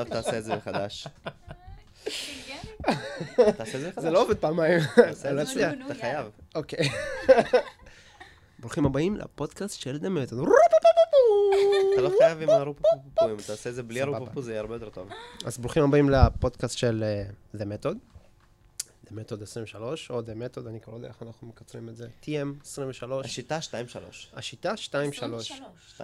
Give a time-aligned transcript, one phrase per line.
[0.00, 1.06] עכשיו תעשה את זה מחדש.
[3.36, 4.02] תעשה את זה מחדש.
[4.02, 4.80] זה לא עובד פעמיים.
[5.30, 5.42] לא
[5.86, 6.30] אתה חייב.
[6.54, 6.88] אוקיי.
[8.58, 10.28] ברוכים הבאים לפודקאסט של דמת.
[10.28, 14.02] אתה לא חייב עם הרופופופו, אם תעשה את זה בלי.
[14.02, 15.08] הרופופו זה יהיה הרבה יותר טוב.
[15.44, 17.04] אז ברוכים הבאים לפודקאסט של
[17.56, 17.96] The Method.
[19.06, 22.08] The Method 23, או The Method, אני כבר לא יודע איך אנחנו מקצרים את זה.
[22.22, 23.26] TM 23.
[23.26, 23.72] השיטה 2-3.
[24.32, 24.78] השיטה 2-3.
[25.98, 26.02] 2-3.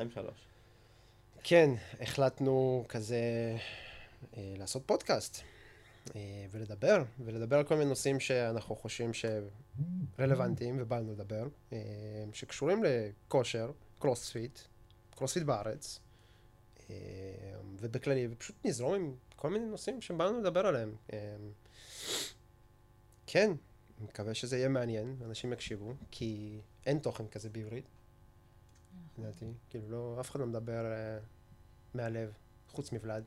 [1.47, 3.21] כן, החלטנו כזה
[4.37, 5.43] אה, לעשות פודקאסט
[6.17, 9.11] אה, ולדבר, ולדבר על כל מיני נושאים שאנחנו חושבים
[10.19, 11.79] שרלוונטיים ובא לנו לדבר, אה,
[12.33, 14.59] שקשורים לכושר, קרוספיט,
[15.11, 16.01] קרוספיט בארץ,
[17.81, 20.95] ובכללי, ופשוט נזרום עם כל מיני נושאים שבא לנו לדבר עליהם.
[23.27, 23.51] כן,
[23.99, 27.89] אני מקווה שזה יהיה מעניין, אנשים יקשיבו, כי אין תוכן כזה בעברית.
[29.19, 30.85] לדעתי, כאילו לא, אף אחד לא מדבר
[31.95, 32.33] מהלב,
[32.71, 33.25] חוץ מוולד.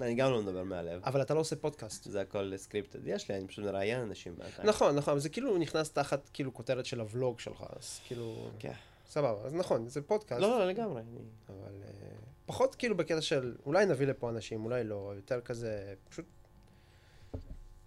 [0.00, 1.00] אני גם לא מדבר מהלב.
[1.04, 2.04] אבל אתה לא עושה פודקאסט.
[2.10, 3.06] זה הכל scripted.
[3.06, 4.34] יש לי, אני פשוט מראיין אנשים.
[4.64, 8.72] נכון, נכון, אבל זה כאילו נכנס תחת כאילו כותרת של הוולוג שלך, אז כאילו, כן.
[9.08, 11.02] סבבה, אז נכון, זה פודקאסט, לא, לא, לגמרי.
[11.02, 11.90] אני- אבל אה,
[12.46, 16.24] פחות כאילו בקטע של אולי נביא לפה אנשים, אולי לא, יותר כזה, פשוט,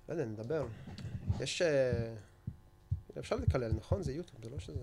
[0.09, 0.65] לא יודע, נדבר.
[1.39, 2.13] יש, אה,
[3.19, 4.01] אפשר לקלל, נכון?
[4.03, 4.79] זה יוטיוב, זה לא שזה...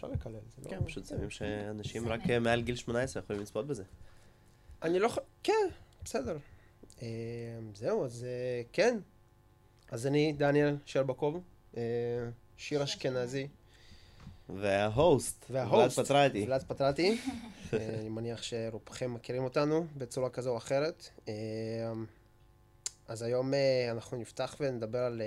[0.00, 0.70] אפשר לקלל, זה לא...
[0.70, 3.84] כן, פשוט שמים שאנשים רק מעל גיל 18 יכולים לצפות בזה.
[4.82, 5.08] אני לא.
[5.42, 5.68] כן,
[6.04, 6.38] בסדר.
[7.02, 7.08] אה,
[7.74, 8.98] זהו, אז אה, כן.
[9.90, 11.40] אז אני, דניאל שרבקוב,
[11.76, 11.82] אה,
[12.56, 13.48] שיר אשכנזי,
[14.48, 16.44] וההוסט, וההוסט, ולד פטרטי.
[16.46, 17.18] ולד פטרטי.
[17.72, 21.08] אה, אני מניח שרובכם מכירים אותנו בצורה כזו או אחרת.
[23.08, 23.52] אז היום
[23.90, 25.22] אנחנו נפתח ונדבר על...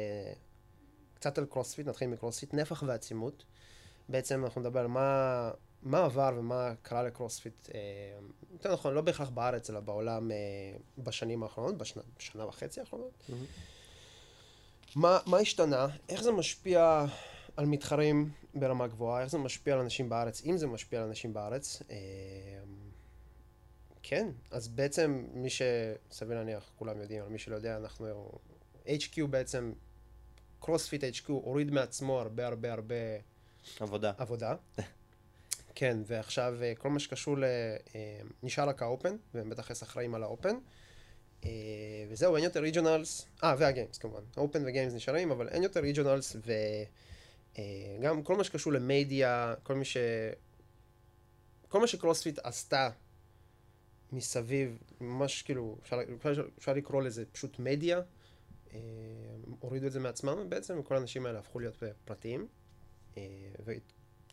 [1.15, 3.43] קצת על קרוספיט, נתחיל מקרוספיט, נפח ועצימות.
[4.09, 5.51] בעצם אנחנו נדבר על מה,
[5.83, 7.79] מה עבר ומה קרה לקרוספיט, אה,
[8.53, 10.37] יותר נכון, לא בהכרח בארץ, אלא בעולם אה,
[10.97, 13.11] בשנים האחרונות, בשנה, בשנה וחצי האחרונות.
[13.30, 13.45] מהמם.
[14.95, 15.87] מה, מה השתנה?
[16.09, 17.05] איך זה משפיע
[17.58, 19.21] על מתחרים ברמה גבוהה?
[19.21, 20.45] איך זה משפיע על אנשים בארץ?
[20.45, 21.81] אם זה משפיע על אנשים בארץ?
[21.89, 21.97] אה,
[24.03, 28.31] כן, אז בעצם מי שסביר להניח, כולם יודעים, אבל מי שלא יודע, אנחנו...
[28.86, 29.73] HQ בעצם,
[30.59, 32.95] קרוספיט HQ הוריד מעצמו הרבה הרבה הרבה
[33.79, 34.11] עבודה.
[34.17, 34.55] עבודה.
[35.75, 37.43] כן, ועכשיו אה, כל מה שקשור ל...
[37.43, 40.55] אה, נשאר רק ה Open, והם בטח אחראים על ה Open.
[41.45, 41.49] אה,
[42.09, 44.21] וזהו, אין יותר Regionals, אה, וה Games כמובן.
[44.37, 46.36] ה Open ו Games נשארים, אבל אין יותר Regionals,
[47.99, 49.97] וגם כל מה שקשור למדיה, כל מי ש...
[51.67, 52.89] כל מה שקרוספיט עשתה
[54.11, 58.01] מסביב, ממש כאילו, אפשר, אפשר, אפשר לקרוא לזה פשוט מדיה,
[59.59, 62.47] הורידו את זה מעצמם בעצם, וכל האנשים האלה הפכו להיות פרטיים.
[63.17, 63.21] אה,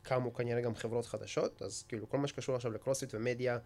[0.03, 3.59] וקמו כנראה גם חברות חדשות, אז כאילו כל מה שקשור עכשיו לקרוספיט ומדיה,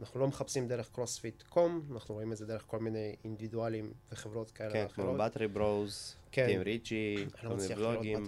[0.00, 4.50] אנחנו לא מחפשים דרך קרוספיט קום, אנחנו רואים את זה דרך כל מיני אינדיבידואלים וחברות
[4.50, 5.18] כאלה כן, כמו ואחרות.
[5.18, 6.46] Buttery Bros, כן.
[6.46, 8.24] Team Richey, כל מיני בלוגים.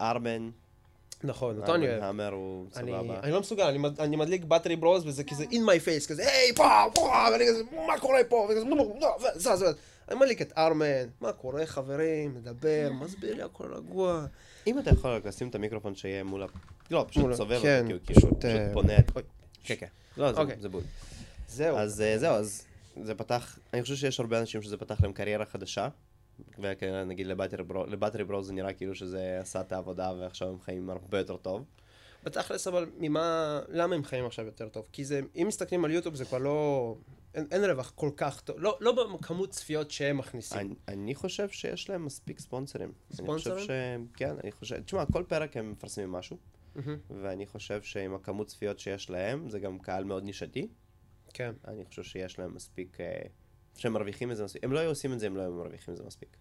[0.00, 0.50] ארבן,
[1.24, 2.02] נכון, אותו אני אוהב.
[2.02, 3.20] המר הוא סבבה.
[3.20, 6.28] אני לא מסוגל, אני, מד- אני מדליק באטרי ברוז וזה כזה in my face, כזה
[6.32, 7.00] היי פה, פה,
[7.32, 8.64] ואני כזה מה קורה פה, וכזה
[9.34, 9.66] זה, זה,
[10.08, 10.84] אני מדליק את ארמן,
[11.20, 14.26] מה קורה חברים, מדבר, מסביר לי הכל רגוע.
[14.66, 16.46] אם אתה יכול רק לשים את המיקרופון שיהיה מול ה...
[16.90, 18.92] לא, פשוט סובב כן, פשוט, אה, פונה.
[19.64, 19.86] כן, כן.
[20.16, 20.56] לא, זה- אוקיי.
[20.70, 20.82] בול.
[21.48, 21.76] זהו.
[21.76, 22.64] אז אה, זהו, אז
[23.02, 25.88] זה פתח, אני חושב שיש הרבה אנשים שזה פתח להם קריירה חדשה.
[26.58, 27.26] וכנראה נגיד
[27.86, 31.64] לבטרי ברו- זה נראה כאילו שזה עשה את העבודה ועכשיו הם חיים הרבה יותר טוב.
[32.24, 34.86] בתכלס אבל ממה, למה הם חיים עכשיו יותר טוב?
[34.92, 36.94] כי זה, אם מסתכלים על יוטיוב זה כבר לא,
[37.38, 40.58] אין, אין רווח כל כך טוב, לא, לא בכמות צפיות שהם מכניסים.
[40.58, 42.92] אני, אני חושב שיש להם מספיק ספונסרים.
[43.10, 43.56] אני ספונסרים?
[43.56, 44.16] חושב ש...
[44.16, 44.82] כן, אני חושב...
[44.82, 46.36] תשמע, כל פרק הם מפרסמים משהו,
[46.74, 46.98] מהמם.
[47.22, 50.68] ואני חושב שעם הכמות צפיות שיש להם, זה גם קהל מאוד נישתי.
[51.34, 51.52] כן.
[51.68, 53.00] אני חושב שיש להם מספיק...
[53.00, 53.22] אה,
[53.76, 54.64] שהם מרוויחים מזה מספיק.
[54.64, 56.36] הם לא היו עושים את זה אם לא היו מרוויחים מזה מספיק.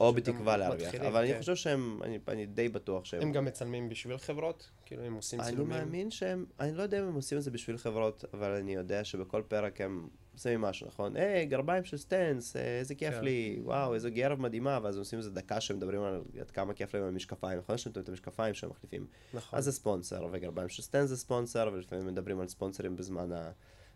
[0.00, 0.94] או בתקווה להרוויח.
[0.94, 1.38] אבל אני כן.
[1.38, 2.00] חושב שהם...
[2.02, 3.22] אני, אני די בטוח שהם...
[3.22, 4.70] הם גם מצלמים בשביל חברות?
[4.86, 5.78] כאילו הם עושים אני צילומים?
[5.78, 9.04] מאמין שהם, אני לא יודע אם הם עושים את זה בשביל חברות, אבל אני יודע
[9.04, 11.16] שבכל פרק הם שמים משהו, נכון?
[11.16, 13.24] היי, גרביים של Stance, אה, איזה כיף כן.
[13.24, 16.94] לי, וואו, איזה גרב מדהימה, ואז עושים איזה דקה שהם מדברים על עד כמה כיף
[16.94, 17.74] להם עם המשקפיים, נכון?
[17.74, 19.06] יש להם את המשקפיים שהם מחליפים.
[19.34, 19.58] נכון.
[19.58, 23.50] אז זה ספונסר, וגרביים של Stance זה ספונסר, ולפעמים מדברים על ספונסרים בזמן ה...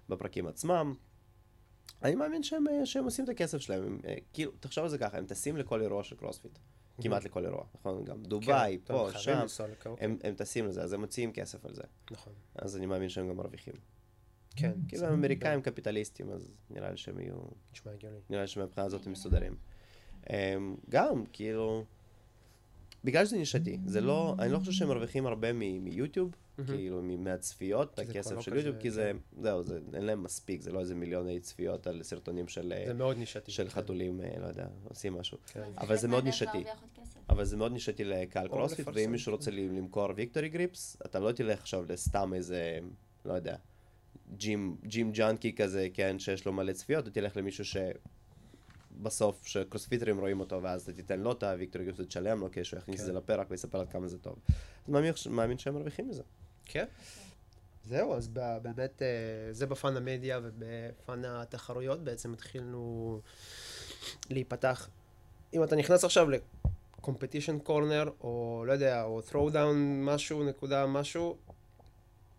[0.09, 0.95] בפרקים עצמם.
[2.03, 4.99] אני מאמין שהם, אה, שהם עושים את הכסף שלהם, הם, אה, כאילו, תחשוב על זה
[4.99, 6.59] ככה, הם טסים לכל אירוע של קרוספיט,
[7.03, 8.05] כמעט לכל אירוע, נכון?
[8.05, 9.31] גם דובאי, כן, פה, שם,
[9.73, 11.83] לכאן, הם, הם טסים לזה, אז הם מוציאים כסף על זה.
[12.11, 12.33] נכון.
[12.55, 13.75] אז אני מאמין שהם גם מרוויחים.
[14.57, 14.73] כן.
[14.89, 17.37] כאילו הם אמריקאים קפיטליסטים, אז נראה לי שהם יהיו,
[17.73, 18.17] נשמע הגיוני.
[18.31, 19.57] נראה לי שמבחינה הזאת הם מסודרים.
[20.31, 21.85] אמ, גם, כאילו,
[23.05, 26.31] בגלל שזה נישתי, זה לא, אני לא חושב שהם מרוויחים הרבה מ- מיוטיוב,
[26.67, 30.81] כאילו, מהצפיות, הכסף לא של יוטיוב, כי זה, זהו, זה, אין להם מספיק, זה לא
[30.81, 33.53] איזה מיליוני צפיות על סרטונים של, זה מאוד נישתי.
[33.53, 35.39] של חתולים, אה, לא יודע, עושים משהו.
[35.53, 35.71] כן.
[35.79, 36.65] אבל זה מאוד מהדרך נישתי.
[37.29, 41.33] אבל זה מאוד נישתי לקהל קרוספיט, ואם מישהו רוצה ל- למכור Victory Grips, אתה לא
[41.33, 42.79] תלך עכשיו לסתם איזה,
[43.25, 43.57] לא יודע,
[44.37, 47.65] gym, gym junkie כזה, כן, שיש לו מלא צפיות, אתה תלך למישהו
[49.01, 52.79] שבסוף, שקרוספיטרים רואים אותו, ואז אתה תיתן לו את ה Victory Grips ותשלם לו, כשהוא
[52.79, 53.17] יכניס את זה כן.
[53.19, 54.37] לפרק ויספר עד כמה זה טוב.
[54.85, 56.23] אז מאמין, מאמין שהם מרוויחים מזה.
[56.69, 56.85] כן.
[57.85, 58.29] זהו, אז
[58.63, 63.21] באמת, אה, זה בפן המדיה ובפן התחרויות בעצם התחילנו
[64.31, 64.89] להיפתח.
[65.55, 71.37] אם אתה נכנס עכשיו ל-competition corner, או לא יודע, או throw down משהו, נקודה משהו,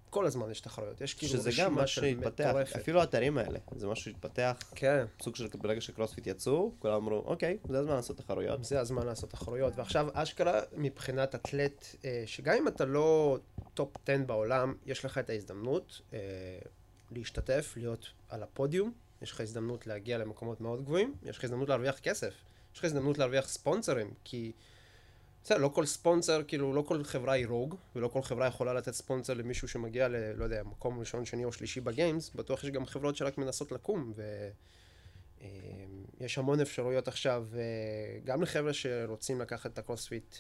[0.10, 1.02] כל הזמן יש תחרויות.
[1.02, 2.56] יש כאילו שזה גם משהו שהתפתח.
[2.76, 7.58] אפילו האתרים האלה, זה משהו שהתפתח, כן, סוג של ברגע שקרוספיט יצאו, כולם אמרו, אוקיי,
[7.70, 8.64] זה הזמן לעשות תחרויות.
[8.64, 9.74] זה הזמן לעשות תחרויות.
[9.76, 13.38] ועכשיו, אשכרה, מבחינת אתלט, אה, שגם אם אתה לא
[13.80, 16.20] top 10 בעולם, יש לך את ההזדמנות אה,
[17.12, 22.00] להשתתף, להיות על הפודיום, יש לך הזדמנות להגיע למקומות מאוד גבוהים, יש לך הזדמנות להרוויח
[22.00, 22.34] כסף,
[22.74, 24.52] יש לך הזדמנות להרוויח ספונסרים, כי...
[25.44, 28.92] בסדר, לא כל ספונסר, כאילו, לא כל חברה היא Rogue, ולא כל חברה יכולה לתת
[28.92, 30.16] ספונסר למישהו שמגיע ל...
[30.36, 33.72] לא יודע, מקום ראשון, שני או שלישי ב Games, בטוח יש גם חברות שרק מנסות
[33.72, 34.50] לקום, ו...
[35.42, 35.48] אה,
[36.20, 40.36] יש המון אפשרויות עכשיו, אה, גם לחבר'ה שרוצים לקחת את הקרוספיט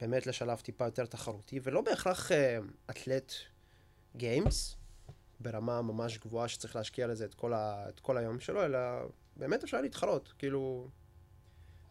[0.00, 2.58] באמת לשלב טיפה יותר תחרותי, ולא בהכרח אה,
[2.90, 3.32] אתלט
[4.16, 4.76] Games,
[5.40, 7.88] ברמה ממש גבוהה שצריך להשקיע לזה את כל, ה...
[7.88, 8.78] את כל היום שלו, אלא
[9.36, 10.88] באמת אפשר להתחרות, כאילו...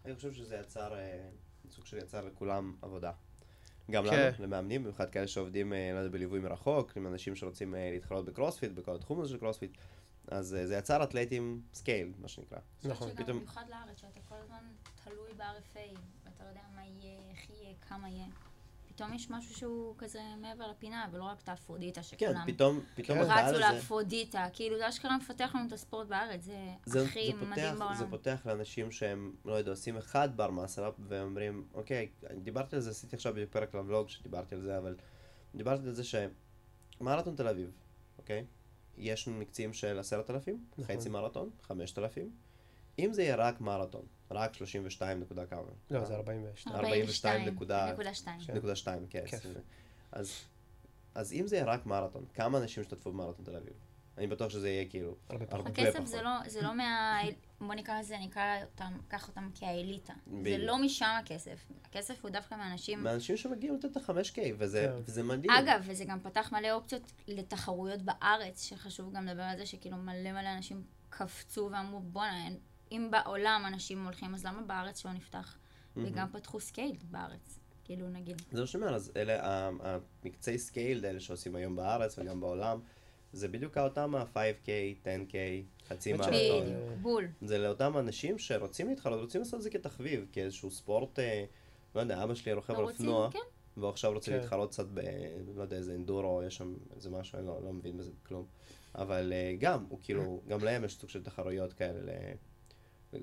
[0.05, 1.29] אני חושב שזה יצר, אה,
[1.71, 3.11] סוג של יצר לכולם עבודה.
[3.91, 4.31] גם כן.
[4.37, 8.25] לנו, למאמנים, במיוחד כאלה שעובדים, אה, לא יודע, בליווי מרחוק, עם אנשים שרוצים אה, להתחרות
[8.25, 9.71] בקרוספיט, בכל התחום הזה של קרוספיט.
[10.27, 12.57] אז אה, זה יצר אתלטים scale, מה שנקרא.
[12.83, 13.07] נכון.
[13.09, 14.63] שגם פתאום- במיוחד לארץ, שאתה כל הזמן
[15.03, 17.19] תלוי ב-RFA, ואתה לא יודע מה יהיה,
[17.89, 18.25] כמה יהיה.
[18.95, 23.17] פתאום יש משהו שהוא כזה מעבר לפינה, ולא רק את האפרודיטה כן, שכולם פתאום, פתאום
[23.17, 23.23] כן.
[23.23, 27.31] הקהל רצו הזה, לאפרודיטה, כאילו זה אשכרה מפתח לנו את הספורט בארץ, זה זה, הכי
[27.31, 27.95] זה, מדהים פותח, בעולם.
[27.95, 32.09] זה פותח לאנשים שהם, לא יודע, עושים אחד bar muscle-up ואומרים, אוקיי,
[32.43, 34.95] דיברתי על זה, עשיתי עכשיו בדיוק פרק לבלוג שדיברתי על זה, אבל
[35.55, 37.71] דיברתי על זה שמרתון תל אביב,
[38.17, 38.45] אוקיי?
[38.97, 40.95] יש מקצים של עשרת אלפים, נכון.
[40.95, 42.31] חצי מרתון, חמשת אלפים.
[42.99, 45.61] אם זה יהיה רק מרתון, רק 32 נקודה כמה.
[45.91, 46.75] לא, זה 42.
[46.75, 48.39] 42 נקודה- נקודה שתיים.
[48.39, 48.53] כן.
[48.55, 49.25] נקודה שתיים, כן.
[49.27, 49.45] כיף.
[50.11, 50.33] אז,
[51.15, 53.73] אז אם זה יהיה רק מרתון, כמה אנשים ישתתפו במרתון תל אביב?
[54.17, 55.65] אני בטוח שזה יהיה כאילו הרבה פחות.
[55.65, 56.05] הכסף.
[56.05, 57.21] זה לא, זה לא מה...
[57.61, 60.13] בוא נקרא לזה, נקרא אותם, קח אותם כאליטה.
[60.43, 60.57] זה.
[60.57, 61.67] לא משם הכסף.
[61.85, 63.03] הכסף הוא דווקא מאנשים...
[63.03, 65.01] מאנשים שמגיעים לתת את ה-5K, וזה, כן.
[65.05, 65.51] וזה מדהים.
[65.51, 70.31] אגב, וזה גם פתח מלא אופציות לתחרויות בארץ, שחשוב גם לדבר על זה שכאילו מלא
[70.31, 72.49] מלא אנשים קפצו ואמרו, בואנה,
[72.91, 75.57] אם בעולם אנשים הולכים, אז למה בארץ שלא נפתח?
[75.97, 78.41] וגם פתחו scale בארץ, כאילו נגיד.
[78.51, 82.79] זה מה שאני אומר, אז אלה המקצי scale האלה שעושים היום בארץ וגם בעולם,
[83.33, 84.67] זה בדיוק אותם ה-5K,
[85.03, 85.35] 10K,
[85.87, 86.13] חצי.
[86.13, 86.65] בדיוק,
[87.01, 87.27] בול.
[87.41, 91.45] זה לאותם אנשים שרוצים להתחרות, רוצים לעשות את זה כתחביב, כאיזשהו ספורט, אה,
[91.95, 93.39] לא יודע, אבא שלי רוכב על רוצים, אופנוע, כן.
[93.77, 94.37] והוא עכשיו רוצה כן.
[94.37, 94.99] להתחרות קצת ב...
[95.55, 98.45] לא יודע, איזה אנדורו, יש שם איזה משהו, אני לא, לא מבין בזה כלום.
[98.95, 102.11] אבל אה, גם, הוא כאילו, גם להם יש סוג של תחרויות כאלה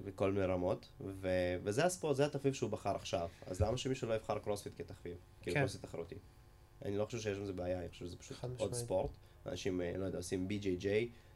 [0.05, 1.29] בכל מיני רמות, ו...
[1.63, 3.29] וזה הספורט, זה התחביב שהוא בחר עכשיו.
[3.47, 5.17] אז למה שמישהו לא יבחר קרוספיט כתחביב?
[5.43, 5.61] כאילו כן.
[5.61, 6.15] קרוספיט תחרותי.
[6.85, 8.75] אני לא חושב שיש עם זה בעיה, אני חושב שזה פשוט עוד חד משמעית.
[8.75, 9.11] ספורט.
[9.47, 10.87] אנשים, אה, לא יודע, עושים BJJ,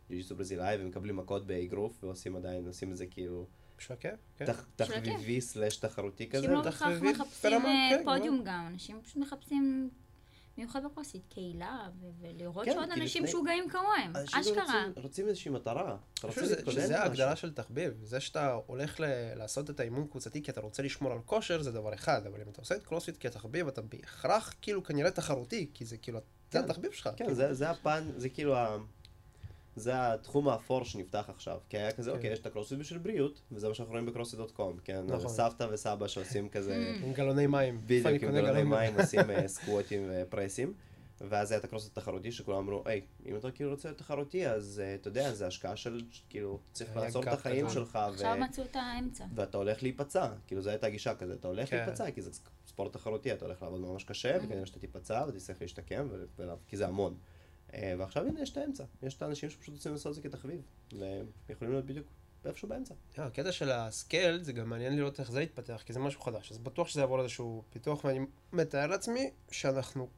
[0.08, 3.46] ג'יוג'יסו ברזילאי, ומקבלים מכות באגרוף, ועושים עדיין, עושים את זה כאילו
[3.78, 4.44] בשביל הכיף, כן.
[4.46, 5.12] תח- בשביל הכיף.
[5.14, 6.38] תחביבי סלאש תחרותי כזה.
[6.38, 9.90] אנשים לא בהכרח מחפשים אה, כן, פודיום גם, אנשים פשוט מחפשים,
[10.56, 14.62] במיוחד בקרוסית, קהילה, ו- ולראות כן, שעוד אנשים לפני- משוגעים כמוהם, אשכרה.
[14.64, 15.96] רוצים, רוצים איזושהי מטרה.
[16.30, 16.98] שזה-.
[17.00, 17.92] ההגדרה של תחביב.
[18.02, 21.72] זה שאתה הולך ל- לעשות את האימון קבוצתי כי אתה רוצה לשמור על כושר זה
[21.72, 25.84] דבר אחד, אבל אם אתה עושה את קרוספיט כתחביב אתה בהכרח כאילו כנראה תחרותי, כי
[25.84, 26.18] זה כאילו,
[26.52, 26.64] זה כן.
[26.64, 27.04] התחביב שלך.
[27.08, 27.34] כן, כאילו.
[27.34, 28.76] זה, זה הפן, זה כאילו ה...
[29.76, 31.58] זה התחום האפור שנפתח עכשיו.
[31.68, 32.16] כי היה כזה, כן.
[32.16, 35.04] אוקיי, יש את הקרוספיט בשביל בריאות, וזה מה שאנחנו רואים בקרוספיט.קום, כן?
[35.06, 35.28] נכון.
[35.28, 36.76] סבתא וסבא שעושים כזה.
[37.04, 37.80] עם גלוני מים.
[37.86, 40.74] בדיוק, עם גלוני מים עושים אה, סקווטים ופרסים.
[41.20, 44.82] ואז היה את הקרוספיט התחרותי, שכולם אמרו, היי, אם אתה כאילו רוצה להיות תחרותי, אז
[44.84, 47.70] אה, אתה יודע, זה השקעה של, כאילו, צריך לעצור את החיים.
[47.70, 47.96] שלך.
[47.96, 49.24] עכשיו מצאו את האמצע.
[49.34, 51.76] ואתה הולך להיפצע, כאילו זו הייתה הגישה כזה, אתה הולך כן.
[51.76, 52.30] להיפצע, כי זה
[52.66, 56.08] ספורט תחרותי, אתה הולך לעבוד ממש קשה, וכנראה שאתה תיפצע ותצטרך להשתקם,
[56.68, 57.14] כי זה המון.
[57.76, 60.60] אה, ועכשיו הנה יש את האמצע, יש את האנשים שפשוט רוצים לעשות את זה כתחביב,
[60.92, 62.06] והם יכולים להיות בדיוק
[62.44, 62.94] איפשהו באמצע.
[63.18, 66.20] אה, הקטע של ה scale זה גם מעניין לראות איך זה יתפתח, כי זה משהו
[66.20, 70.08] חדש, אז בטוח שזה יעבור איזשהו פיתוח, ואני מתאר לעצמי שאנחנו,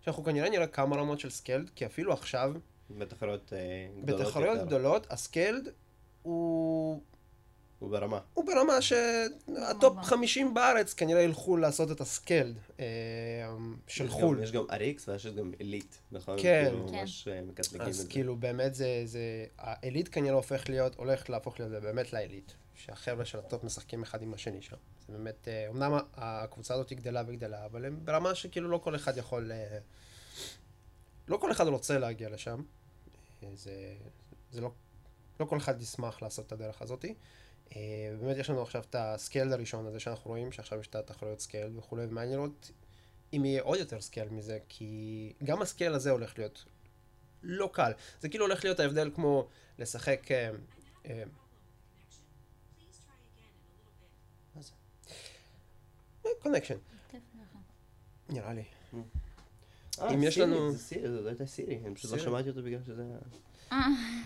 [0.00, 2.52] שאנחנו כנראה נראה כמה רמות של scaled, כי אפילו עכשיו,
[2.90, 4.66] בתחרויות אה, גדולות בתחרויות.
[4.66, 5.68] גדולות, ה scaled
[6.22, 7.02] הוא
[7.82, 8.20] הוא ברמה.
[8.34, 10.02] הוא ברמה שה top ברמה.
[10.04, 12.84] 50 בארץ כנראה ילכו לעשות את ה scaled אה,
[13.86, 14.36] של יש חו"ל.
[14.36, 16.36] גם- יש גם RX ויש גם elite, נכון?
[16.42, 16.64] כן.
[16.70, 16.94] כאילו, כן.
[16.94, 18.08] ממש אה, מקטלגים את אז זה.
[18.08, 19.20] כאילו באמת זה, זה,
[19.58, 22.52] ה elite כנראה הופך להיות, הולך להפוך להיות באמת ל elite.
[22.74, 24.76] שהחבר'ה של ה top משחקים אחד עם השני שם.
[25.06, 29.16] זה באמת, אה, אמנם הקבוצה הזאת גדלה וגדלה, אבל הם ברמה שכאילו לא כל אחד
[29.16, 29.78] יכול, אה,
[31.28, 32.62] לא כל אחד רוצה להגיע לשם.
[33.54, 33.94] זה,
[34.52, 34.70] זה לא,
[35.40, 37.14] לא כל אחד ישמח לעשות את הדרך הזאתי.
[37.76, 37.80] אה,
[38.20, 41.40] באמת יש לנו עכשיו את ה scaled הראשון הזה שאנחנו רואים, שעכשיו יש את התחרויות
[41.40, 42.70] scaled וכולי, ומעניין לראות
[43.32, 46.64] אם יהיה עוד יותר scaled מזה, כי גם ה scaled הזה הולך להיות
[47.42, 47.92] לא קל.
[48.20, 49.48] זה כאילו הולך להיות ההבדל כמו
[49.78, 50.30] לשחק...
[50.30, 50.50] אה,
[51.06, 51.22] אה,
[56.42, 56.76] connection,
[58.28, 58.64] נראה לי.
[60.00, 62.18] אה, אם יש לנו- זה סירי, זאת הייתה סירי, אני פשוט לא.
[62.18, 63.02] שמעתי אותו בגלל שזה.
[63.02, 63.16] אה,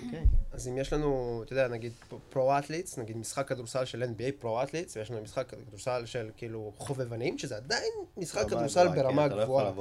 [0.04, 0.24] אוקיי.
[0.52, 1.92] אז אם יש לנו, אתה יודע, נגיד
[2.30, 6.72] pro athletes, נגיד משחק כדורסל של NBA pro athletes, ויש לנו משחק כדורסל של כאילו
[6.76, 9.72] חובבנים, שזה עדיין משחק רמה כדורסל גבוהה, ברמה לא גבוהה.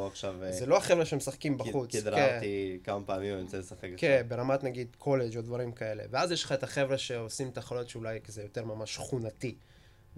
[0.44, 1.92] אה, זה לא החבר'ה שמשחקים בחוץ.
[1.92, 2.04] כי כן.
[2.04, 3.98] דררתי כמה פעמים ואני רוצה לשחק עכשיו.
[3.98, 6.04] כן, ברמת נגיד קולג' או דברים כאלה.
[6.10, 9.56] ואז יש לך את החבר'ה שעושים תחרויות שאולי כזה יותר ממש שכונתי.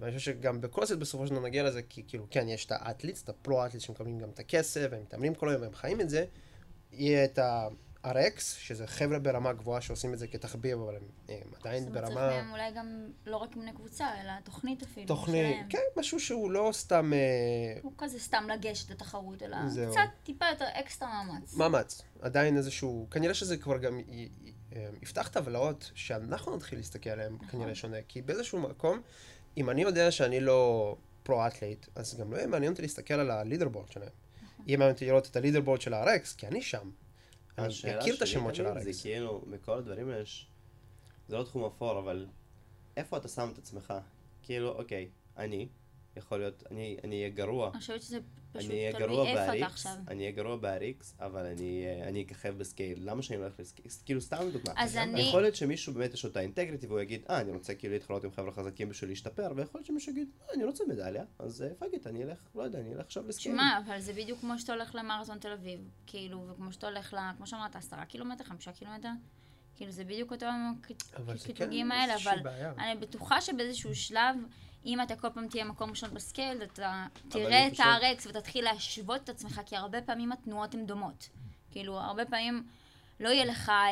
[0.00, 3.22] ואני חושב שגם בקרוסט בסופו של דבר נגיע לזה, כי כאילו, כן, יש את האתליטס,
[3.22, 6.24] את הפרו-אתליטס שמקבלים גם את הכסף, והם מתאמנים כל היום והם חיים את זה.
[6.92, 7.38] יהיה את
[8.08, 12.26] ה-RX, שזה חבר'ה ברמה גבוהה שעושים את זה כתחביב, אבל הם, הם עדיין מצריך ברמה...
[12.28, 15.06] מהם אולי גם לא רק מבני קבוצה, אלא תוכנית אפילו.
[15.06, 15.68] תוכנית, שלהם.
[15.68, 17.18] כן, משהו שהוא לא סתם אה,
[17.82, 19.90] הוא כזה סתם לגשת לתחרות, אלא זהו.
[19.92, 21.54] קצת טיפה יותר אקסטרה מאמץ.
[21.54, 22.02] מאמץ.
[22.20, 24.28] עדיין איזשהו, כנראה שזה כבר גם י-
[24.76, 27.48] אה, יפתח טבלאות שאנחנו נתחיל להסתכל עליהן נכון.
[27.48, 27.96] כנראה שונה.
[28.08, 29.00] כי באיזשהו מקום,
[29.56, 33.30] אם אני יודע שאני לא pro athlete, אז גם לא יהיה מעניין אותי להסתכל על
[33.30, 34.08] ה leaderboard שלהם.
[34.42, 34.64] נכון.
[34.68, 36.90] יהיה מעניין אותי לראות את ה leaderboard של ה-RX, כי אני שם.
[37.58, 38.80] אני מכיר את השמות של ה-RX.
[38.80, 40.48] זה כאילו, בכל הדברים יש...
[41.28, 42.26] זה לא תחום אפור, אבל
[42.96, 43.94] איפה אתה שם את עצמך?
[44.42, 45.68] כאילו, אוקיי, אני,
[46.18, 47.70] יכול להיות, אני אני אהיה גרוע.
[47.70, 48.18] אני חושבת שזה
[48.52, 49.92] פשוט תלוי איפה אתה עכשיו.
[50.08, 52.98] אני אהיה גרוע ב-RX, אבל אני אה, אני אככב ב scale.
[53.10, 53.88] למה שאני הולך ל scale?
[54.04, 54.74] כאילו, סתם דוגמה.
[54.76, 57.52] אז אני- יכול להיות שמישהו באמת יש לו את ה integrity והוא יגיד, אה, אני
[57.52, 60.84] רוצה כאילו להתחרות עם חבר'ה חזקים בשביל להשתפר, ויכול להיות שמישהו יגיד, אה, אני רוצה
[60.88, 63.54] מדליה, אז fuck it, אני אלך, לא יודע, אני אלך עכשיו ל scale.
[63.54, 67.16] שמע, אבל זה בדיוק כמו שאתה הולך למרתון תל אביב, כאילו, וכמו שאתה הולך ל...
[67.36, 69.08] כמו שאמרת, עשרה קילומטר, חמישה קילומטר,
[69.74, 70.46] כאילו, זה בדיוק אותו
[71.34, 72.72] זה כן האלה, אבל בעיה.
[72.78, 74.36] אני בטוחה שבאיזשהו שלב,
[74.86, 79.24] אם אתה כל פעם תהיה מקום ראשון בסקייל, אתה תראה את חושב- ה-RX ותתחיל להשוות
[79.24, 81.28] את עצמך, כי הרבה פעמים התנועות הן דומות.
[81.70, 82.66] כאילו, הרבה פעמים
[83.20, 83.84] לא יהיה לך אה,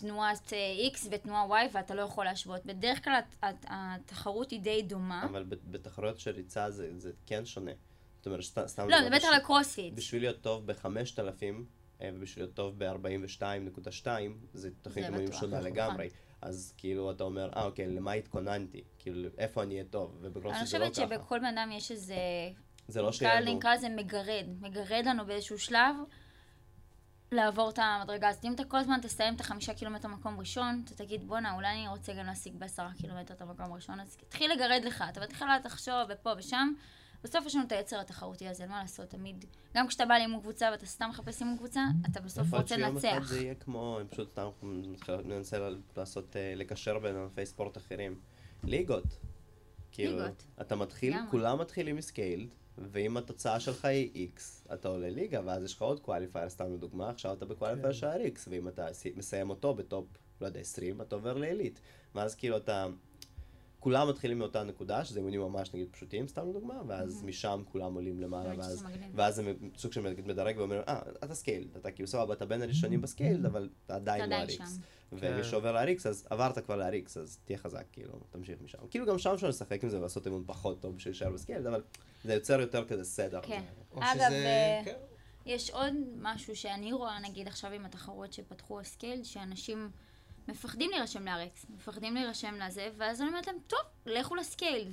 [0.00, 0.58] תנועת אה,
[0.94, 2.66] X ותנועה Y ואתה לא יכול להשוות.
[2.66, 5.24] בדרך כלל הת- הת- התחרות היא די דומה.
[5.24, 7.70] אבל בת- בתחרויות של ריצה זה זה כן שונה.
[8.18, 8.88] זאת אומרת, סת- סתם...
[8.88, 9.94] לא, אני מדברת בשביל- על הקרוספיט.
[9.94, 11.44] בשביל להיות טוב ב-5000
[12.04, 14.06] ובשביל להיות טוב ב-42.2
[14.54, 15.96] זה תוכנית אימונים שונה נכון.
[16.42, 18.82] אז כאילו אתה אומר, אה אוקיי, למה התכוננתי?
[18.98, 20.16] כאילו, איפה אני אהיה טוב?
[20.20, 21.16] אני ובקרוספיט זה לא חושבת ככה.
[21.16, 22.14] שבכל בן אדם יש איזה...
[22.88, 24.46] זה לא שיהיה נקרא לזה מגרד.
[24.60, 25.96] מגרד לנו באיזשהו שלב
[27.32, 28.44] לעבור את המדרגה הזאת.
[28.44, 31.88] אם אתה כל הזמן תסיים את החמישה קילומטר מקום ראשון, אתה תגיד, בואנה, אולי אני
[31.88, 35.04] רוצה גם להשיג בעשרה קילומטר את המקום הראשון, אז תתחיל לגרד לך.
[35.08, 36.72] אתה מתחיל לחשוב ופה ושם.
[37.24, 39.44] בסוף יש לנו את היצר התחרותי הזה, מה לעשות, תמיד.
[39.76, 42.74] גם כשאתה בא לאימון קבוצה ואתה סתם מחפש אימון קבוצה, אתה בסוף יכול להיות רוצה
[42.76, 43.28] שיום אחד לנצח.
[43.28, 44.48] זה יהיה כמו, אני פשוט סתם
[45.68, 48.20] ל- לעשות, אה, לקשר בין ענפי ספורט אחרים.
[48.64, 49.04] ליגות.
[49.92, 50.42] כאילו, ליגות.
[50.60, 51.30] אתה מתחיל, לגמרי.
[51.30, 52.48] כולם מתחילים מ scaled,
[52.78, 54.40] ואם התוצאה שלך היא X,
[54.74, 57.92] אתה עולה ליגה, ואז יש לך עוד qualifier, סתם לדוגמה, עכשיו אתה ב qualifier.
[57.92, 60.06] של ה-RX, ואם אתה סי- מסיים אותו ב top,
[60.40, 61.80] לא יודע, 20, אתה עובר לעילית.
[62.14, 62.86] ואז כאילו אתה...
[63.82, 68.20] כולם מתחילים מאותה נקודה, שזה אימונים ממש נגיד פשוטים, סתם לדוגמה, ואז משם כולם עולים
[68.20, 68.84] למעלה, ואז.
[69.14, 69.46] ואז הם
[69.76, 73.46] סוג של מדרג ואומר, אה, אתה scaled, אתה כאילו סבבה, אתה בין הראשונים ב scaled,
[73.46, 74.48] אבל אתה עדיין לא.
[74.48, 74.64] שם.
[75.12, 75.44] ומי כן.
[75.44, 78.78] שעובר ל-RX, אז עברת כבר ל-RX, אז תהיה חזק, כאילו, תמשיך משם.
[78.90, 81.66] כאילו גם שם אפשר לשחק עם זה ולעשות אימון פחות טוב בשביל להישאר ב scaled,
[81.66, 81.82] אבל
[82.24, 83.40] זה יוצר יותר כזה סדר.
[83.42, 83.62] כן.
[83.94, 84.94] אגב, שזה- אה, כן.
[85.46, 89.90] יש עוד משהו שאני רואה, נגיד עכשיו עם התחרויות שפתחו ה scale, שאנשים
[90.48, 94.88] מפחדים להירשם לארקס, מפחדים להירשם לזה, ואז אני אומרת להם, טוב, לכו לסקייל,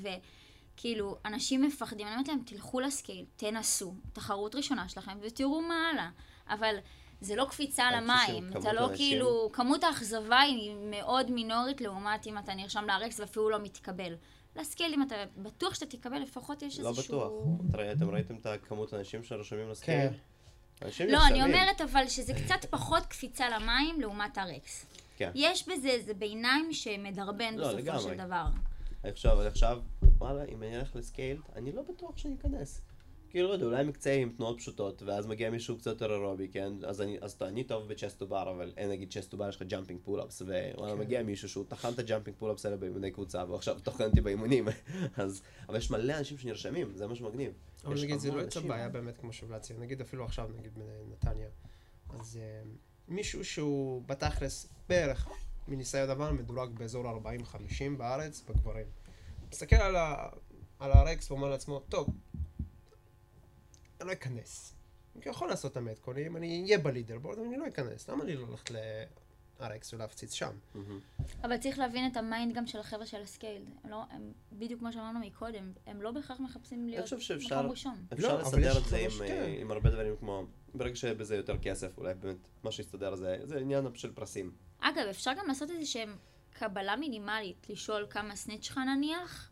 [0.76, 6.10] וכאילו, אנשים מפחדים, אני אומרת להם, תלכו לסקייל, תנסו, תחרות ראשונה שלכם, ותראו מה הלאה.
[6.50, 6.76] אבל
[7.22, 12.38] זה לא קפיצה על המים, אתה לא כאילו, כמות האכזבה היא מאוד מינורית לעומת אם
[12.38, 14.16] אתה נרשם לארקס ואפילו לא מתקבל.
[14.56, 17.16] לסקייל, אם אתה בטוח שאתה תקבל, לפחות יש לא איזשהו...
[17.16, 17.76] בטוח.
[17.76, 20.12] אתה- אתם ראיתם את הכמות האנשים שרשומים לסקיילד?
[20.12, 20.86] כן.
[20.86, 21.44] אנשים לא, אני.
[21.44, 24.86] אומרת אבל שזה קצת פחות קפיצה למים לעומת ה RX.
[25.20, 25.32] כן.
[25.36, 28.02] יש בזה איזה ביניים שמדרבן לא, בסופו לגמרי.
[28.02, 28.46] של דבר.
[29.04, 29.80] עכשיו, עכשיו,
[30.18, 32.82] וואלה, אם אני אלך ל scaled, אני לא בטוח שאני אכנס.
[33.30, 36.74] כאילו, לא יודע, אולי מקצועי עם תנועות פשוטות, ואז מגיע מישהו קצת יותר אירובי, כן?
[36.88, 39.50] אז אני, אז אני טוב ב chest to bar, אבל אין נגיד chest to bar,
[39.50, 41.00] יש לך jumping pull-ups, ווואלה, כן.
[41.00, 44.22] מגיע מישהו שהוא טחן את ה jumping pull-ups האלה באימוני קבוצה, והוא עכשיו טוחן אותי
[44.22, 44.68] באימונים,
[45.18, 47.54] אז, אבל יש מלא אנשים שנרשמים, זה מה שמגניב.
[47.86, 48.68] אבל נגיד זה לא יצא אנשים.
[48.68, 51.50] בעיה באמת כמו שבלת ציין, נגיד אפילו עכשיו נגיד בנתניה.
[52.10, 52.62] אז אה,
[53.10, 55.28] מישהו שהוא בתכלס בערך
[55.68, 57.28] מניסיון דבר מדורג באזור 40-50
[57.98, 58.86] בארץ בגברים.
[59.52, 60.30] מסתכל על, ה,
[60.80, 62.10] על ה RX ואומר לעצמו, טוב,
[64.02, 64.74] אני לא אכנס.
[65.16, 68.10] אני יכול לעשות את המטקונים, אני אהיה ב leaderboard, אבל אני לא אכנס.
[68.10, 68.46] למה לי לא
[69.60, 70.52] ללכת ל RX ולהפציץ שם?
[71.44, 73.68] אבל צריך להבין את ה mind גם של החבר'ה של ה scaled.
[73.84, 77.10] הם לא, הם, בדיוק כמו שאמרנו מקודם, הם לא בהכרח מחפשים אני להיות
[77.46, 78.06] מקום ראשון.
[78.14, 79.52] אפשר לא, לסדר את זה עם, כן.
[79.60, 83.86] עם הרבה דברים כמו, ברגע שבזה יותר כסף, אולי באמת, מה שיסתדר זה, זה עניין
[83.96, 84.52] של פרסים.
[84.80, 86.16] אגב, אפשר גם לעשות איזה שהם
[86.54, 89.52] קבלה מינימלית, לשאול כמה snatch לך נניח,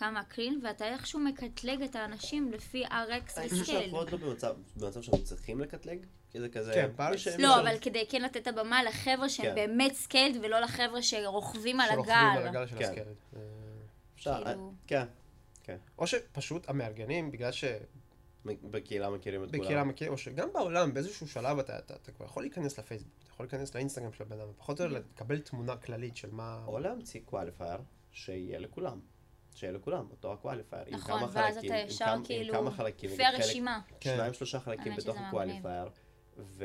[0.00, 3.64] כמה clean, ואתה איכשהו מקטלג את האנשים לפי RX אני חושב ו scale.
[3.80, 5.98] שאנחנו עוד לא במצב, במצב שאנחנו צריכים לקטלג,
[6.30, 6.72] כי זה כזה...
[6.74, 9.46] כן, מי בארץ- ש- מי לא, ש- אבל כדי כן לתת את הבמה לחבר'ה שהם
[9.46, 9.54] כן.
[9.54, 12.48] באמת scaled, ולא לחבר'ה שרוכבים על שרוכבים על הגל.
[12.48, 12.84] הגל של כן.
[12.84, 13.14] ה scaled.
[13.36, 13.40] אה,
[14.14, 15.04] אפשר, כאילו- כן,
[15.62, 15.76] כן.
[15.98, 19.88] או שפשוט המארגנים, בגלל שבקהילה בקהילה מכירים את כולם.
[19.88, 23.44] מכירים, או שגם בעולם באיזשהו שלב אתה, אתה, אתה כבר יכול להיכנס לפייסבוק, אתה יכול
[23.46, 26.60] להיכנס לאינסטגרם של הבן אדם, פחות או יותר לקבל תמונה כללית של מה...
[26.66, 27.78] או להמציא qualifier
[28.12, 29.00] שיהיה לכולם.
[29.54, 30.82] שיהיה לכולם, אותו ה qualifier.
[30.86, 33.34] עם נכון, כמה ואז חלקים, אתה עם ישר כמה- עם כאילו, כמה חלקים, לפי נגיד
[33.34, 33.80] חלק- הרשימה.
[34.00, 34.14] כן.
[34.16, 35.88] שניים שלושה חלקים בתוך ה qualifier,
[36.38, 36.64] ו...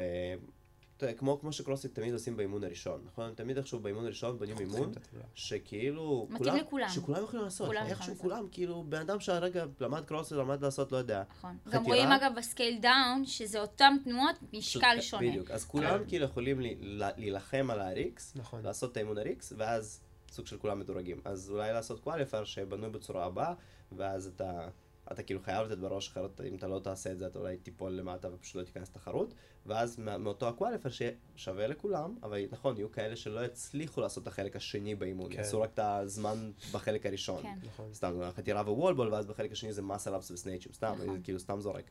[0.98, 3.34] אתה יודע, כמו, כמו שקרוספיט תמיד עושים באימון הראשון, נכון?
[3.36, 4.92] תמיד איכשהו באימון הראשון בונים אימון.
[5.34, 6.28] שכאילו...
[6.30, 6.90] מתאים לכולם.
[6.90, 7.68] שכולם יכולים לעשות.
[7.68, 8.22] כולם איכשהו לעשות.
[8.22, 11.24] כולם, כאילו, בן אדם שהרגע למד קרוספיט, למד לעשות, לא יודע.
[11.38, 11.58] נכון.
[11.62, 11.76] חתירה.
[11.76, 15.28] גם רואים אגב ב-scale down, שזה אותם תנועות, משקל שונה.
[15.30, 15.52] בדיוק.
[15.52, 18.64] אז כולם כאילו יכולים לי- לה- להילחם על ה-RX, נכון.
[18.64, 20.02] לעשות את האימון ה-RX, ואז
[20.36, 21.22] סוג של כולם מדורגים.
[21.26, 23.54] אז אולי לעשות qualifier שבנוי בצורה הבאה,
[23.92, 24.68] ואז אתה...
[25.12, 27.92] אתה כאילו חייב לתת בראש, אחרת אם אתה לא תעשה את זה, אתה אולי תיפול
[27.92, 29.34] למטה ופשוט לא תיכנס לתחרות.
[29.66, 34.56] ואז מאותו ה-qualifier שיהיה שווה לכולם, אבל נכון, יהיו כאלה שלא יצליחו לעשות את החלק
[34.56, 35.32] השני באימון.
[35.32, 35.38] כן.
[35.38, 37.42] יעשו רק את הזמן בחלק הראשון.
[37.44, 37.56] כן.
[37.64, 37.94] נכון.
[37.94, 41.22] סתם, חתירה ו-wall ball, ואז בחלק השני זה muscle ups וסנאצ'ים, סתם, נכון.
[41.24, 41.84] כאילו סתם זורק.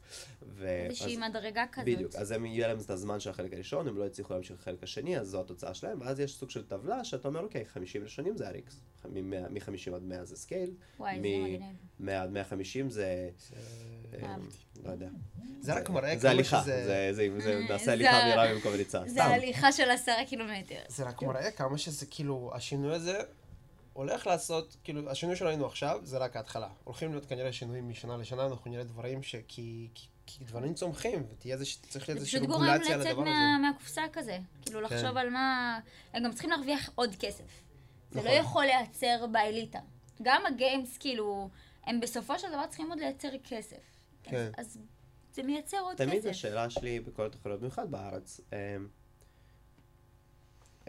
[0.43, 1.87] ו- איזושהי אז- מדרגה כזאת.
[1.89, 4.83] בדיוק, אז הם יהיה להם את הזמן של החלק הראשון, הם לא יצליחו להמשיך לחלק
[4.83, 8.37] השני, אז זו התוצאה שלהם, ואז יש סוג של טבלה שאתה אומר, אוקיי, 50 ראשונים
[8.37, 8.75] זה RX,
[9.09, 11.77] מ-50 עד 100 זה scale, וואי, זה מ- מגניב.
[12.01, 13.57] 100 עד 150 זה, זה-
[14.23, 14.74] אה, אהבתי.
[14.85, 15.09] לא יודע.
[15.61, 16.85] זה רק מראה זה כמה הליכה, שזה...
[16.85, 19.21] זה- זה זה- אה, נעשה זה הליכה מהירה במקום ריצה, זה סתם.
[19.35, 20.79] הליכה של עשרה קילומטר.
[20.89, 23.19] זה רק מראה כמה שזה כאילו, השינוי הזה
[23.93, 26.69] הולך לעשות, כאילו, השינוי שראינו עכשיו זה רק ההתחלה.
[26.85, 29.35] הולכים להיות כנראה שינויים משנה לשנה, אנחנו נראה דברים ש...
[29.49, 29.89] כי,
[30.41, 33.55] דברים צומחים, ותהיה איזה, צריך להיות זה איזושהי פשוט גורם רגולציה על לצאת הדבר מה-
[33.57, 33.63] הזה.
[33.73, 34.39] מהקופסה כזה.
[34.63, 35.79] כאילו לחשוב על מה...
[36.13, 37.45] הם גם צריכים להרוויח עוד כסף.
[38.11, 38.37] זה לא נכון.
[38.41, 39.79] יכול להיעצר באליטה.
[40.23, 41.49] גם הגיימס, כאילו,
[41.87, 43.77] הם בסופו של דבר צריכים עוד לייצר כסף.
[44.25, 44.51] כן.
[44.59, 44.79] אז- אז
[45.33, 46.31] זה מייצר עוד תמיד כסף.
[46.31, 48.89] השאלה שלי בכל התחרויות, במיוחד בארץ, אמ,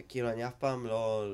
[0.08, 1.26] כאילו אני אף פעם לא,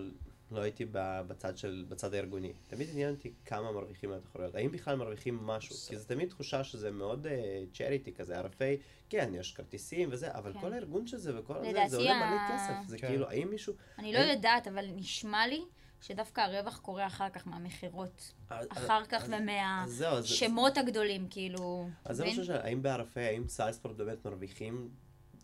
[0.52, 2.54] לא הייתי בצד של, בצד הארגוני.
[2.68, 4.56] תמיד עניין אותי כמה מרוויחים מהתחרויות.
[4.56, 5.76] האם בכלל מרוויחים משהו?
[5.90, 7.28] כי זה תמיד תחושה שזה מאוד
[7.74, 8.64] צ'ריטי כזה, RFA,
[9.10, 10.60] כן, יש כרטיסים וזה, אבל כן.
[10.62, 12.90] כל הארגון של זה וכל זה, זה עולה מלא כסף.
[12.90, 13.08] זה כן.
[13.08, 13.74] כאילו, האם מישהו...
[13.98, 15.62] אני לא אין- יודעת, אבל נשמע לי
[16.02, 18.34] שדווקא הרווח קורה אחר כך מהמכירות.
[18.50, 21.90] אז- אחר כך ומהשמות הגדולים, כאילו.
[22.06, 22.32] אז זה?
[22.32, 24.90] שאני שואל, האם ב-RFA, האם סייספורט באמת מרוויחים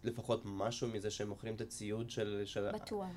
[0.04, 2.41] לפחות משהו מזה שהם מוכרים את הציוד של...
[2.46, 2.72] של...
[2.72, 3.08] בטוח.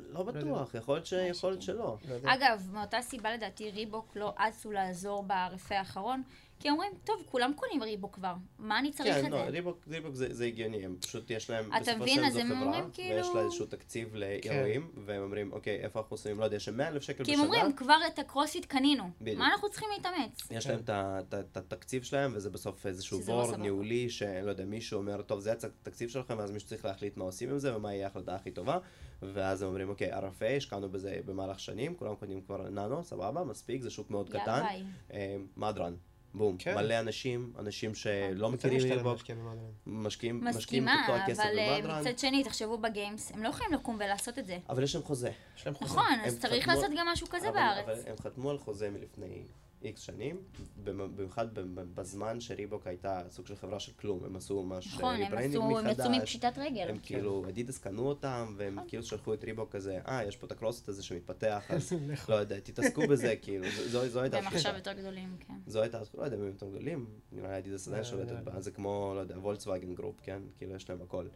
[0.00, 1.62] לא בטוח, יכול להיות ש- יכול להיות.
[1.62, 1.96] שלא.
[2.08, 2.34] לא.
[2.34, 6.22] אגב, מאותה סיבה לדעתי ריבוק לא אצו לעזור ברפה האחרון,
[6.60, 9.50] כי אומרים, טוב, כולם קונים ריבוק כבר, מה אני צריך כן, את לא, זה?
[9.50, 12.14] ריבוק, ריבוק זה, זה הגיוני, הם פשוט יש להם, אתה בסופו מבין?
[12.14, 15.52] של דבר אז זו הם חברה, אומרים, ויש כאילו- לה איזשהו תקציב לאירועים, והם אומרים,
[15.52, 17.76] אוקיי, איפה אנחנו שמים, לא יודע, יש להם 100 אלף שקל כי בשנה, הם אומרים,
[17.76, 19.38] כבר את הקרוספיט קנינו, בדיוק.
[19.38, 20.48] מה אנחנו צריכים להתאמץ?
[20.50, 20.70] יש כן.
[20.70, 20.80] להם
[21.28, 23.56] את התקציב שלהם, וזה בסוף איזשהו לא סבבה.
[23.56, 27.50] ניהולי, שלא יודע, מישהו אומר, טוב, זה התקציב שלכם, ואז מישהו צריך להחליט מה עושים
[27.50, 28.78] עם זה, ומה יהיה ההחלטה הכי טובה,
[29.22, 33.82] ואז הם אומרים, אוקיי, RFA, השקענו בזה במהלך שנים, כולם קונים כבר ננו, סבבה, מספיק,
[33.82, 34.84] זה שוק מאוד קטן, ביי.
[35.12, 35.94] אה, מדרן,
[36.36, 36.74] בום, כן.
[36.74, 39.72] מלא אנשים, אנשים שלא זה מכירים להשקיע במועדון.
[39.86, 43.48] משקיעים משקיעים את מסכימה, אותו הכסף אבל אה, במדרן, מצד שני, תחשבו בגיימס, הם לא
[43.48, 44.58] יכולים לקום ולעשות את זה.
[44.68, 45.30] אבל יש להם חוזה.
[45.56, 45.90] יש להם חוזה.
[45.92, 47.84] נכון, אז צריך חתמו- לעשות גם משהו כזה אבל- בארץ.
[47.88, 49.42] אבל הם חתמו על חוזה מלפני
[49.82, 50.36] איקס שנים,
[50.84, 51.46] במיוחד
[51.94, 55.78] בזמן שריבוק הייתה סוג של חברה של כלום, הם עשו ממש נכון, הם ריברנדינג עשו,
[55.78, 56.86] הם יצאו מחדש, מפשיטת רגל.
[56.88, 58.88] הם כאילו, אדידס קנו אותם, והם נכון.
[58.88, 62.32] כאילו שלחו את ריבוק כזה, אה, יש פה את הקרוסט הזה שמתפתח, אז לכו.
[62.32, 64.46] לא יודע, תתעסקו בזה, כאילו, זו- הייתה והם.
[64.46, 65.54] עכשיו יותר גדולים, כן.
[65.66, 68.60] זו הייתה, לא יודע הם יותר גדולים, נראה לי אדידס עדיין לא, שולטת לא, בה,
[68.60, 70.42] זה כמו, לא יודע, Volkswagen Group, כן?
[70.58, 71.26] כאילו, יש להם הכל.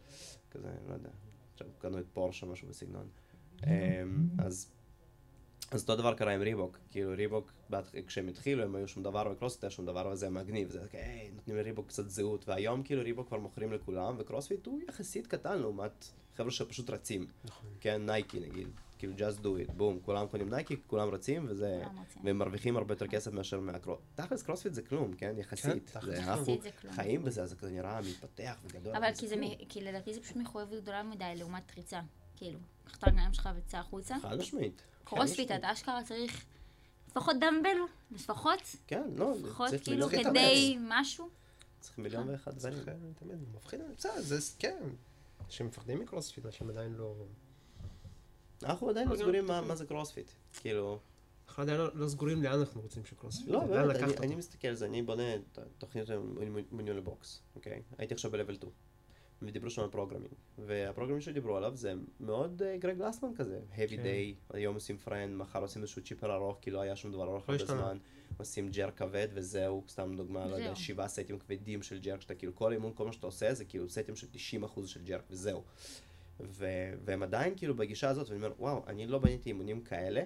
[0.51, 1.09] כזה, לא יודע,
[1.53, 3.07] עכשיו קנו את פורשה, משהו בסגנון.
[3.67, 3.69] אמ,
[4.37, 4.71] אז
[5.71, 7.51] אז אותו דבר קרה עם ריבוק, כאילו ריבוק,
[8.07, 11.31] כשהם התחילו הם היו שום דבר וקרוספיט היה שום דבר וזה מגניב, זה כזה, היי,
[11.35, 16.05] נותנים לריבוק קצת זהות, והיום כאילו ריבוק כבר מוכרים לכולם, וקרוספיט הוא יחסית קטן לעומת
[16.37, 17.69] חבר'ה שפשוט רצים, נכון.
[17.79, 21.83] כן, נייקי נגיד, כאילו just do it, בום, כולם קונים נייקי, כולם רצים, וזה.
[22.23, 26.23] והם מרוויחים הרבה יותר כסף מאשר מהקרוס, תכלס קרוספיט זה כלום, כן, יחסית, תכלס זה-
[26.23, 26.93] אנחנו יחסית זה כלום.
[26.93, 29.35] חיים בזה, אז זה כזה נראה מתפתח וגדול, אבל כי זה.
[29.35, 32.01] מ- כי לדעתי זה פשוט מחויבות גדולה מדי לעומת ריצה.
[32.35, 34.15] כאילו, קח את הרגליים שלך וצא החוצה.
[34.21, 34.81] חד משמעית.
[35.03, 35.51] קרוספיט, משמעית.
[35.63, 36.45] אתה אשכרה צריך
[37.09, 37.77] לפחות דמבל,
[38.11, 41.29] לפחות, כן, לא, לפחות צריך כאילו מיליון- כדי משהו.
[41.79, 42.83] צריך מיליון ואחד דברים.
[42.85, 44.83] כן, תמיד מפחיד, בסדר, זה, כן.
[45.45, 47.15] אנשים מפחדים מקרוספיט, אנשים עדיין לא...
[48.63, 50.31] אנחנו עדיין לא סגורים מה מה זה קרוספיט.
[50.53, 50.99] כאילו,
[51.47, 54.85] אנחנו עדיין לא, לא סגורים לאן אנחנו רוצים שקרוספיט, לא, באמת, אני- מסתכל על זה,
[54.85, 55.23] אני בונה
[55.57, 56.09] התוכניות
[56.71, 57.81] מניו לבוקס, אוקיי?
[57.97, 58.71] הייתי עכשיו ב-level 2,
[59.41, 64.03] ודיברו שם על programming, וה-programming שדיברו עליו זה מאוד אה, גרג גלסמן כזה, heavy כן.
[64.03, 67.49] day, היום עושים פראן, מחר עושים איזשהו chipper ארוך, כי לא היה שום דבר ארוך
[67.49, 67.65] לא הרבה.
[67.65, 67.97] זמן,
[68.37, 70.75] עושים ג'רק כבד וזהו, סתם דוגמה, לא יודע.
[70.75, 73.89] שבעה סטים כבדים של ג'רק, שאתה כאילו כל אימון, כל מה שאתה עושה זה כאילו
[73.89, 74.27] סטים של
[74.63, 75.63] 90% של ג'רק וזהו.
[76.39, 80.23] ו- והם עדיין כאילו בגישה הזאת, ואני אומר, וואו, אני לא בניתי אימונים כאלה,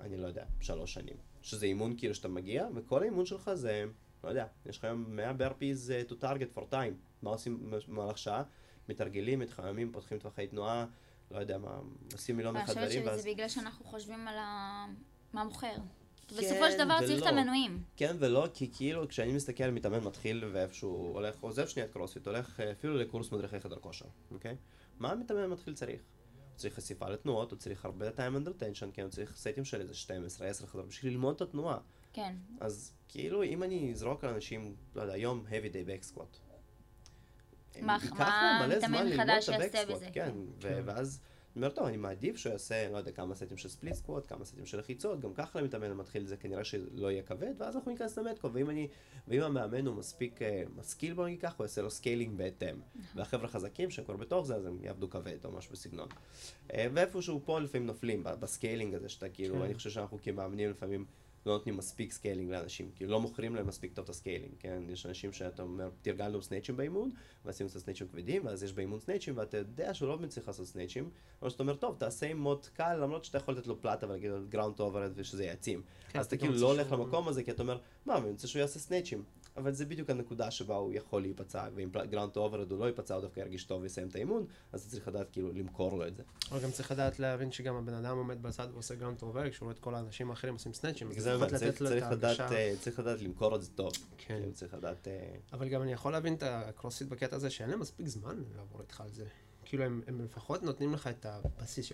[0.00, 1.16] אני לא יודע, שלוש שנים.
[1.42, 3.84] שזה אימון כאילו שאתה מגיע, וכל האימון שלך זה,
[4.24, 6.94] לא יודע, יש לך היום 100 ברפיז to target for time.
[7.22, 8.42] מה עושים במהלך שעה?
[8.88, 10.86] מתרגלים, מתחממים, פותחים טווחי תנועה,
[11.30, 11.78] לא יודע מה,
[12.12, 13.30] עושים מיליון אני ואחד חושבת דברים, שזה.
[13.30, 14.86] בגלל שאנחנו חושבים על ה...
[15.32, 15.74] מה מוכר.
[16.28, 17.26] כן בסופו של דבר צריך את.
[17.26, 17.82] המנויים.
[17.96, 22.26] כן ולא, כי כאילו כשאני מסתכל על מתאמן מתחיל ואיפשהו הולך, עוזב שנייה את קרוספיט,
[22.26, 24.56] הולך אה, אפילו לקורס מדריכי חדר כושר, אוקיי?
[24.98, 26.00] מה המתאמן מתחיל צריך?
[26.00, 29.80] הוא צריך חשיפה לתנועות, הוא צריך הרבה time under tension, כן, הוא צריך סטים של
[29.80, 29.92] איזה
[30.62, 31.78] 12-10 חזרות בשביל ללמוד את התנועה.
[32.24, 32.34] כן.
[32.60, 36.36] אז כאילו אם אני אזרוק על אנשים, לא יודע, יום heavy day back squat.
[37.82, 40.32] מה- מה את ה-back יעשה squat, בזה, כן, כן.
[40.62, 40.80] ו-.
[40.84, 41.20] ואז
[41.56, 44.44] אני אומר, טוב, אני מעדיף שהוא יעשה, לא יודע, כמה סטים של split squat, כמה
[44.44, 48.18] סטים של לחיצות, גם ככה למתאמן המתחיל זה כנראה שלא יהיה כבד, ואז אנחנו ניכנס
[48.18, 48.88] ל-metcon, ואם אני,
[49.28, 52.76] ואם המאמן הוא מספיק אה, משכיל בוא נגיד ככה, הוא יעשה לו scaling בהתאם.
[53.14, 56.08] והחבר'ה חזקים שהם כבר בתוך זה, אז הם יעבדו כבד או משהו בסגנון.
[56.74, 59.62] אה, ואיפשהו פה לפעמים נופלים, ב- ב-scaling הזה, שאתה כאילו, כן.
[59.62, 61.04] אני חושב שאנחנו כמאמנים לפעמים
[61.46, 64.82] לא נותנים מספיק scaling לאנשים, כאילו לא מוכרים להם מספיק טוב את ה-scaling, כן?
[64.88, 67.10] יש אנשים שאתה אומר, תרגלנו סנאצ'ים באימון,
[67.44, 70.66] ועשינו את הסנאצ'ים כבדים, ואז יש באימון סנאצ'ים, ואתה יודע שהוא לא באמת צריך לעשות
[70.66, 71.10] סנאצ'ים,
[71.42, 74.30] או שאתה אומר, טוב, תעשה עם מוט קל, למרות שאתה יכול לתת לו פלטה ולהגיד
[74.48, 75.82] ground to over ושזה יעצים.
[76.08, 78.60] כן, אז אתה כאילו לא הולך למקום הזה, כי אתה אומר, מה, אני רוצה שהוא
[78.60, 79.22] יעשה סנאצ'ים.
[79.56, 83.14] אבל זה בדיוק הנקודה שבה הוא יכול להיפצע, ואם ground to over הוא לא ייפצע,
[83.14, 86.22] הוא דווקא ירגיש טוב ויסיים את האימון, אז צריך לדעת כאילו למכור לו את זה.
[86.50, 89.66] אבל גם צריך לדעת להבין שגם הבן אדם עומד בצד ועושה ground to over, כשהוא
[89.66, 92.52] רואה את כל האנשים האחרים עושים סנאצ'ים, אז צריך- לתת לו את ההרגשה.
[92.52, 93.92] אה, צריך לדעת למכור את זה טוב.
[94.18, 94.38] כן.
[94.40, 95.08] כאילו, צריך לדעת...
[95.08, 98.80] אה, אבל גם אני יכול להבין את הקרוספיט בקטע הזה, שאין להם מספיק זמן לעבור
[98.80, 99.24] איתך על זה.
[99.64, 101.92] כאילו, הם, הם לפחות נותנים לך את הבסיס,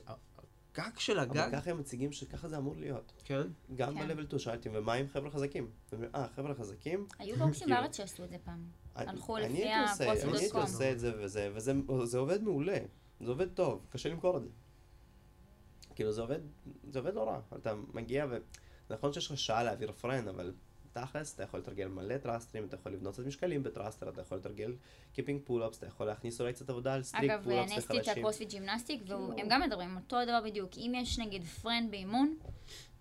[0.78, 3.12] הגג של הגג, אבל ככה הם מציגים שככה זה אמור להיות.
[3.24, 3.42] כן?
[3.76, 4.08] גם כן.
[4.08, 5.70] ב-level 2 שאלתי, ומה עם חבר'ה חזקים?
[6.14, 7.06] אה, חבר'ה חזקים?
[7.18, 8.64] היו בוקסים כאילו- בארץ שעשו את זה פעם.
[8.94, 9.46] הלכו עושה- ה-CrossFit.com.
[9.46, 9.64] אני
[10.38, 11.72] הייתי עושה את זה, וזה, וזה
[12.04, 12.78] זה עובד מעולה.
[13.20, 14.48] זה עובד טוב, קשה למכור את זה.
[15.94, 16.38] כאילו, זה עובד,
[16.90, 17.40] זה עובד לא רע.
[17.56, 18.36] אתה מגיע ו...
[18.90, 20.54] נכון שיש לך שעה להעביר פראן, אבל
[21.00, 24.74] תכלס, אתה יכול לתרגל מלא ת'ראסטרים, אתה יכול לבנות קצת משקלים ב-thruster, אתה יכול לתרגל
[25.12, 28.22] kipping pull-ups, אתה יכול להכניס אולי קצת עבודה על strict אגב, pull-ups עשיתי את לחלשים.
[28.22, 30.70] הקרוספיט Gymnastics, והם גם מדברים אותו דבר בדיוק.
[30.76, 32.36] אם יש נגיד פראן באימון,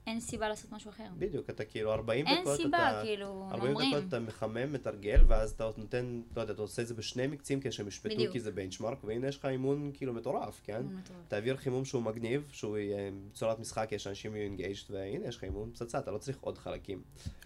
[0.07, 1.03] אין סיבה לעשות משהו אחר.
[1.17, 3.01] בדיוק, אתה כאילו 40 אין דקות, סיבה, אתה...
[3.03, 3.91] כאילו, 40 אומרים.
[3.91, 7.59] דקות אתה מחמם, מתרגל, ואז אתה נותן, לא יודע, אתה עושה את זה בשני מקצים
[7.59, 8.31] כדי שהם ישפטו.
[8.31, 10.81] כי זה benchmark, והנה יש לך אימון כאילו מטורף, כן?
[10.85, 11.19] מטורף.
[11.27, 12.97] תעביר חימום שהוא מגניב, שהוא יהיה
[13.33, 16.57] צורת משחק, יש אנשים יהיו engaged, והנה יש לך אימון פצצה, אתה לא צריך עוד
[16.57, 17.01] חלקים.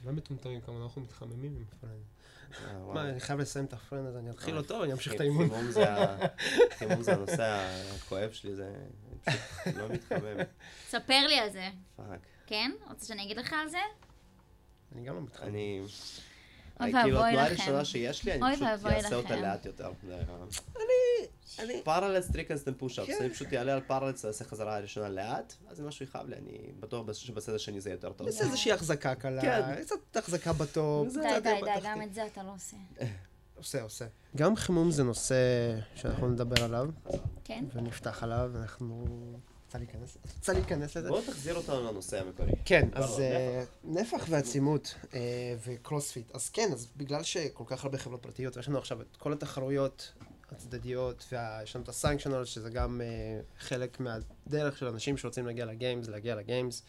[0.05, 1.89] לא מטומטמים כמה אנחנו מתחממים עם פרן.
[2.65, 2.93] אה.
[2.93, 5.49] מה, אני חייב לסיים את הפרן הזה, אני אתחיל אה, אותו, אני אמשיך את האימון.
[5.49, 6.17] חימום זה ה-
[6.77, 8.73] חימום זה הנושא הכואב שלי, זה
[9.27, 10.37] אני פשוט לא מתחמם,
[10.89, 12.19] ספר לי על זה, פאק.
[12.49, 12.71] כן?
[12.89, 13.77] רוצה שאני אגיד לך על זה?
[14.95, 15.47] אני גם לא מתחמם.
[15.47, 15.81] אני...
[16.79, 17.61] אוי כאילו, ואבוי התנועה לכם.
[17.61, 19.35] הראשונה שיש לי, אני פשוט אעשה אותה.
[19.35, 19.91] לאט יותר.
[20.07, 20.21] זה
[21.59, 21.81] אני...
[21.83, 23.17] פרלץ טריקנסטן פוש-אפס, כן.
[23.19, 26.57] אני פשוט אעלה על פרלץ, אעשה חזרה הראשונה לאט, אז אם משהו יכאב לי, אני
[26.79, 28.27] בטוח שבצד השני זה יותר טוב.
[28.27, 29.83] נעשה איזושהי החזקה קלה, כן.
[29.83, 31.07] קצת החזקה בטופ.
[31.07, 31.79] וזה- די, די, די.
[31.83, 32.77] גם את זה אתה לא עושה.
[33.55, 34.05] עושה, עושה.
[34.35, 35.35] גם חימום זה נושא
[35.95, 36.89] שאנחנו נדבר עליו,
[37.43, 37.65] כן?
[37.73, 39.05] ונפתח עליו, אנחנו...
[39.69, 40.17] רוצה להיכנס?
[40.37, 41.09] רוצה להיכנס לזה?
[41.09, 42.51] בוא תחזיר אותנו לנושא המקורי.
[42.65, 45.19] כן, אז אה, נפח ועצימות אה,
[45.65, 46.35] וקרוספיט.
[46.35, 50.11] אז כן, אז בגלל שכל כך הרבה חברות פרטיות, יש לנו עכשיו את כל התחרויות
[50.51, 55.65] הצדדיות, ויש לנו את ה sanctional, שזה גם אה, חלק מהדרך של אנשים שרוצים להגיע
[55.65, 56.83] ל Games, להגיע ל Games.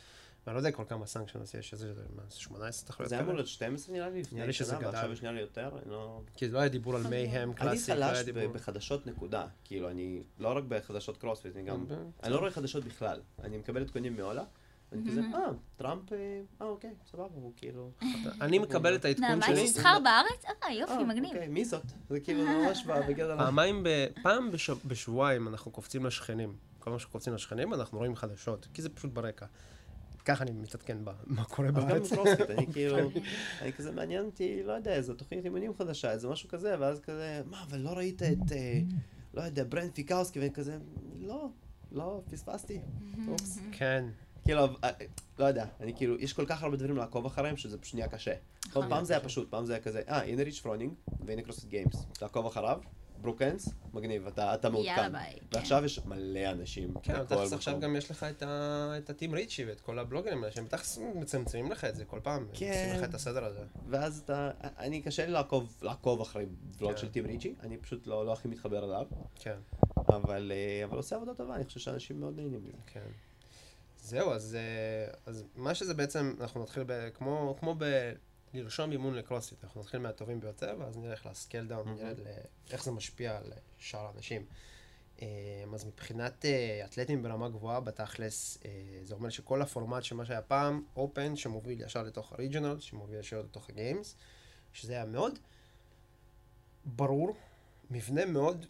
[0.47, 3.35] ואני לא יודע כל כמה sanctionals יש, איזה מה, 18 תחרויות זה היה אמור?
[3.35, 4.79] להיות 12 נראה לי, לפני שנה.
[4.83, 6.21] ועכשיו יש נראה לי יותר, אני לא...
[6.35, 8.49] כי לא היה דיבור על מייהם, אני קלאסיק, לא חלש היה דיבור...
[8.49, 11.87] ב- בחדשות נקודה, כאילו אני לא רק בחדשות קרוספיט, אני גם.
[12.23, 14.45] אני לא רואה חדשות בכלל, אני מקבל עדכונים מעולה,
[14.93, 17.91] ואני כזה, אה, טראמפ, אה, אה, אוקיי, סבבה, הוא כאילו...
[18.41, 19.65] אני מקבל את העדכון נעמה שלי.
[19.65, 20.45] תסחר בארץ?
[20.65, 21.31] אה, יופי, אה, מגניב.
[21.31, 21.83] אוקיי, מי זאת?
[22.09, 23.39] זה כאילו ממש בגדר...
[23.39, 24.07] פעמיים, ב...
[24.23, 24.71] פעם בש...
[24.71, 26.57] בשבועיים אנחנו קופצים לשכנים.
[26.79, 29.47] כל מה שקופצים לשכנים אנחנו רואים חדשות, כי זה פשוט ברקע.
[30.25, 32.13] ככה אני מתעדכן בה, מה קורה אז גם בארץ.
[32.13, 32.97] בקרוספיט, אני כאילו,
[33.63, 37.43] אני כזה מעניין אותי, לא יודע, איזו תוכנית אימונים חדשה, איזה משהו כזה, ואז כזה,
[37.51, 38.81] מה, אבל לא ראית את, אה,
[39.35, 40.79] לא יודע, ברנט פיקאוסקי, ואני כזה,
[41.21, 41.49] לא,
[41.93, 42.81] לא, פספסתי,
[43.29, 43.59] אופס.
[43.73, 44.05] כן.
[44.45, 44.91] כאילו, אה,
[45.39, 48.35] לא יודע, אני כאילו, יש כל כך הרבה דברים לעקוב אחריהם, שזה פשוט נהיה קשה.
[48.69, 48.89] נכון.
[48.89, 50.93] פעם זה היה פשוט, פעם זה היה כזה, אה, הנה ריץ' פרונינג,
[51.27, 52.81] והנה קרוספיט Games, תעקוב אחריו,
[53.21, 54.91] ברוקנס, מגניב, אתה אתה מעודכן.
[54.97, 55.35] יאללה ביי.
[55.51, 55.59] כן.
[55.59, 56.95] ועכשיו יש מלא אנשים.
[57.03, 57.81] כן, אבל תכלס עכשיו.
[57.81, 58.95] גם יש לך את, ה...
[58.99, 62.21] את ה Team Richey ואת כל הבלוגרים האלה, שהם בטח מצמצמים לך את זה כל
[62.23, 62.47] פעם.
[62.53, 62.85] כן.
[62.87, 63.65] עושים לך את הסדר הזה.
[63.89, 66.47] ואז אתה, אני קשה לי לעקוב, לעקוב אחרי
[66.79, 66.99] ולוג כן.
[66.99, 69.57] של Team Richey, אני פשוט לא, לא הכי מתחבר אליו, כן,
[70.09, 72.79] אבל, אה, אבל עושה עבודה טובה, אני חושב שאנשים מאוד נהנים מזה.
[72.87, 73.07] כן.
[74.03, 77.09] זהו, אז, אה, אז מה שזה בעצם, אנחנו נתחיל ב...
[77.15, 78.13] כמו, כמו ב...
[78.55, 82.01] לרשום אימון לקרוספיט, אנחנו נתחיל מהטובים ביותר, ואז נלך ל scale down, מהמם.
[82.01, 82.17] נרד
[82.71, 84.47] לאיך זה משפיע על שאר האנשים.
[85.23, 85.27] אה,
[85.75, 88.71] אז מבחינת אה, אתלטים ברמה גבוהה, בתכלס, אה,
[89.03, 93.41] זה אומר שכל הפורמט של מה שהיה פעם, אופן, שמוביל ישר לתוך הריג'ונל, שמוביל ישר
[93.41, 94.17] לתוך הגיימס,
[94.73, 95.39] שזה היה מאוד
[96.85, 97.37] ברור,
[97.91, 98.67] מבנה מאוד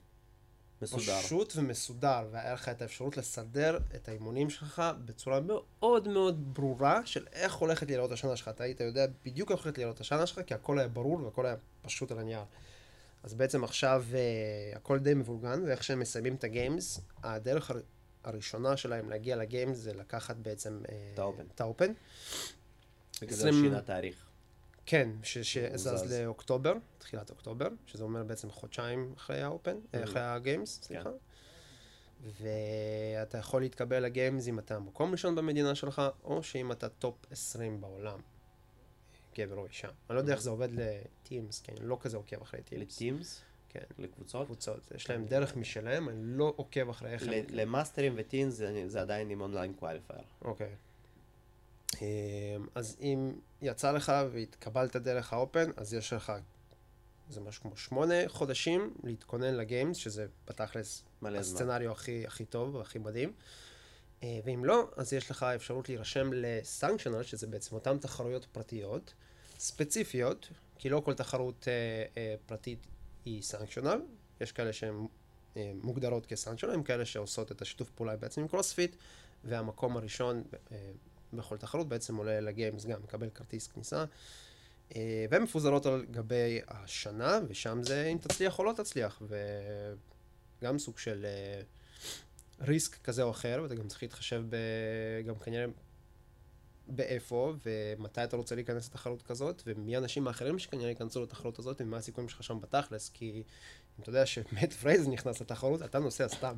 [0.82, 1.20] מסודר.
[1.20, 7.26] פשוט ומסודר, והיה לך את האפשרות לסדר את האימונים שלך בצורה מאוד מאוד ברורה של
[7.32, 8.48] איך הולכת להיראות השנה שלך.
[8.48, 11.56] אתה היית יודע בדיוק איך הולכת להיראות השנה שלך, כי הכל היה ברור והכל היה
[11.82, 12.42] פשוט על הנייר.
[13.22, 14.16] אז בעצם עכשיו אה,
[14.76, 17.80] הכל די מבולגן, ואיך שהם מסיימים את ה Games, הדרך הר...
[18.24, 20.80] הראשונה שלהם להגיע ל Games זה לקחת בעצם...
[20.86, 21.42] אה, את ה Open.
[21.54, 21.92] את ה Open.
[23.22, 24.29] בגלל זה עשרים- שינה תאריך.
[24.90, 26.12] כן, שזז זז.
[26.12, 31.10] לאוקטובר, תחילת אוקטובר, שזה אומר בעצם חודשיים אחרי ה Open, אה, אחרי ה Games, סליחה.
[32.22, 37.14] ואתה יכול להתקבל ל Games אם אתה מקום ראשון במדינה שלך, או שאם אתה top
[37.30, 38.20] 20 בעולם,
[39.38, 39.88] גבר או אישה.
[39.88, 42.96] אני לא יודע איך זה עובד ל teams, אני לא כזה עוקב אחרי teams.
[42.96, 44.46] ל teams, כן, לקבוצות.
[44.46, 47.32] קבוצות, יש להם דרך משלהם, אני לא עוקב אחרי איך הם...
[47.48, 50.24] למאסטרים ו teens זה זה עדיין עם online qualifier.
[50.42, 50.74] אוקיי.
[52.02, 52.06] אמ,
[52.74, 56.32] אז אם יצא לך והתקבלת דרך ה Open, אז יש לך,
[57.30, 61.04] זה משהו כמו שמונה חודשים להתכונן ל Games, שזה בתכלס.
[61.22, 63.32] ה scenario הכי, הכי טוב והכי מדהים.
[64.22, 69.14] אה, ואם לא, אז יש לך אפשרות להירשם ל sanctional, שזה בעצם אותן תחרויות פרטיות,
[69.58, 70.48] ספציפיות,
[70.78, 72.86] כי לא כל תחרות אה, אה, פרטית
[73.24, 74.00] היא sanctional,
[74.40, 75.06] יש כאלה שהן
[75.56, 78.96] אה, מוגדרות כ sanctional, הם כאלה שעושות את השיתוף פעולה בעצם עם קרוספיט,
[79.44, 80.76] והמקום הראשון אה,
[81.32, 84.04] בכל תחרות בעצם עולה ל Games גם, מקבל כרטיס כניסה.
[84.96, 89.22] אה, והן מפוזרות על גבי השנה, ושם זה אם תצליח או לא תצליח,
[90.60, 91.60] וגם סוג של אה,
[92.60, 94.56] risk כזה או אחר, ואתה גם צריך להתחשב ב...
[95.26, 95.64] גם כנראה
[96.86, 101.96] באיפה, ומתי אתה רוצה להיכנס לתחרות כזאת, ומי האנשים האחרים שכנראה ייכנסו לתחרות הזאת, ומה
[101.96, 103.42] הסיכויים שלך שם בתכלס, כי
[103.98, 106.56] אם אתה יודע שמט פרייזר נכנס לתחרות, אתה נוסע סתם.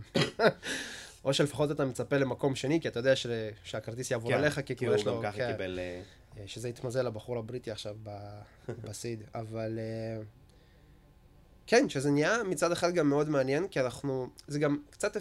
[1.24, 3.26] או שלפחות אתה מצפה למקום שני, כי אתה יודע ש...
[3.64, 5.20] שהכרטיס יעבור כן, עליך, כי כבר הוא יש לו...
[5.22, 5.52] ככה כן.
[5.52, 5.78] קיבל...
[5.78, 6.02] אה,
[6.38, 8.40] אה, שזה התמזל לבחור הבריטי עכשיו ב-
[8.84, 10.22] בסיד, אבל אה,
[11.66, 15.16] כן, שזה נהיה מצד אחד גם מאוד מעניין, כי אנחנו, זה גם קצת,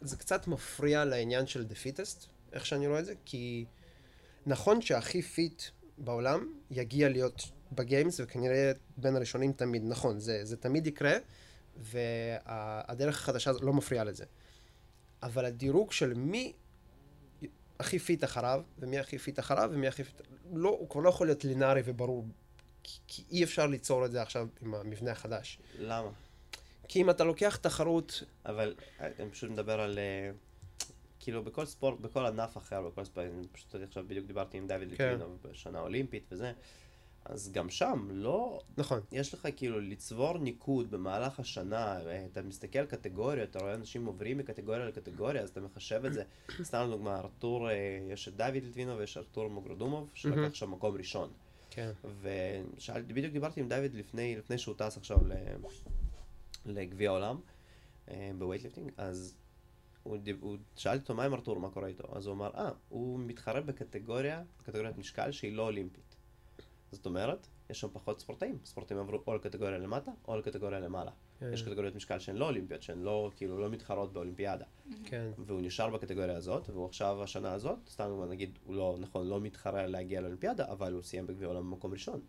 [0.00, 3.64] זה קצת מפריע לעניין של the fittest, איך שאני רואה את זה, כי
[4.46, 5.62] נכון שהכי fit
[5.98, 11.14] בעולם יגיע להיות ב Games, וכנראה בין הראשונים תמיד, נכון, זה, זה תמיד יקרה,
[11.76, 14.24] והדרך החדשה לא מפריעה לזה.
[15.22, 16.52] אבל הדירוג של מי
[17.80, 20.20] הכי fit אחריו, ומי הכי fit אחריו, ומי הכי fit...
[20.52, 22.26] לא, הוא כבר לא יכול להיות לינארי וברור,
[22.82, 25.58] כי, כי אי אפשר ליצור את זה עכשיו עם המבנה החדש.
[25.78, 26.10] למה?
[26.88, 29.98] כי אם אתה לוקח תחרות, אבל אה, אני פשוט מדבר על...
[29.98, 30.30] אה,
[31.20, 34.78] כאילו בכל ספורט, בכל ענף אחר, בכל ספורט, אני פשוט עכשיו בדיוק דיברתי עם דוד
[34.96, 35.08] כן.
[35.08, 36.52] ליטווינוב בשנה האולימפית וזה,
[37.28, 41.98] אז גם שם לא, נכון, יש לך כאילו לצבור ניקוד במהלך השנה,
[42.32, 46.24] אתה מסתכל על קטגוריות, אתה רואה אנשים עוברים מקטגוריה לקטגוריה, אז אתה מחשב את זה.
[46.62, 47.74] סתם לדוגמה, ארתור, אה,
[48.12, 50.54] יש את דוד ליטווינוב ויש ארתור מוגרדומוב, שלקח.
[50.54, 51.30] שם מקום ראשון.
[51.70, 51.92] כן.
[52.22, 55.32] ושאלתי, בדיוק דיברתי עם דוד לפני, לפני שהוא טס עכשיו ל-
[56.66, 57.40] לגביע העולם
[58.10, 59.34] אה, ב weightlifting, אז
[60.02, 62.16] הוא, דיב- הוא שאלתי אותו מה עם ארתור, מה קורה איתו?
[62.16, 66.07] אז הוא אמר, אה, הוא מתחרה בקטגוריה, בקטגוריית משקל שהיא לא אולימפית.
[66.92, 68.58] זאת אומרת, יש שם פחות ספורטאים.
[68.64, 71.10] ספורטאים עברו או לקטגוריה למטה או לקטגוריה למעלה.
[71.40, 71.50] כן.
[71.52, 74.64] יש קטגוריות משקל שהן לא אולימפיות, שהן לא, כאילו, לא מתחרות באולימפיאדה.
[75.04, 79.40] כן, והוא נשאר בקטגוריה הזאת, והוא עכשיו השנה הזאת, סתם נגיד, הוא לא, נכון, לא
[79.40, 82.20] מתחרה להגיע לאולימפיאדה, אבל הוא סיים בגביע העולם במקום ראשון.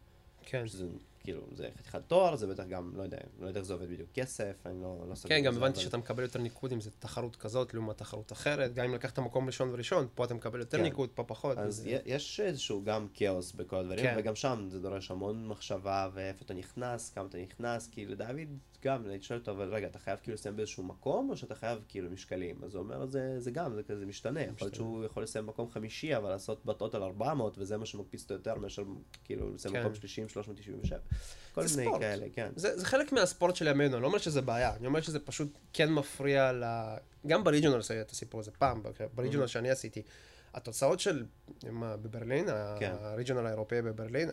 [0.45, 0.67] כן.
[0.67, 0.85] שזה
[1.23, 4.09] כאילו, זה חתיכת תואר, זה בטח גם, לא יודע, לא יודע איך זה עובד בדיוק,
[4.13, 6.91] כסף, אני לא, לא סגור כן, גם הבנתי אבל- שאתה מקבל יותר ניקוד אם זה
[6.99, 10.77] תחרות כזאת לעומת תחרות אחרת, גם אם לקחת מקום ראשון וראשון, פה אתה מקבל יותר
[10.77, 10.83] כן.
[10.83, 11.57] ניקוד, פה פחות.
[11.57, 14.15] אז וזה- יש איזשהו גם כאוס בכל הדברים, כן.
[14.17, 18.27] וגם שם זה דורש המון מחשבה, ואיפה אתה נכנס, כמה אתה נכנס, כי לדוד
[18.83, 21.79] גם, הייתי שואל אותו, אבל רגע, אתה חייב כאילו לסיים באיזשהו מקום, או שאתה חייב
[21.87, 22.63] כאילו משקלים?
[22.63, 25.69] אז הוא אומר, זה, זה גם, זה כזה משתנה, יכול להיות שהוא יכול לסיים במקום
[25.69, 28.83] חמישי, אבל לעשות בטוטל 400, וזה מה שמקפיץ אותו יותר מאשר
[29.23, 29.79] כאילו לסיים כן.
[29.79, 30.99] במקום שלישי עם 397.
[31.53, 32.01] כל מיני ספורט.
[32.01, 32.51] כאלה, כן.
[32.55, 35.57] זה, זה חלק מהספורט של ימינו, אני לא אומר שזה בעיה, אני אומר שזה פשוט
[35.73, 36.63] כן מפריע ל...
[37.27, 40.01] גם בריג'ונלס היה את הסיפור הזה פעם, בריג'ונל שאני עשיתי.
[40.53, 41.25] התוצאות של,
[41.71, 42.47] מה, בברלין,
[42.79, 42.93] כן.
[42.99, 44.29] הריג'ונל האירופאי בברלין,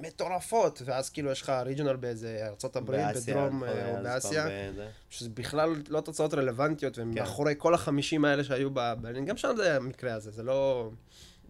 [0.00, 4.46] מטורפות, ואז כאילו יש לך ריג'ונל באיזה ארצות הברית, באסיה, בדרום אה, או אז באסיה,
[4.72, 4.88] בזה.
[5.10, 7.02] שזה בכלל לא תוצאות רלוונטיות, כן.
[7.02, 10.90] ומאחורי כל החמישים האלה שהיו בברלין, גם שם זה המקרה הזה, זה לא...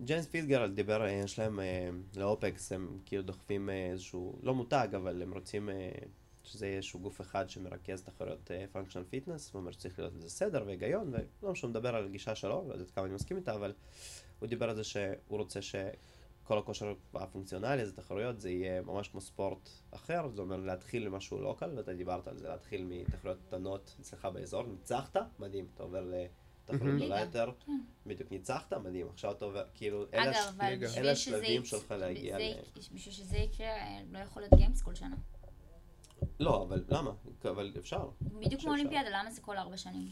[0.05, 4.89] ג'יימס פיטגרלד דיבר, אה, יש להם אה, לאופקס, הם כאילו דוחפים אה, איזשהו, לא מותג,
[4.97, 5.91] אבל הם רוצים אה,
[6.45, 10.63] שזה יהיה איזשהו גוף אחד שמרכז תחרויות functional fitness, הוא אומר שצריך להיות לזה סדר
[10.67, 13.73] והיגיון, ולא משהו מדבר על הגישה שלו, לא יודעת כמה אני מסכים איתה, אבל
[14.39, 15.63] הוא דיבר על זה שהוא רוצה
[16.51, 21.39] שכל הכושר הפונקציונלי, זה תחרויות, זה יהיה ממש כמו ספורט אחר, זה אומר להתחיל ממשהו
[21.39, 26.81] local, ואתה דיברת על זה, להתחיל מתחרויות קטנות אצלך באזור, ניצחת, מדהים, אתה עובר לתחרות
[26.83, 27.81] ליגה, גדולה יותר, כן.
[28.07, 32.43] בדיוק ניצחת, מדהים, עכשיו אתה עובר, כאילו, אלה השלבים שלך להגיע ל-
[32.77, 33.75] בשביל שזה יקרה,
[34.11, 35.17] לא יכול להיות גיימס כל שנה.
[36.41, 37.11] לא, אבל למה?
[37.45, 38.09] אבל אפשר.
[38.21, 38.61] בדיוק.
[38.63, 40.09] כמו אולימפיאדה, למה זה כל ארבע שנים?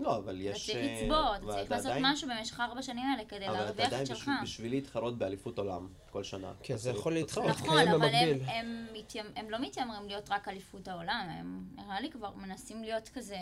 [0.00, 0.66] לא, אבל אתה יש...
[0.66, 3.54] צריך אה, לצבור, אתה ואתה צריך לעשות עדיין- משהו במשך הארבע שנים האלה כדי אבל
[3.54, 4.18] אתה להרוויח עדיין את שלך.
[4.18, 6.52] בשביל- בשביל להתחרות באליפות עולם כל שנה.
[6.62, 7.12] כן, אתה זה צריך יכול.
[7.14, 7.46] להתחרות.
[7.50, 8.42] נכון, אבל הם, במקביל.
[8.48, 13.08] הם, מתיימ- הם לא מתיימרים להיות רק אליפות העולם, הם נראה לי כבר מנסים להיות
[13.08, 13.36] כזה...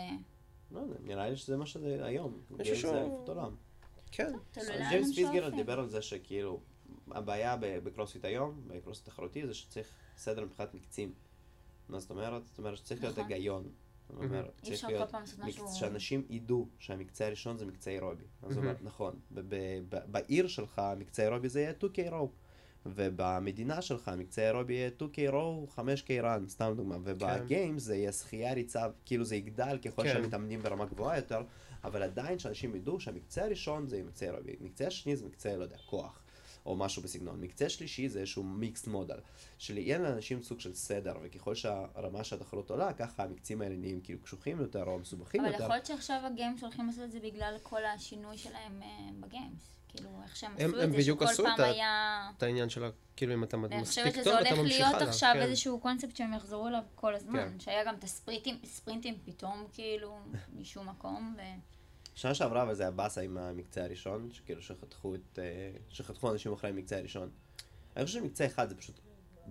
[0.71, 2.37] לא יודע, נראה לי שזה מה שזה היום.
[2.63, 3.55] שהוא- זה אליפות עולם.
[4.11, 4.33] כן.
[4.89, 5.49] ג'יימס שואפים.
[5.55, 6.59] דיבר על זה שכאילו,
[7.11, 11.13] הבעיה בקרוספיט היום, בקרוספיט תחרותי, זה שצריך סדר מבחינת מקצים.
[11.89, 12.45] מה זאת אומרת?
[12.45, 13.31] זאת אומרת שצריך להיות נכון.
[13.31, 13.63] היגיון.
[14.09, 15.09] זאת אומרת, צריך להיות
[15.73, 18.23] שאנשים ידעו שהמקצה הראשון זה מקצה אירובי.
[18.43, 18.63] אז הוא.
[18.63, 19.19] אומר, נכון,
[20.11, 22.27] בעיר שלך מקצה אירובי זה יהיה 2K row,
[22.85, 28.53] ובמדינה שלך מקצה אירובי יהיה 2K row, 5K run, סתם דוגמה, וב-Games זה יהיה שחייה
[28.53, 30.13] ריצה, כאילו זה יגדל ככל כן.
[30.13, 31.41] שהמתאמנים ברמה גבוהה יותר,
[31.83, 35.77] אבל עדיין שאנשים ידעו שהמקצה הראשון זה מקצה אירובי, מקצה השני זה מקצה, לא יודע,
[35.85, 36.18] כוח.
[36.65, 37.41] או משהו בסגנון.
[37.41, 39.19] מקצה שלישי זה איזשהו מיקסט מודל,
[39.57, 44.19] שיהיה לאנשים סוג של סדר, וככל שהרמה של התחרות עולה, ככה המקצים האלה נהיים כאילו
[44.23, 45.63] קשוחים יותר או מסובכים אבל יותר.
[45.63, 48.87] יכול להיות שעכשיו הגיימס הולכים לעשות את זה בגלל כל השינוי שלהם אה,
[49.19, 49.69] בגיימס.
[49.89, 52.29] כאילו, איך שהם הם- עשו את זה, שכל עשו פעם היה...
[52.37, 52.89] את העניין של ה...
[53.15, 55.09] כאילו אם אתה מספיק חושבת טוב, שזה אתה הולך ממשיך להיות הלאה.
[55.09, 55.41] עכשיו כן.
[55.41, 57.39] איזשהו קונספט שהם יחזרו אליו כל הזמן.
[57.39, 57.59] כן.
[57.59, 60.19] שהיה גם את הספריטים, ספרינטים פתאום, כאילו,
[60.53, 61.35] משום מקום.
[61.37, 61.41] ו...
[62.19, 65.39] שנה שעברה, אבל זה היה באסה עם המקצה הראשון, שכאילו שחתכו את...
[65.39, 67.29] אה, שחתכו אנשים אחרי המקצה הראשון.
[67.95, 68.99] אני חושב שמקצה אחד זה פשוט...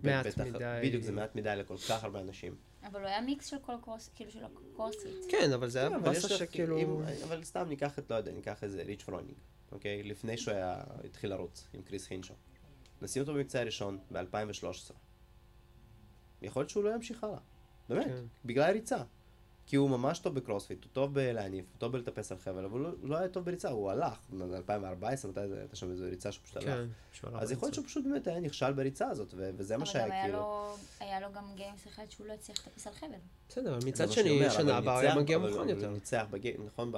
[0.02, 0.80] מעט בטח- מדי.
[0.84, 2.56] בדיוק, זה מעט מדי לכל כך הרבה אנשים.
[2.82, 5.12] אבל הוא היה מיקס של כל קורס, כאילו של הקורסית.
[5.28, 6.78] כן, אבל זה היה כן, באסה שכאילו...
[6.78, 9.34] אם- אבל סתם ניקח את, לא יודע, ניקח איזה ריץ' פרונינג,
[9.72, 10.02] אוקיי?
[10.02, 12.34] לפני שהוא היה, התחיל לרוץ עם קריס הינשו.
[13.02, 14.92] נשים אותו במקצה הראשון ב-2013.
[16.42, 17.38] יכול להיות שהוא לא ימשיך הלאה.
[17.88, 18.24] באמת, כן.
[18.44, 18.98] בגלל הריצה.
[19.68, 22.80] כי הוא ממש טוב בקרוספיט, הוא טוב בלהניף, הוא טוב בלטפס על חבל, אבל הוא
[22.80, 24.18] לא- הוא לא היה טוב בריצה, הוא הלך.
[24.30, 26.66] ב-2014, מתי זה, הייתה שם איזו ריצה שהוא פשוט הלך.
[26.66, 26.86] כן,
[27.22, 27.74] הלך אז יכול להיות.
[27.74, 30.38] שהוא פשוט באמת היה נכשל בריצה הזאת, וזה מה אבל גם שהיה היה כאילו.
[30.38, 33.08] לו, היה לו גם גיימס אחד שהוא לא הצליח לטפס על חבל.
[33.48, 35.70] בסדר, אבל מצד שני, אבל שנה הוא הבאה הוא היה ניצח, מגיע אבל מוכן הוא
[35.70, 35.90] יותר.
[35.90, 36.92] ניצח בגיים, נכון?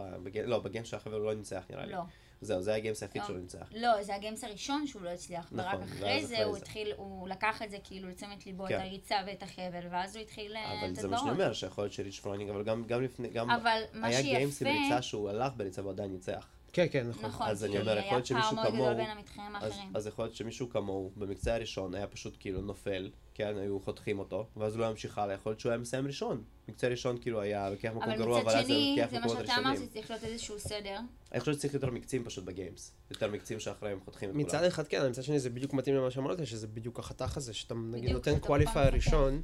[0.44, 1.94] לא, בגיים של החבל הוא לא ניצח נראה לי.
[2.40, 3.22] זהו, זה הגיימס היחיד.
[3.26, 3.68] שהוא ניצח.
[3.74, 6.56] לא, זה הגיימס הראשון שהוא לא הצליח, ורק נכון, אחרי ואז זה אחרי הוא.
[6.56, 8.80] התחיל, הוא לקח את זה כאילו לתשומת ליבו, את כן.
[8.80, 11.40] הריצה ואת החבל, ואז הוא התחיל אה, אבל את זה מה שאני הדברות.
[11.40, 15.02] אומר, שיכול להיות שריץ' פרונינג, אבל גם, גם לפני, גם אבל היה Games עם ריצה
[15.02, 16.48] שהוא הלך בריצה והוא עדיין ניצח.
[16.72, 17.24] כן, כן, נכון.
[17.30, 19.56] נכון, אז אני כי אומר, יכול היה להיות שמישהו פער מאוד גדול כמוהו- בין המתחרים
[19.56, 19.90] אז, האחרים.
[19.94, 24.46] אז יכול להיות שמישהו כמוהו, במקצה הראשון, היה פשוט כאילו נופל, כן, היו חותכים אותו,
[24.56, 26.42] ואז הוא לא המשיך הלאה, יכול להיות שהוא היה מסיים ראשון.
[26.68, 29.18] מקצה ראשון כאילו היה לוקח מקום אבל גרוע, מצד אבל אז זה שני, לוקח זה
[29.18, 29.88] מה מקומות שאתה אמרת, ראשונים.
[29.90, 30.96] שצריך להיות איזשהו סדר.
[31.32, 32.92] אני חושב שצריך יותר מקצים פשוט ב-Games.
[33.10, 34.46] יותר מקצים שאחריהם חותכים את כולם.
[34.46, 37.74] מצד אחד כן, מצד שני זה בדיוק מתאים למה שאמרת, שזה בדיוק החתך הזה, שאתה
[37.74, 38.94] נגיד נותן qualifier.
[38.94, 39.42] ראשון,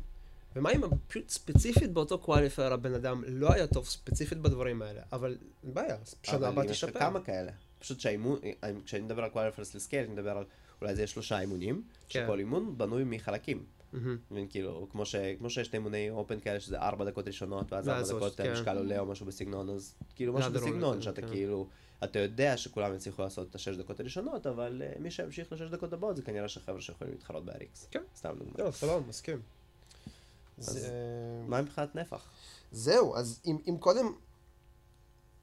[0.57, 5.37] ומה אם פשוט ספציפית באותו qualifier הבן אדם לא היה טוב ספציפית בדברים האלה, אבל
[5.65, 6.85] אין בעיה, שנה הבאה אבל יש.
[6.85, 7.53] כמה כאלה.
[7.79, 8.39] פשוט שהאימון,
[8.85, 10.45] כשאני מדבר על qualifiers ל-scale, אני מדבר על
[10.81, 12.25] אולי זה שלושה אימונים, כן.
[12.25, 13.65] שכל אימון בנוי מחלקים.
[14.31, 18.17] מבין, כאילו, כמו, ש, כמו שיש אימוני Open כאלה שזה ארבע דקות ראשונות, ואז ארבע
[18.17, 18.51] דקות כן.
[18.51, 21.29] המשקל עולה או משהו בסגנון, אז כאילו משהו בסגנון, שאתה כן.
[21.29, 21.69] כאילו,
[22.05, 25.93] אתה יודע שכולם יצליחו לעשות את השש דקות הראשונות, אבל uh, מי שימשיך לשש דקות
[25.93, 27.87] הבאות זה כנראה שחבר'ה שיכולים להתחרות ב-RX.
[27.91, 28.03] כן.
[28.17, 28.65] סתם דוגמא.
[28.65, 29.41] לא, סבבה, מסכים.
[30.59, 30.91] אז- זה-
[31.47, 32.29] מה מבחינת נפח?
[32.73, 34.13] זהו, אז אם, אם קודם...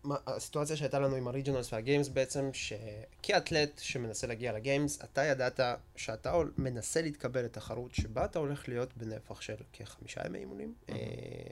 [0.04, 5.60] מה- הסיטואציה שהייתה לנו עם הריג'ונלס והגיימס בעצם, שכאתלט שמנסה להגיע לגיימס, אתה ידעת
[5.96, 10.96] שאתה מנסה להתקבל לתחרות שבה אתה הולך להיות בנפח של כחמישה ימי אימונים, אה,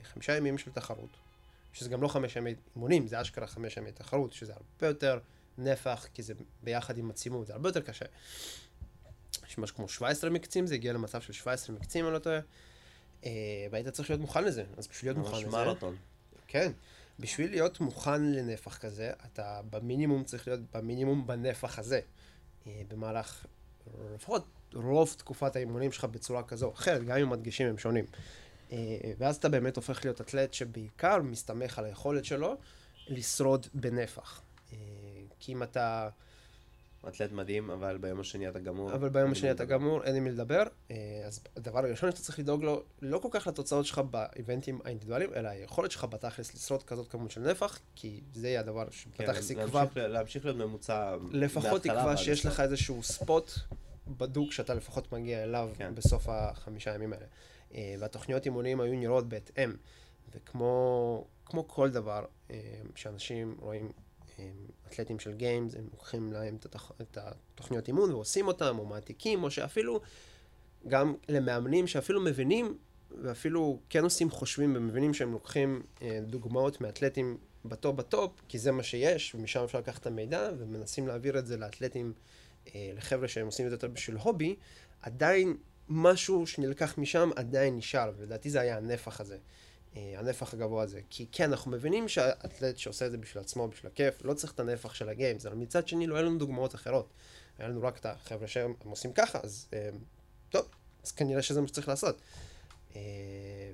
[0.03, 1.09] חמישה ימים של תחרות,
[1.73, 5.19] שזה גם לא חמש ימי אימונים, זה אשכרה חמש ימי תחרות, שזה הרבה יותר
[5.57, 6.33] נפח, כי זה
[6.63, 8.05] ביחד עם עצימות, זה הרבה יותר קשה.
[9.47, 12.39] יש משהו כמו 17 מקצים, זה הגיע למצב של 17 מקצים, אני לא טועה.
[13.25, 13.31] אה,
[13.71, 15.57] והיית צריך להיות מוכן לזה, אז בשביל להיות מוכן לזה...
[15.57, 15.95] מרתון.
[16.47, 16.71] כן.
[17.19, 21.99] בשביל להיות מוכן לנפח כזה, אתה במינימום צריך להיות במינימום בנפח הזה.
[22.67, 23.45] אה, במהלך,
[24.15, 28.05] לפחות רוב תקופת האימונים שלך בצורה כזו או אחרת, גם אם הדגשים הם שונים.
[28.71, 28.77] אה,
[29.17, 32.55] ואז אתה באמת הופך להיות אתלט שבעיקר מסתמך על היכולת שלו
[33.07, 34.41] לשרוד בנפח.
[34.73, 34.77] אה,
[35.39, 36.09] כי אם אתה...
[37.07, 38.93] אתלט מדהים, אבל ביום השני אתה גמור.
[38.93, 40.63] אבל ביום השני אתה גמור, אין עם מי לדבר.
[40.91, 40.95] אה,
[41.25, 45.49] אז הדבר הראשון שאתה צריך לדאוג לו, לא כל כך לתוצאות שלך באיבנטים האינדיבידואליים, אלא
[45.49, 49.83] היכולת שלך בתכלס לשרוד כזאת כמות של נפח, כי זה יהיה הדבר כן, שבתכלס יקבע,
[49.95, 52.45] להמשיך- להיות ממוצע לפחות יקבע שיש.
[52.45, 53.51] לך איזשהו ספוט
[54.07, 55.95] בדוק שאתה לפחות מגיע אליו כן.
[55.95, 57.25] בסוף החמישה ימים האלה.
[57.73, 59.73] אה, והתוכניות אימונים היו נראות בהתאם,
[60.35, 62.55] וכמו כמו כל דבר אה,
[62.95, 63.91] שאנשים רואים
[64.87, 66.91] אתלטים של Games, הם לוקחים להם את, התח...
[67.01, 70.01] את התוכניות אימון ועושים אותם, או מעתיקים, או שאפילו
[70.87, 72.77] גם למאמנים שאפילו מבינים,
[73.21, 78.83] ואפילו כן עושים חושבים ומבינים שהם לוקחים אה, דוגמאות מאתלטים ב-top ב-top, כי זה מה
[78.83, 82.13] שיש, ומשם אפשר לקחת את המידע, ומנסים להעביר את זה לאתלטים,
[82.75, 84.55] אה, לחבר'ה שהם עושים את זה יותר בשביל hobby,
[85.01, 85.57] עדיין
[85.89, 89.37] משהו שנלקח משם עדיין נשאר, ולדעתי זה היה הנפח הזה.
[89.95, 91.01] אה, הנפח הגבוה הזה.
[91.09, 94.59] כי כן, אנחנו מבינים שהאתלט שעושה את זה בשביל עצמו, בשביל הכיף, לא צריך את
[94.59, 97.13] הנפח של הגיימס, אבל מצד שני לא היה לנו דוגמאות אחרות.
[97.57, 99.89] היה לנו רק את החבר'ה שהם הם עושים ככה, אז אה,
[100.49, 100.67] טוב,
[101.03, 102.21] אז כנראה שזה מה שצריך לעשות.
[102.95, 103.01] אה,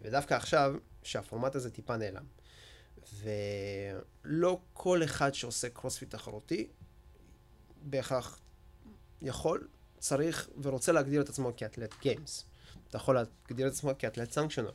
[0.01, 2.26] ודווקא עכשיו, שהפורמט הזה טיפה נעלם,
[3.13, 6.68] ולא כל אחד שעושה קרוספיט תחרותי,
[7.82, 8.39] בהכרח
[9.22, 9.68] יכול,
[9.99, 12.45] צריך ורוצה להגדיר את עצמו כאתלט Games.
[12.89, 14.71] אתה יכול להגדיר את עצמו כאתלט sanctional,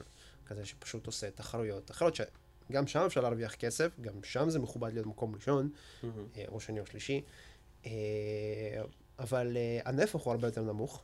[0.46, 5.06] כזה שפשוט עושה תחרויות אחרות, שגם שם אפשר להרוויח כסף, גם שם זה מכובד להיות
[5.06, 5.70] מקום ראשון.
[6.36, 7.22] אה, או שני או שלישי,
[7.86, 7.90] אה,
[9.18, 11.02] אבל אה, הנפח הוא הרבה יותר נמוך.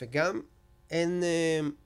[0.00, 0.40] וגם
[0.90, 1.22] אין,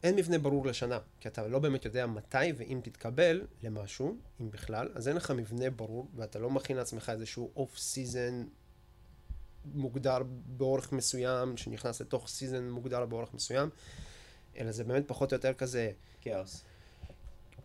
[0.03, 4.89] אין מבנה ברור לשנה, כי אתה לא באמת יודע מתי ואם תתקבל למשהו, אם בכלל,
[4.95, 8.45] אז אין לך מבנה ברור, ואתה לא מכין לעצמך איזשהו off season
[9.75, 13.69] מוגדר באורך מסוים, שנכנס לתוך season מוגדר באורך מסוים,
[14.59, 15.91] אלא זה באמת פחות או יותר כזה
[16.21, 16.65] כאוס.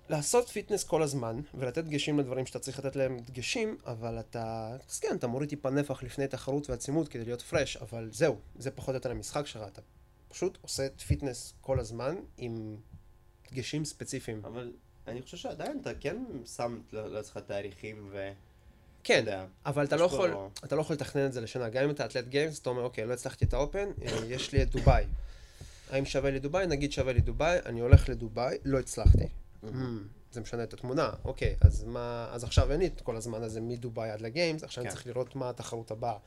[0.09, 4.99] לעשות fitness כל הזמן, ולתת דגשים לדברים שאתה צריך לתת להם דגשים, אבל אתה, אז
[4.99, 8.89] כן, אתה מוריד טיפה נפח לפני תחרות ועצימות כדי להיות fresh, אבל זהו, זה פחות
[8.89, 9.81] או יותר המשחק שלך, אתה
[10.29, 12.77] פשוט עושה fitness כל הזמן עם
[13.51, 14.41] דגשים ספציפיים.
[14.45, 14.71] אבל
[15.07, 16.23] אני חושב שעדיין אתה כן
[16.55, 18.31] שם לעצמך תאריכים ו...
[19.03, 20.33] כן, אבל אתה לא יכול,
[20.63, 23.05] אתה לא יכול לתכנן את זה לשנה, גם אם אתה אתלט גיימס, אתה אומר, אוקיי,
[23.05, 25.05] לא הצלחתי את האופן, אה, יש לי את דובאי.
[25.89, 26.67] האם שווה לי דובאי?
[26.67, 29.27] נגיד שווה לי דובאי, אני הולך לדובאי, לא הצלחתי.
[30.31, 33.61] זה משנה את התמונה, אוקיי, אז מה, אז עכשיו אין לי את כל הזמן הזה
[33.61, 34.95] מדובאי עד לגיימס, עכשיו אני כן.
[34.95, 36.17] צריך לראות מה התחרות הבאה.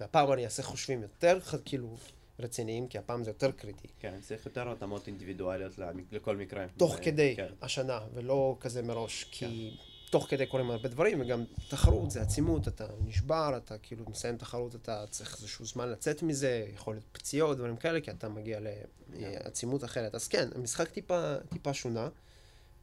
[0.00, 1.96] והפעם אני אעשה חושבים יותר, כאילו,
[2.38, 3.88] רציניים, כי הפעם זה יותר קריטי.
[4.00, 5.78] כן, צריך יותר התאמות אינדיבידואליות
[6.12, 6.66] לכל מקרה.
[6.76, 7.46] תוך ו- כדי כן.
[7.62, 9.76] השנה, ולא כזה מראש, כי
[10.12, 14.74] תוך כדי קורים הרבה דברים, וגם תחרות זה עצימות, אתה נשבר, אתה כאילו מסיים תחרות,
[14.74, 18.60] אתה צריך איזשהו זמן לצאת מזה, יכול להיות פציעות, דברים כאלה, כי אתה מגיע
[19.08, 20.14] לעצימות אחרת.
[20.14, 22.08] אז כן, המשחק טיפה, טיפה שונה.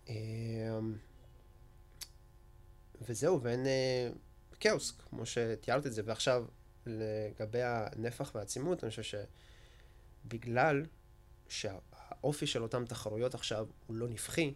[0.07, 0.13] אמ,
[3.01, 4.09] וזהו, ואין אה,
[4.59, 6.01] כאוס, כמו שתיארת את זה.
[6.05, 6.45] ועכשיו,
[6.85, 9.19] לגבי הנפח והעצימות, אני חושב
[10.25, 10.85] שבגלל
[11.47, 14.53] שהאופי של אותן תחרויות עכשיו הוא לא נפחי,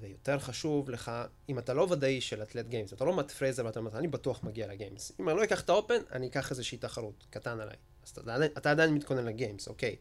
[0.00, 1.12] ויותר חשוב לך,
[1.48, 4.44] אם אתה לא ודאי של אתלט Games, אתה לא מאט פרייזר ואתה אומר, אני בטוח
[4.44, 5.12] מגיע ל-Games.
[5.20, 7.76] אם אני לא אקח את ה-Open, אני אקח איזושהי תחרות, קטן עליי.
[8.04, 9.96] אז אתה, עדיין- אתה עדיין מתכונן ל-Games, אוקיי.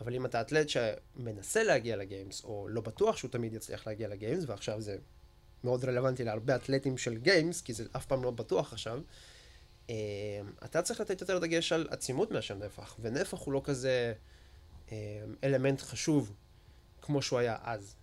[0.00, 4.44] אבל אם אתה אתלט שמנסה להגיע ל-Games, או לא בטוח שהוא תמיד יצליח להגיע ל-Games,
[4.46, 4.96] ועכשיו זה
[5.64, 9.00] מאוד רלוונטי להרבה אתלטים של Games, כי זה אף פעם לא בטוח עכשיו,
[9.90, 9.94] אה,
[10.64, 14.12] אתה צריך לתת יותר דגש על עצימות מאשר נפח, ונפח הוא לא כזה
[14.92, 14.96] אה,
[15.44, 16.34] אלמנט חשוב
[17.02, 17.94] כמו שהוא היה אז.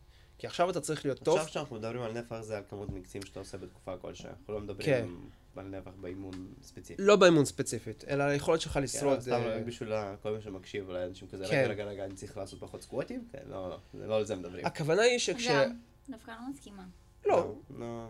[0.42, 3.26] כי עכשיו אתה צריך להיות טוב, עכשיו כשאנחנו מדברים על נפח זה על כמות מקצים
[3.26, 4.32] שאתה עושה בתקופה כלשהה.
[4.32, 4.66] אנחנו לא כן.
[4.66, 7.04] מדברים על נפח באימון ספציפי.
[7.04, 9.20] לא באימון ספציפית, אלא היכולת שלך כן, לשרוד.
[9.20, 11.62] סתם אה, בשביל כל מי שמקשיב, אולי אנשים כזה, כן.
[11.64, 13.28] רגע, רגע, רגע, אני צריך לעשות פחות סקווטים?
[13.32, 14.66] כן, לא, לא, לא על זה מדברים.
[14.66, 15.48] הכוונה היא שכש...
[15.48, 15.78] גם,
[16.10, 16.84] דווקא לא מסכימה.
[17.26, 18.10] לא, לא,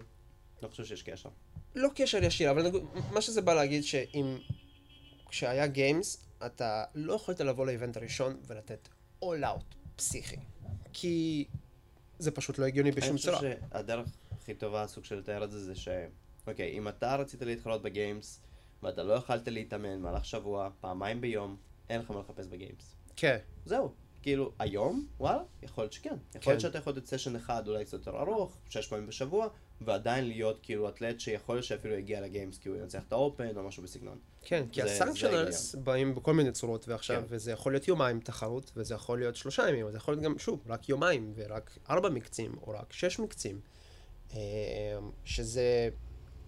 [0.63, 1.29] לא חושב שיש קשר.
[1.75, 2.71] לא קשר ישיר, אבל
[3.11, 4.37] מה שזה בא להגיד שאם...
[5.29, 8.89] כשהיה גיימס, אתה לא יכולת לבוא לאיבנט הראשון ולתת
[9.23, 10.37] all out פסיכי.
[10.93, 11.45] כי
[12.21, 13.37] זה פשוט לא הגיוני בשום אני צורה.
[13.37, 15.87] חושב שהדרך הכי טובה, סוג של לתאר את זה, זה ש...
[16.47, 18.41] אוקיי, אם אתה רצית להתחרות בגיימס,
[18.83, 21.57] ואתה לא יכלת להתאמן במהלך שבוע, פעמיים ביום,
[21.89, 22.95] אין לך מה לחפש בגיימס.
[23.15, 23.93] כן, זהו.
[24.21, 26.09] כאילו, היום, וואלה, יכול להיות שכן.
[26.09, 26.51] יכול כן.
[26.51, 29.47] להיות שאתה יכול לתת סשן אחד, אולי קצת יותר ארוך, שש פעמים בשבוע,
[29.85, 33.63] ועדיין להיות כאילו אתלט שיכול להיות שאפילו יגיע לגיימס כי הוא ינצח את האופן או
[33.63, 34.17] משהו בסגנון.
[34.41, 37.25] כן, כי הסנקשיונלס באים בכל מיני צורות, ועכשיו, כן.
[37.29, 40.63] וזה יכול להיות יומיים תחרות, וזה יכול להיות שלושה ימים, וזה יכול להיות גם, שוב,
[40.67, 43.59] רק יומיים, ורק ארבע מקצים, או רק שש מקצים,
[44.33, 44.39] אה,
[45.25, 45.89] שזה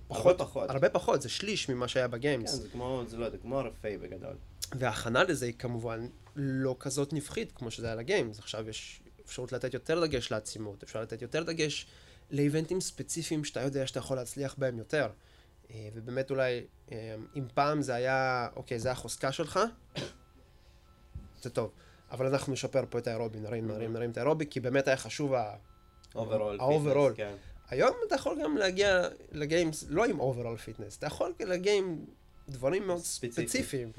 [0.07, 0.69] פחות, הרבה פחות.
[0.69, 2.51] הרבה פחות, זה שליש ממה שהיה כן, בגיימס.
[2.51, 4.35] זה כמו, זה לא יודע, כמו RFA בגדול.
[4.71, 8.39] וההכנה לזה היא כמובן לא כזאת נפחית כמו שזה היה ל-Games.
[8.39, 11.87] עכשיו יש אפשרות לתת יותר דגש לעצימות, אפשר לתת יותר דגש
[12.31, 15.09] לאיבנטים ספציפיים שאתה יודע שאתה יכול להצליח בהם יותר.
[15.71, 19.59] אה, ובאמת אולי, אה, אם פעם זה היה, אוקיי, זה החוזקה שלך,
[21.41, 21.71] זה טוב.
[22.11, 25.33] אבל אנחנו נשפר פה את האירובי, נרים, נרים, נרים את האירובי, כי באמת היה חשוב
[25.33, 25.55] ה...
[26.15, 26.59] overall.
[26.59, 27.15] ה-overall.
[27.15, 27.35] כן.
[27.69, 32.05] היום אתה יכול גם להגיע ל-Games, לא עם overall fitness, אתה יכול להגיע עם
[32.49, 33.47] דברים מאוד ספציפי.
[33.47, 33.91] ספציפיים.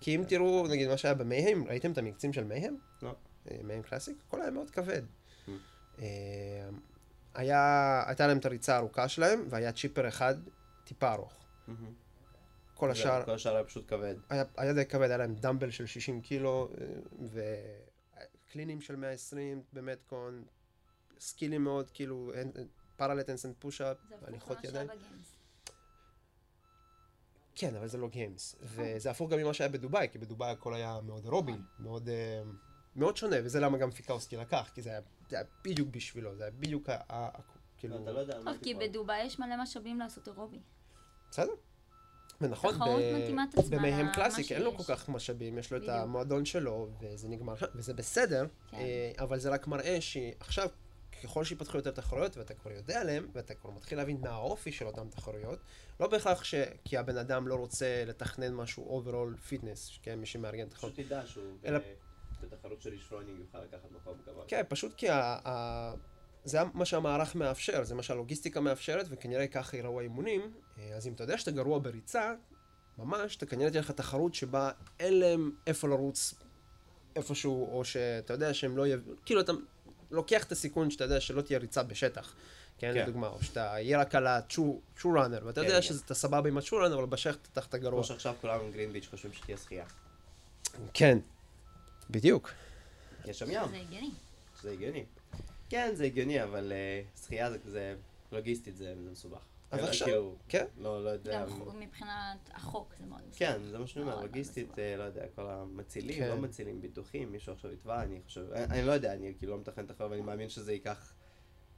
[0.00, 0.28] כי אם כן.
[0.28, 2.76] תראו, נגיד, מה שהיה ב Mayhem, ראיתם את המקצים של Mayhem?
[3.02, 3.14] לא.
[3.50, 4.16] אה, Mayhem Classic?
[4.28, 5.02] הכל היה מאוד כבד.
[7.34, 10.34] היה, הייתה להם את הריצה הארוכה שלהם, והיה chipper אחד
[10.84, 11.46] טיפה ארוך.
[11.66, 11.92] מהמם.
[12.74, 14.14] כל השאר כל השאר היה פשוט כבד.
[14.28, 16.68] היה, היה די כבד, היה להם dumbbell של 60 קילו,
[18.48, 20.44] וקלינים של 120 ב metcon,
[21.20, 22.32] סקילים מאוד, כאילו,
[22.96, 24.88] parallette handstand push-up, הליכות ידיים.
[27.54, 28.56] כן, אבל זה לא Games.
[28.62, 32.42] וזה הפוך גם ממה שהיה בדובאי, כי בדובאי הכל היה מאוד אירובי, מאוד, אה,
[32.96, 35.00] מאוד שונה, וזה למה גם פיקאוסקי לקח, כי זה היה,
[35.30, 36.94] זה היה בדיוק בשבילו, זה היה בדיוק ה...
[36.94, 37.40] ה- ה-
[37.78, 38.02] כאילו...
[38.02, 38.88] אתה לא יודע טוב, כי תיפול.
[38.88, 40.58] בדובאי יש מלא משאבים לעשות אירובי.
[41.30, 41.52] בסדר.
[42.40, 42.74] ונכון,
[43.70, 44.82] ב Mayhem Classic אין לו כל.
[44.82, 45.88] כך משאבים, יש לו את.
[45.88, 48.76] המועדון שלו, וזה נגמר וזה בסדר, כן.
[48.76, 50.68] אה, אבל זה רק מראה שעכשיו,
[51.22, 54.86] ככל שיפתחו יותר תחרויות, ואתה כבר יודע עליהן, ואתה כבר מתחיל להבין מה האופי של
[54.86, 55.58] אותן תחרויות,
[56.00, 56.54] לא בהכרח ש...
[56.84, 60.92] כי הבן אדם לא רוצה לתכנן משהו overall fitness, כן, מי שמארגן תחרות.
[60.92, 61.58] פשוט תדע שהוא
[62.40, 64.44] בתחרות של ריץ' פרונינג יוכל לקחת מקום גבוה.
[64.48, 65.38] כן, פשוט כי ה...
[65.46, 65.94] ה...
[66.44, 70.52] זה מה שהמערך מאפשר, זה מה שהלוגיסטיקה מאפשרת, וכנראה ככה ייראו האימונים.
[70.78, 72.34] אה, אז אם אתה יודע שאתה גרוע בריצה,
[72.98, 74.70] ממש, אתה כנראה תהיה לך תחרות שבה
[75.00, 76.34] אין להם איפה לרוץ
[77.16, 79.08] איפשהו, או שאתה יודע שהם לא יב...
[79.24, 79.52] כאילו, אתה
[80.10, 82.34] לוקח את הסיכון שאתה יודע שלא תהיה ריצה בשטח.
[82.78, 83.02] כן, כן.
[83.02, 85.82] לדוגמה, או שאתה יהיה רק על ה-true runner, ואתה כן, יודע כן.
[85.82, 87.92] שאתה סבבה עם ה-true runner, אבל בשטח אתה גרוע.
[87.92, 89.84] כמו שעכשיו כולם עם גרין ביץ' חושבים שתהיה שחייה.
[90.94, 91.18] כן,
[92.10, 92.50] בדיוק.
[93.24, 94.10] יש שם ים, זה הגיוני.
[94.62, 95.04] זה הגיוני.
[95.68, 97.94] כן, זה הגיוני, אבל אה, שחייה זה כזה,
[98.32, 99.40] לוגיסטית זה זה מסובך.
[99.70, 100.64] אז אלא עכשיו- כאילו, כן.
[100.78, 101.46] לא, לא יודע.
[101.46, 102.10] גם מבחינת
[102.52, 103.38] החוק זה מאוד מסובך.
[103.38, 104.78] כן, זה מה שאני אומר, מאוד לוגיסטית, מסובך.
[104.78, 106.28] אה, לא יודע, כל המצילים, כן.
[106.28, 109.60] לא מצילים, ביטוחים, מישהו עכשיו יתבע, אני חושב, אני אני לא יודע, אני כאילו לא
[109.60, 111.12] מתכנן תחרות, ואני מאמין שזה ייקח,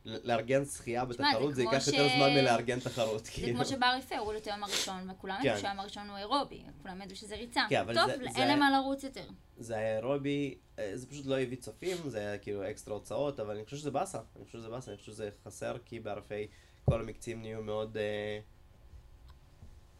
[0.05, 3.57] לארגן שחייה בתחרות, זה ייקח יותר זמן מלארגן תחרות, זה כאילו.
[3.57, 5.49] כמו שבאריפה הראו לו את היום הראשון, וכולם כן.
[5.49, 7.63] ידעו שהיום הראשון הוא אירובי, כולם ידעו שזה ריצה.
[7.69, 9.25] כן, אבל טוב, אין להם מה לרוץ יותר.
[9.59, 13.55] זה היה אירובי, אה, זה פשוט לא הביא צופים, זה היה כאילו אקסטרה הוצאות, אבל
[13.55, 16.47] אני חושב שזה באסה, אני חושב שזה באסה, אני חושב שזה חסר, כי בערפי
[16.85, 18.41] כל המקצים נהיו מאוד, אה,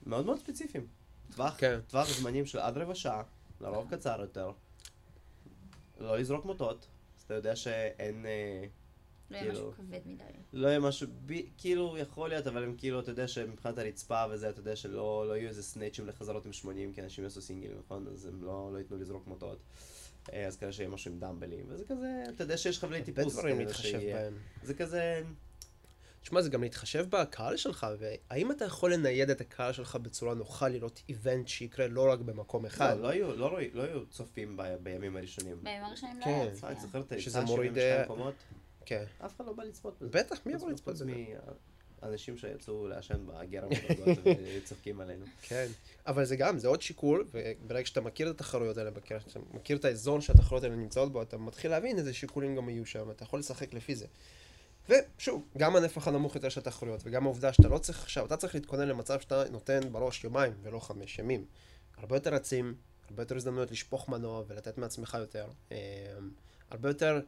[0.07, 0.87] מאוד מאוד ספציפיים.
[1.33, 1.81] טווח, כן.
[1.89, 3.23] טווח זמנים של עד רבע שעה,
[3.61, 4.51] לרוב קצר יותר,
[5.99, 6.87] לא לזרוק מוטות,
[7.19, 8.65] אז אתה יודע שאין, אה,
[9.33, 10.25] לא יהיה כאילו- משהו כבד מדי.
[10.53, 11.09] לא יהיה משהו,
[11.59, 15.37] כאילו יכול להיות, אבל הם כאילו, אתה יודע שמבחינת הרצפה וזה, אתה יודע שלא לא
[15.37, 18.07] יהיו איזה סנאצ'ים לחזרות עם 80, כי אנשים יעשו סינגלים, נכון?
[18.13, 19.59] אז הם לא, לא ייתנו לזרוק מוטות.
[20.33, 23.33] אה, אז כנראה שיהיה משהו עם דמבלים, וזה כזה, אתה יודע שיש חבלי הרבה טיפוס,
[23.33, 24.17] דברים כנראה להתחשב שיהיה.
[24.17, 24.35] בהם.
[24.63, 25.23] זה כזה,
[26.23, 30.69] תשמע, זה גם להתחשב בקהל שלך, והאם אתה יכול לנייד את הקהל שלך בצורה נוחה
[30.69, 32.97] לראות איבנט שיקרה לא רק במקום אחד?
[32.97, 35.57] לא, לא יהיו, לא, לא יהיו צופים ב, בימים הראשונים.
[35.63, 36.31] בימים הראשונים לא כן.
[36.31, 36.69] היה אה.
[36.69, 38.35] אני זוכר את שזה הריצה מוריד, 72 אה, מקומות,
[38.87, 39.05] כן.
[39.27, 40.19] אף אחד לא בא לצפות בזה.
[40.19, 41.13] בטח, מי יבוא לצפות חוץ בזה?
[42.03, 44.19] מאנשים שיצאו לעשן בגר המדרגות
[44.57, 45.27] וצוחקים עלינו.
[45.43, 45.67] כן.
[46.07, 49.77] אבל זה גם, זה עוד שיקול, וברגע שאתה מכיר את התחרויות האלה, ברגע שאתה מכיר
[49.77, 53.23] את האזור שהתחרויות האלה נמצאות בו, אתה מתחיל להבין איזה שיקולים גם יהיו שם, אתה
[53.23, 54.07] יכול לשחק לפי זה.
[54.89, 58.55] ושוב, גם הנפח הנמוך יותר של התחרויות, וגם העובדה שאתה לא צריך עכשיו, אתה צריך
[58.55, 61.45] להתכונן למצב שאתה נותן בראש יומיים ולא חמש ימים.
[61.97, 62.75] הרבה יותר רצים,
[63.09, 65.47] הרבה יותר הזדמנויות לשפוך מנוע ולתת מעצמך יותר.
[65.73, 65.77] אה,
[66.71, 67.21] הרבה יותר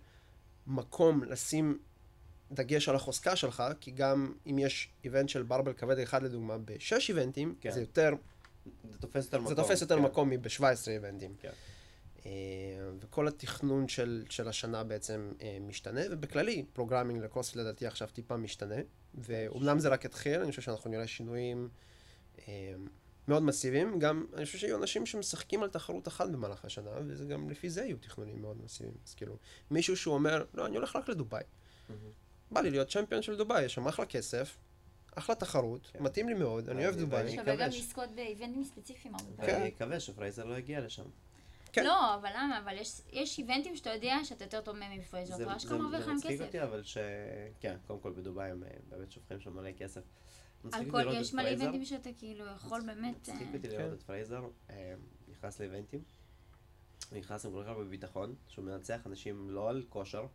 [0.67, 1.79] מקום לשים
[2.53, 7.11] דגש על החוזקה שלך, כי גם אם יש איבנט של ברבל כבד אחד לדוגמה, בשש
[7.11, 7.71] איבנטים, כן.
[7.71, 8.15] זה יותר,
[8.91, 9.49] זה תופס יותר מקום.
[9.49, 10.03] זה תופס יותר כן.
[10.03, 11.35] מקום מב-17 איבנטים.
[11.41, 11.51] כן.
[12.27, 12.31] אה,
[13.01, 18.81] וכל התכנון של, של השנה בעצם אה, משתנה, ובכללי, programming לקרוספיט לדעתי עכשיו טיפה משתנה,
[19.15, 21.69] ואומנם זה רק התחיל, אני חושב שאנחנו נראה שינויים
[22.49, 22.75] אה,
[23.29, 27.51] מאוד מסיביים, גם אני חושב שיהיו אנשים שמשחקים על תחרות אחת במהלך השנה, וזה גם
[27.51, 29.37] לפי זה יהיו תכנונים מאוד מסיביים, אז כאילו,
[29.70, 31.43] מישהו שהוא אומר, לא, אני הולך רק לדובאי.
[32.51, 34.57] בא לי להיות champion של דובאי, יש שם אחלה כסף,
[35.14, 36.03] אחלה תחרות, כן.
[36.03, 37.18] מתאים לי מאוד, אני אוהב אני- דובאי.
[37.20, 39.47] ואני- שווה גם מקווה לזכות באיבנטים ספציפיים הרבה כן.
[39.47, 39.62] פעמים.
[39.62, 41.03] אני מקווה שפרייזר לא יגיע לשם.
[41.72, 41.85] כן.
[41.85, 42.59] לא, אבל למה?
[42.64, 45.79] אבל יש- יש איבנטים שאתה יודע שאתה יותר טוב מהם מפרייזר, זה אתה זה- אשכרה
[45.79, 46.45] מרוויח זה להם מצחיק כסף.
[46.47, 46.99] אותי, אבל ש...
[47.61, 50.01] כן, קודם כל בדובאי הם באמת שופכים שם מלא כסף.
[50.65, 51.49] על מצחיק כל, אותי יש את מלא.
[51.49, 53.29] איבנטים שאתה כאילו יכול באמת...
[53.29, 53.77] אה, מצחיק אותי כן.
[53.77, 54.95] לראות את פרייזר, אה,
[55.29, 56.03] נכנס לאיבנטים,
[57.11, 60.27] הוא נכנס עם כל כך הרבה ביטחון, שהוא מנצח אנשים לא על כושר,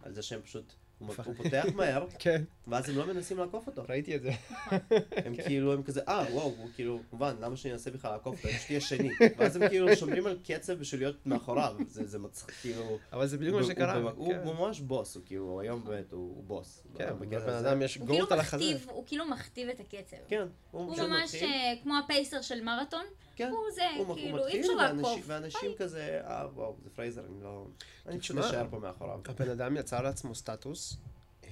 [0.00, 0.74] על זה שהם פשוט,
[1.06, 3.82] הוא פותח מהר, כן, ואז הם לא מנסים לעקוף אותו.
[3.88, 4.30] ראיתי את זה.
[5.26, 8.56] הם כאילו, הם כזה, אה, וואו, הוא כאילו, כמובן, למה שאני אנסה בכלל לעקוף אותו,
[8.58, 9.10] שתהיה שני.
[9.38, 12.98] ואז הם כאילו שומרים על קצב בשביל להיות מאחוריו, זה זה מצחיק, כאילו...
[13.12, 13.94] אבל זה בדיוק מה שקרה.
[13.96, 14.40] הוא במ- הוא כן.
[14.44, 16.82] ממש בוס, הוא כאילו, היום באמת, הוא בוס.
[16.98, 17.70] כן, לבן הזה.
[17.70, 18.64] אדם יש הוא כאילו GOAT על החזה.
[18.90, 20.16] הוא כאילו מכתיב את הקצב.
[20.28, 21.34] כן, הוא פשוט ממש.
[21.34, 21.48] אה,
[21.82, 23.04] כמו ה pacer של מרתון,
[23.36, 23.50] כן.
[23.50, 25.22] הוא זה, הוא כאילו, אי אפשר ואנשים- לעקוף.
[25.26, 27.66] ואנשים כזה, אה, וואו, זה פרייזר, אני לא...
[28.06, 29.20] אני פשוט אשאר פה מאחוריו.
[29.28, 30.96] הבן אדם יצר לעצמו סטטוס
[31.44, 31.48] אה,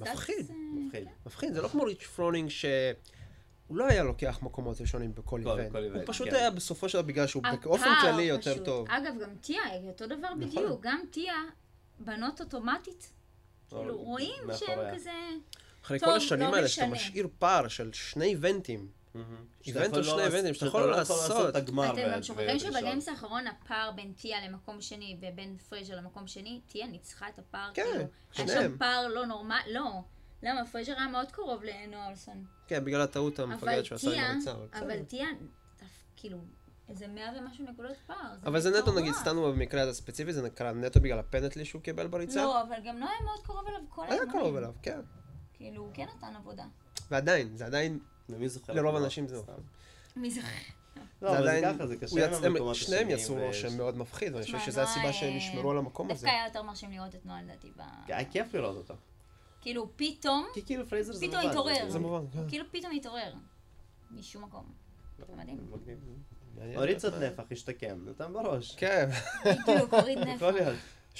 [0.00, 0.50] מפחיד.
[0.50, 0.54] אה,
[0.86, 1.08] מפחיד.
[1.26, 2.64] מפחיד, זה לא כמו ריץ' פרונינג ש...
[3.66, 5.72] הוא לא היה לוקח מקומות ראשונים בכל כל- איבנט.
[5.72, 6.34] כל הוא פשוט כן.
[6.34, 8.64] היה בסופו של דבר בגלל שהוא באופן כללי יותר פשוט.
[8.64, 8.86] טוב.
[8.90, 10.40] אגב, גם טיה, אותו דבר נכון.
[10.40, 10.80] בדיוק.
[10.82, 11.34] גם טיה,
[11.98, 13.10] בנות אוטומטית.
[13.68, 14.94] כאילו, רואים שהם.
[14.94, 15.10] כזה...
[15.84, 16.86] אחרי טוב, כל השנים לא האלה שאתה.
[16.86, 18.88] משאיר פער של שני איבנטים.
[19.66, 21.56] איבנט או שני איבנטים שאתה יכול לא לעשות.
[21.56, 21.76] אתם
[22.12, 22.58] גם שוכחים.
[22.58, 27.38] שב Games האחרון הפער בין טיה למקום שני ובין פרייזר למקום שני, טיה ניצחה את
[27.38, 27.70] הפער.
[27.74, 28.72] כן, כאילו, היה שניהם.
[28.72, 30.02] שם פער לא נורמל, לא.
[30.42, 30.66] למה?
[30.66, 32.44] פרייזר היה מאוד קרוב לנואה אולסן.
[32.66, 34.52] כן, בגלל הטעות אבל המפגרת שהוא עשה עם הריצה.
[34.72, 35.26] אבל טיה,
[36.16, 36.38] כאילו,
[36.88, 38.34] איזה מאה ומשהו נקודות פער.
[38.44, 39.14] אבל זה נטו, נגיד.
[39.14, 42.42] סתם במקרה הזה הספציפי, זה נקרא נטו בגלל הפנטלי שהוא קיבל בריצה?
[42.42, 44.40] לא, אבל גם לא היה מאוד קרוב אליו כל היה האימונים.
[44.40, 45.00] קרוב אליו, כן.
[45.54, 46.64] כאילו, הוא כן נתן עבודה.
[47.10, 47.98] ועדיין, זה עדיין,
[48.30, 48.72] ומי זוכר?
[48.72, 49.38] לרוב האנשים זה?
[49.38, 49.52] סתם.
[50.16, 50.48] מי זוכר?
[51.22, 53.76] לא, זה אבל זה עדיין, ככה, זה קשה עם המקומות שניהם השניים, יצרו ויש- רושם
[53.78, 56.26] מאוד מפחיד, ואני חושב שזו הסיבה נואה, שהם אה, נשמרו על המקום הזה.
[56.26, 57.80] דווקא היה יותר מרשים לראות את נואה לדעתי ב...
[58.06, 58.94] היה כיף לראות אותו.
[59.60, 61.90] כאילו, פתאום, כי כאילו פרייזר זה פתאום מובן, התעורר.
[61.90, 62.48] זה מובן, כן.
[62.48, 63.32] כאילו פתאום התעורר.
[64.10, 64.64] משום מקום.
[65.18, 65.58] זה מדהים.
[66.76, 68.74] הוריד קצת נפח, השתקם, נתן בראש.
[68.76, 69.08] כן,
[69.44, 70.46] בדיוק, הוריד נפח.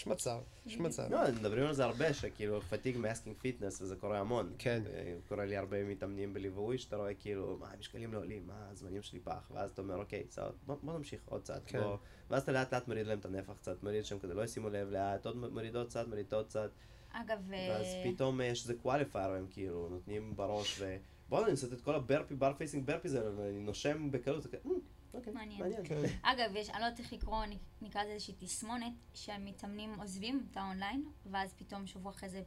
[0.01, 1.07] יש מצב, יש מצב.
[1.11, 4.53] לא, מדברים על זה הרבה, שכאילו fatigue masking fitness, וזה קורה המון.
[4.59, 4.83] כן.
[4.95, 9.03] אה, קורה לי הרבה מתאמנים בליווי, שאתה רואה כאילו, מה, המשקלים לא עולים, מה, הזמנים
[9.03, 11.63] שלי פח, ואז אתה אומר, אוקיי, סבבה, בוא בוא נמשיך עוד קצת.
[11.67, 11.81] כן.
[11.81, 11.97] בוא-
[12.31, 14.89] ואז אתה לאט לאט מוריד להם את הנפח קצת, מוריד שהם כזה לא ישימו לב,
[14.91, 16.71] לאט, עוד מוריד עוד קצת, מוריד עוד קצת,
[17.13, 20.97] אגב, ואז אה, פתאום יש איזה qualifier, הם כאילו נותנים בראש, ו...
[21.29, 24.49] בוא'נה, אני עושה את כל ה burpee, bar facing burpees האלה, ואני נושם בקלות, זה
[24.65, 24.69] "מ,
[25.15, 25.85] אוקיי, מעניין." מעניין.
[25.87, 26.03] כן.
[26.23, 27.45] אגב, יש, אני לא יודעת איך לקרוא,
[27.83, 32.43] נקרא לזה איזושהי תסמונת, שהמתאמנים עוזבים את האונליין, ואז פתאום שבוע אחרי זה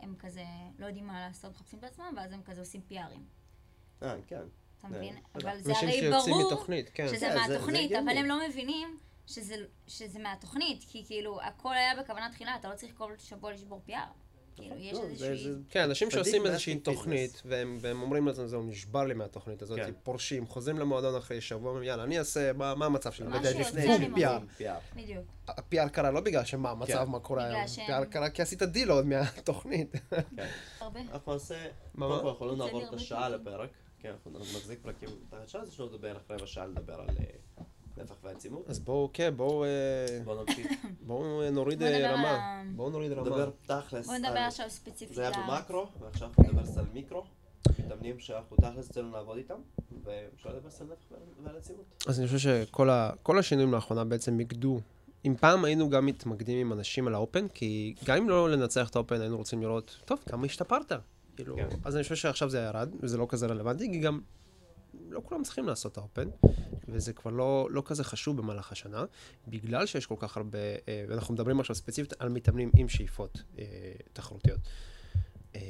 [0.00, 0.44] הם כזה
[0.78, 3.24] לא יודעים מה לעשות, מחפשים את עצמם, ואז הם כזה עושים פיארים.
[4.02, 4.36] אה, כן.
[4.78, 5.14] אתה זה- מבין?
[5.34, 5.46] בטח.
[5.46, 7.08] אבל זה אנשים הרי ברור מתוכנית, כן.
[7.08, 8.08] שזה כן, זה- זה מהתוכנית, אבל.
[8.16, 9.54] הם לא מבינים שזה,
[9.86, 14.04] שזה מהתוכנית, כי כאילו, הכל היה בכוונה תחילה, אתה לא צריך כל שבוע לשבור פיאר.
[14.58, 15.52] כאילו, יש לא, איזושהי...
[15.70, 16.78] כן, אנשים שעושים איזושהי.
[16.78, 19.92] תוכנית, והם והם אומרים לעצמם, זהו, נשבר לי מהתוכנית הזאת, כן.
[20.02, 23.26] פורשים, חוזרים למועדון אחרי שבוע, אומרים, יאללה, אני אעשה, מה מה המצב שלי?
[23.26, 24.08] מה שיוצא לי.
[24.96, 25.24] בדיוק.
[25.48, 27.10] ה-PR קרה לא בגלל שמה המצב, כן.
[27.10, 29.92] מה קורה היום, שהם- PR קרה כי עשית דיל עוד מהתוכנית.
[30.36, 30.48] כן.
[30.80, 31.00] הרבה.
[31.12, 32.22] אנחנו נעשה, מה, קודם?
[32.22, 33.28] כל אנחנו לא נעבור את השעה.
[33.28, 37.06] לפרק, כן, אנחנו נחזיק פרקים, את השעה זה שלנו בערך רבע שעה לדבר על
[38.02, 38.70] נפח ועצימות.
[38.70, 39.68] אז בואו, כן, בואו אה,
[40.24, 40.66] בואו נמשיך,
[41.06, 42.62] בואו אה, נוריד אה, רמה.
[42.76, 43.22] בואו נוריד רמה.
[43.22, 45.16] נדבר תכלס, בוא נדבר עכשיו ספציפית.
[45.16, 47.24] זה היה במקרו, ועכשיו אנחנו נדבר על מיקרו,
[47.78, 49.60] מתאמנים שאנחנו תכלס אצלנו לעבוד איתם,
[50.04, 52.04] ואפשר לדבר על נפח ועל עצימות.
[52.06, 52.38] אז אני חושב
[53.18, 54.80] שכל השינויים לאחרונה בעצם מיקדו.
[55.24, 58.96] אם פעם היינו גם מתמקדים עם אנשים על האופן, כי גם אם לא לנצח את
[58.96, 60.92] האופן, היינו רוצים לראות, טוב, כמה השתפרת.
[61.36, 61.68] כאילו, כן.
[61.84, 64.20] אז אני חושב שעכשיו זה ירד, וזה לא כזה רלוונטי, כי גם
[65.10, 66.28] לא כולם צריכים לעשות האופן,
[66.88, 69.04] וזה כבר לא, לא כזה חשוב במהלך השנה,
[69.48, 73.64] בגלל שיש כל כך הרבה, אה, ואנחנו מדברים עכשיו ספציפית על מתאמנים עם שאיפות אה,
[74.12, 74.60] תחרותיות.
[75.54, 75.60] אה,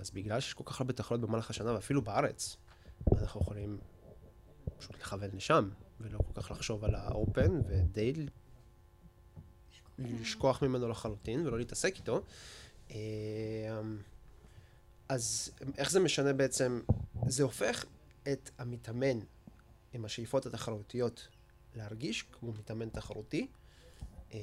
[0.00, 2.56] אז בגלל שיש כל כך הרבה תחרויות במהלך השנה, ואפילו בארץ,
[3.12, 3.78] אנחנו יכולים
[4.78, 5.70] פשוט לכוון לשם,
[6.00, 8.12] ולא כל כך לחשוב על האופן, ודי
[9.98, 12.22] לשכוח ממנו לחלוטין, ולא להתעסק איתו.
[15.08, 16.80] אז איך זה משנה בעצם?
[17.26, 17.84] זה הופך
[18.32, 19.18] את המתאמן
[19.92, 21.28] עם השאיפות התחרותיות
[21.74, 23.46] להרגיש כמו מתאמן תחרותי,
[24.32, 24.38] אה,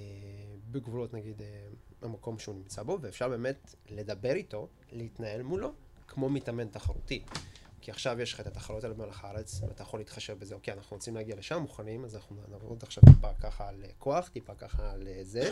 [0.72, 1.68] בגבולות נגיד אה,
[2.02, 5.74] המקום שהוא נמצא בו, ואפשר באמת לדבר איתו, להתנהל מולו,
[6.08, 7.24] כמו מתאמן תחרותי.
[7.82, 10.96] כי עכשיו יש לך את התחרויות האלה במהלך הארץ, ואתה יכול להתחשב בזה, אוקיי, אנחנו
[10.96, 14.92] רוצים להגיע לשם מוכנים, אז אנחנו נעבוד עכשיו טיפה ככה על אה, כוח, טיפה ככה
[14.92, 15.50] על אה, זה,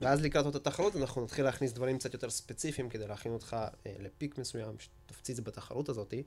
[0.00, 3.56] ואז לקראת אותה תחרות אנחנו נתחיל להכניס דברים קצת יותר ספציפיים כדי להכין אותך
[3.86, 6.22] אה, לפיק מסוים, שתפציץ בתחרות הזאתי, אה,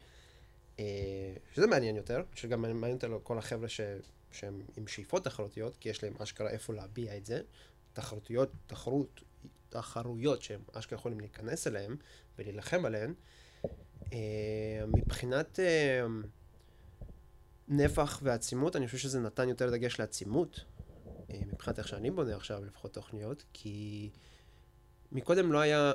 [1.54, 3.82] שזה מעניין יותר, שגם מעניין יותר כל החבר'ה ש,
[4.32, 7.42] שהם עם שאיפות תחרותיות, כי יש להם אשכרה איפה להביע את זה,
[7.94, 9.22] תחרותיות, תחרות,
[9.70, 11.98] תחרויות שהם אשכרה יכולים להיכנס אליהם
[12.38, 13.14] ולהילחם עליהן.
[14.14, 16.06] אה, מבחינת אה,
[17.68, 20.60] נפח ועצימות, אני חושב שזה נתן יותר דגש לעצימות,
[21.30, 24.10] אה, מבחינת איך שאני בונה עכשיו לפחות תוכניות, כי
[25.12, 25.94] מקודם לא היה,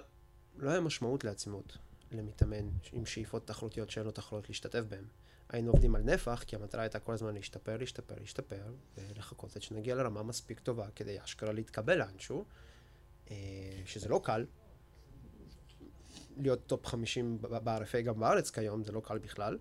[0.57, 1.79] לא היה משמעות לעצימות
[2.13, 5.05] למתאמן עם שאיפות תחרותיות שאין לו תחרויות להשתתף בהן.
[5.49, 9.95] היינו עובדים על נפח, כי המטרה הייתה כל הזמן להשתפר, להשתפר, להשתפר, ולחכות עד שנגיע
[9.95, 12.45] לרמה מספיק טובה כדי אשכרה להתקבל לאנשהו,
[13.31, 13.37] אה,
[13.85, 14.45] שזה לא קל.
[16.37, 19.59] להיות top 50 ב-RFA גם בארץ כיום, זה לא קל בכלל.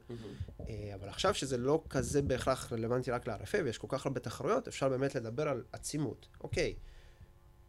[0.70, 4.68] אה, אבל עכשיו שזה לא כזה בהכרח רלוונטי רק ל-RFA ויש כל כך הרבה תחרויות,
[4.68, 6.28] אפשר באמת לדבר על עצימות.
[6.42, 6.76] אוקיי,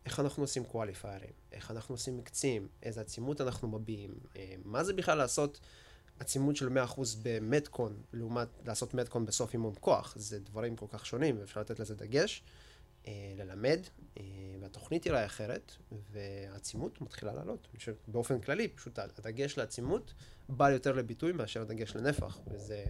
[0.07, 4.93] איך אנחנו עושים קואליפיירים, איך אנחנו עושים מקצים, איזה עצימות אנחנו מביעים, אה, מה זה
[4.93, 5.61] בכלל לעשות
[6.19, 11.41] עצימות של 100% במטקון, לעומת לעשות מטקון בסוף אימון כוח, זה דברים כל כך שונים,
[11.41, 12.43] ואפשר לתת לזה דגש,
[13.07, 13.81] אה, ללמד,
[14.19, 14.23] אה,
[14.61, 15.73] והתוכנית תיראה אחרת,
[16.13, 17.69] והעצימות מתחילה לעלות.
[18.09, 20.15] באופן כללי, פשוט הדגש לעצימות
[20.49, 22.85] בא יותר לביטוי מאשר הדגש לנפח, וזה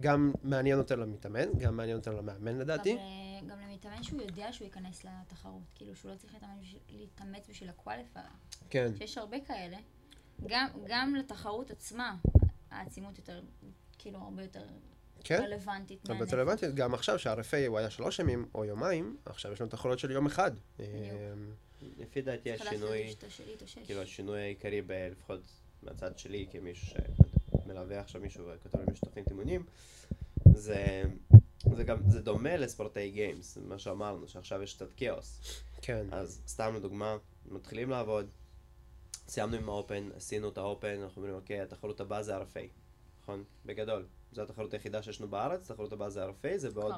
[0.00, 2.92] גם מעניין יותר למתאמן, גם מעניין יותר למאמן לדעתי.
[2.92, 6.34] גם, ל- גם למתאמן שהוא יודע שהוא ייכנס לתחרות, כאילו שהוא לא צריך
[6.88, 8.24] להתאמץ בשביל- הקואליפייר.
[8.70, 9.76] כן, שיש הרבה כאלה.
[10.46, 12.16] גם, גם לתחרות עצמה,
[12.70, 13.42] העצימות יותר,
[13.98, 14.62] כאילו, הרבה יותר
[15.24, 15.42] כן.
[15.42, 16.24] רלוונטית הרבה.
[16.24, 19.98] יותר רלוונטית, גם עכשיו שה-RFA הוא היה שלוש ימים או יומיים, עכשיו יש לנו תחרויות
[19.98, 20.50] של יום אחד.
[20.80, 20.84] אה,
[21.98, 23.14] לפי דעתי השינוי.
[23.84, 25.40] כאילו השינוי העיקרי, לפחות
[25.82, 26.96] מהצד שלי, כמישהו
[27.70, 29.64] שמלווה עכשיו מישהו וכותב למישהו תוכנית אימונים,
[30.54, 31.02] זה,
[31.76, 35.40] זה גם, זה דומה לספורטאי גיימס, מה שאמרנו, שעכשיו יש קצת כאוס.
[35.82, 37.16] כן, אז סתם לדוגמה,
[37.50, 38.26] מתחילים לעבוד,
[39.28, 42.68] סיימנו עם האופן, עשינו את האופן, אנחנו אומרים, אוקיי, התחרות הבאה זה RFA,
[43.22, 43.44] נכון?
[43.66, 44.06] בגדול.
[44.32, 46.94] זו התחרות היחידה שיש לנו בארץ, התחרות הבאה זה RFA, זה בעוד.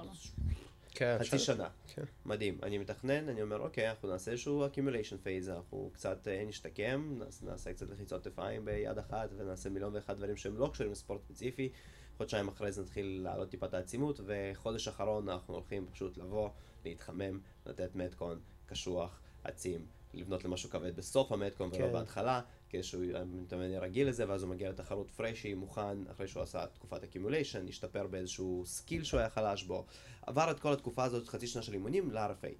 [0.95, 1.69] כן, חצי אפשר- שנה.
[1.87, 2.03] כן.
[2.25, 2.59] מדהים.
[2.63, 7.73] אני מתכנן, אני אומר, אוקיי, אנחנו נעשה איזשהו accumulation phase, אנחנו קצת אה, נשתקם, נעשה,
[7.73, 11.73] קצת לחיצות כתפיים ביד אחת, ונעשה מיליון ואחד דברים שהם לא קשורים לספורט ספציפי.
[12.17, 16.49] חודשיים אחרי זה נתחיל להעלות טיפה את העצימות, וחודש אחרון אנחנו הולכים פשוט לבוא,
[16.85, 21.93] להתחמם, לתת metcon, קשוח, עצים, לבנות למשהו כבד בסוף ה metcon ולא כן.
[21.93, 22.41] בהתחלה,
[22.73, 27.03] כדי שהוא המתאמן רגיל לזה, ואז הוא מגיע לתחרות fresh, מוכן, אחרי שהוא עשה תקופת
[27.05, 29.87] accumulation, השתפר באיזשהו skill שהוא היה חלש בו,
[30.27, 32.55] עבר את כל התקופה הזאת, חצי שנה של אימונים, ל-RFA.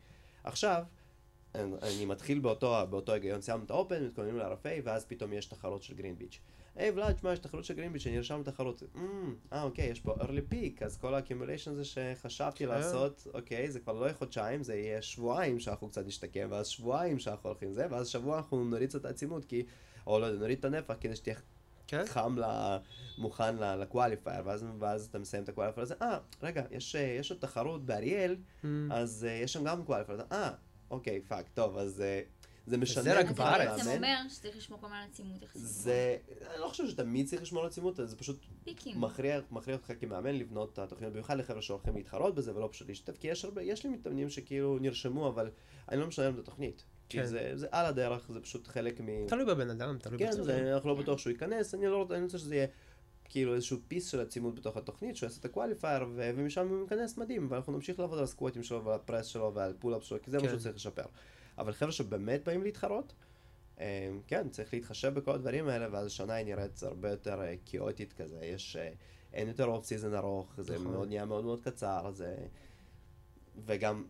[0.45, 0.83] עכשיו,
[1.55, 5.47] אני אני מתחיל באותו, באותו היגיון, סיימנו את ה Open, מתכוננים ל-RFA, ואז פתאום יש
[5.47, 6.39] תחרות של Green Beach.
[6.77, 8.83] היי ולאד, שמע, יש תחרות של Green Beach, אני נרשם לתחרות.
[8.97, 13.81] "אמ, אה, אוקיי, יש פה early peak, אז כל ה-accumulation הזה שחשבתי לעשות, אוקיי, זה
[13.81, 17.87] כבר לא יהיה חודשיים, זה יהיה שבועיים שאנחנו קצת נשתקם, ואז שבועיים שאנחנו הולכים זה,
[17.91, 19.63] ואז שבוע אנחנו נוריד קצת את העצימות, כי,
[20.07, 21.37] או לא יודע, נוריד את הנפח, כדי שתהיה
[21.87, 22.45] כן, חם, ל,
[23.19, 27.01] מוכן ל qualifier, ואז, ואז אתה מסיים את ה qualifier הזה, אה, רגע, יש, אה,
[27.01, 28.67] יש עוד תחרות באריאל, Mm.
[28.91, 30.51] אז אה, יש שם גם qualifier, אז, אה,
[30.91, 32.21] אוקיי, fuck, טוב, אז אה,
[32.67, 33.03] זה משנה.
[33.03, 33.79] זה רק זה בארץ.
[33.79, 35.63] בעצם אומר שצריך לשמור כל הזמן על עצימות יחסית.
[35.63, 36.17] זה,
[36.55, 39.01] אני לא חושב שתמיד צריך לשמור על עצימות, זה פשוט פיקים.
[39.01, 43.19] מכריח, מכריח אותך כמאמן לבנות את התוכניות, במיוחד לחבר'ה שהולכים להתחרות בזה ולא פשוט להשתתף,
[43.19, 45.51] כי יש הרבה, יש לי מתאמנים שכאילו נרשמו, אבל
[45.89, 46.85] אני לא משנה להם את התוכנית.
[47.13, 47.27] כי כן.
[47.27, 49.27] זה, זה על הדרך, זה פשוט חלק מ...
[49.27, 50.45] תלוי בבן אדם, תלוי כן, בצורה.
[50.45, 52.67] זה, אנחנו לא בטוח שהוא ייכנס, אני לא רוצה, אני רוצה שזה יהיה
[53.25, 56.83] כאילו איזשהו piece של עצימות בתוך התוכנית, שהוא יעשה את ה qualifier, ו- ומשם הוא
[56.83, 60.23] ייכנס מדהים, ואנחנו נמשיך לעבוד על הסקווטים שלו ועל ה press שלו ועל pull-up שלו,
[60.23, 60.49] כי זה מה כן.
[60.49, 61.05] שהוא צריך לשפר.
[61.59, 63.13] אבל חבר'ה שבאמת באים להתחרות,
[63.81, 68.13] אה, כן, צריך להתחשב בכל הדברים האלה, ואז השנה היא נראית הרבה יותר אה, כאוטית
[68.13, 68.93] כזה, יש, אה,
[69.33, 70.93] אין יותר off season ארוך, זה נכון.
[70.93, 72.37] מאוד נהיה מאוד מאוד קצר, זה...
[73.67, 74.05] וגם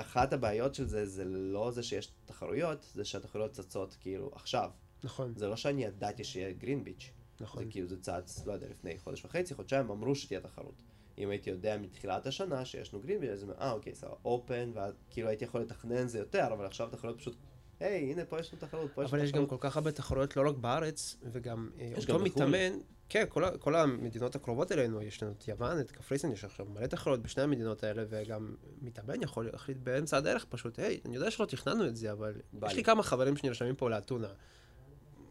[0.00, 4.70] אחת הבעיות של זה, זה לא זה שיש תחרויות, זה שהתחרויות צצות כאילו עכשיו.
[5.04, 7.10] נכון, זה לא שאני ידעתי שיהיה Green Beach.
[7.38, 7.64] זה נכון.
[7.70, 10.82] כאילו זה צץ, לא יודע, לפני חודש וחצי, חודשיים, אמרו שתהיה תחרות.
[11.18, 15.28] אם הייתי יודע מתחילת השנה שיש לנו Green Beach, אז אה אוקיי, סבבה, Open, וכאילו
[15.28, 17.36] הייתי יכול לתכנן זה יותר, אבל עכשיו תחרויות פשוט,
[17.80, 19.60] היי, הנה פה יש לנו תחרות, פה יש אבל לנו יש גם תחרות.
[19.60, 22.44] כל כך הרבה תחרויות, לא רק בארץ, וגם אה, אותו גם בחו"ל.
[22.44, 22.78] מתאמן,
[23.08, 26.86] כן, כל כל המדינות הקרובות אלינו, יש לנו את יוון, את קפריסין, יש עכשיו מלא
[26.86, 31.46] תחרויות בשני המדינות האלה, וגם מתאמן יכול להחליט באמצע הדרך פשוט, היי, אני יודע שלא
[31.46, 32.84] תכננו את זה, אבל יש לי." לי.
[32.84, 34.28] כמה חברים שנרשמים פה לאתונה,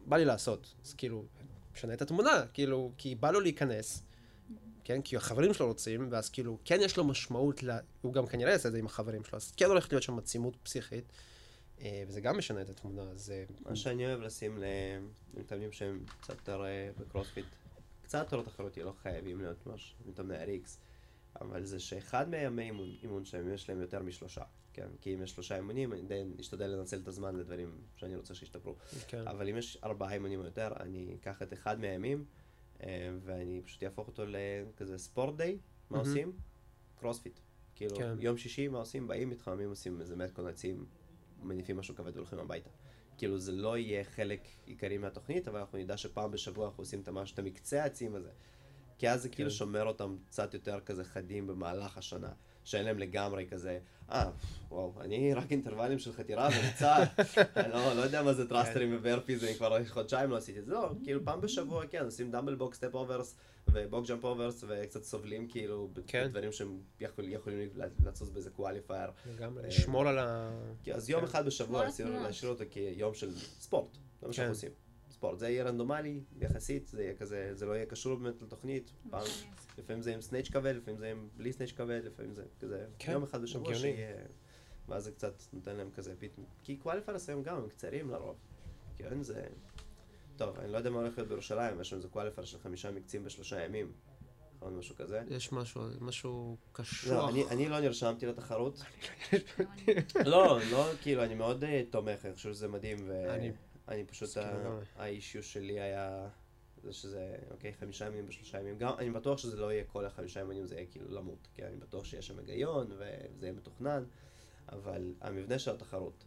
[0.06, 1.24] בא לי לעשות, אז כאילו,
[1.74, 4.02] משנה את התמונה, כאילו, כי בא לו להיכנס,
[4.84, 7.70] כן, כי החברים שלו רוצים, ואז כאילו, כן יש לו משמעות, ל...
[8.00, 10.56] הוא גם כנראה יעשה את זה עם החברים שלו, אז כן הולכת להיות שם עצימות
[10.62, 11.12] פסיכית,
[11.80, 13.30] אה, וזה גם משנה את התמונה, אז...
[13.30, 14.58] אה, מה שאני אוהב לשים
[15.34, 17.44] למתאמנים שהם קצת יותר אה, בקרוספיט,
[18.08, 20.68] קצת יותר תחרותי, לא חייבים להיות ממש מתאמני RX,
[21.40, 24.42] אבל זה שאחד מהימי אימון, אימון שלהם, יש להם יותר משלושה,
[24.72, 24.88] כן?
[25.00, 28.74] כי אם יש שלושה אימונים, אני די אשתדל לנצל את הזמן לדברים שאני רוצה שישתפרו.
[29.08, 29.28] כן.
[29.28, 32.24] אבל אם יש ארבעה אימונים או יותר, אני אקח את אחד מהימים,
[32.82, 35.52] אה, ואני פשוט אהפוך אותו לכזה ספורט דיי,
[35.90, 36.08] מה מהמם.
[36.08, 36.32] עושים?
[36.98, 37.38] קרוספיט.
[37.74, 38.16] כאילו, כן.
[38.18, 39.08] יום שישי, מה עושים?
[39.08, 40.14] באים, מתחממים, עושים איזה
[40.48, 40.86] עצים
[41.42, 42.70] מניפים משהו כבד והולכים הביתה.
[43.18, 47.08] כאילו זה לא יהיה חלק עיקרי מהתוכנית, אבל אנחנו נדע שפעם בשבוע אנחנו עושים את
[47.08, 48.30] המשהו, את המקצה העצים הזה.
[48.98, 49.56] כי אז זה כאילו כן.
[49.56, 52.32] שומר אותם קצת יותר כזה חדים במהלך השנה.
[52.68, 53.78] שאין להם לגמרי כזה,
[54.10, 54.30] אה,
[54.70, 56.96] וואו, אני רק אינטרוולים של חתירה וריצה,
[57.56, 60.66] אני לא, לא יודע מה זה טרסטרים ו burpees, אני כבר חודשיים לא עשיתי את
[60.66, 63.36] זה, לא, כאילו פעם בשבוע, כן, עושים dumbbell box step overs
[63.72, 66.24] ו box jump overs, וקצת סובלים כאילו, כן.
[66.24, 67.68] בדברים שהם יכול, יכולים
[68.04, 69.10] לצוץ באיזה qualifier.
[69.26, 70.50] לגמרי, אה, לשמור על ה...
[70.82, 71.26] כי אז יום כן.
[71.26, 72.22] אחד בשבוע התנועות.
[72.22, 74.32] להשאיר אותו כיום של ספורט, זה מה כן.
[74.32, 74.87] שאנחנו עושים.
[75.18, 79.26] ספורט, זה יהיה רנדומלי, יחסית, זה יהיה כזה, זה לא יהיה קשור באמת לתוכנית, פעם,
[79.78, 83.12] לפעמים זה עם snatch כבד, לפעמים זה עם בלי snatch כבד, לפעמים זה כזה, כן,
[83.12, 83.74] יום אחד בשבוע.
[83.74, 84.16] שיהיה,
[84.88, 88.36] ואז זה קצת נותן להם כזה beat, כי qualifiers היום גם הם קצרים לרוב,
[88.98, 89.46] כן, זה,
[90.36, 93.24] טוב, אני לא יודע מה הולך להיות בירושלים, יש לנו איזה קואליפר של חמישה מקצים
[93.24, 93.92] בשלושה ימים,
[94.56, 95.22] נכון, משהו כזה.
[95.30, 97.12] יש משהו, משהו קשוח.
[97.12, 98.78] לא, אני, אני לא נרשמתי לתחרות,
[100.14, 103.52] גם לא, לא, כאילו, אני מאוד אה, תומך, אני חושב שזה מדהים, אני
[103.88, 104.84] ואני פשוט, מסכים ה- לגמרי.
[104.96, 106.28] האישיו שלי היה,
[106.82, 110.40] זה שזה, אוקיי, חמישה ימים בשלושה ימים, גם, אני בטוח שזה לא יהיה כל החמישה
[110.40, 113.06] ימים, זה יהיה כאילו למות, כי אני בטוח שיש שם היגיון, וזה
[113.46, 114.04] יהיה מתוכנן,
[114.68, 116.24] אבל המבנה של התחרות,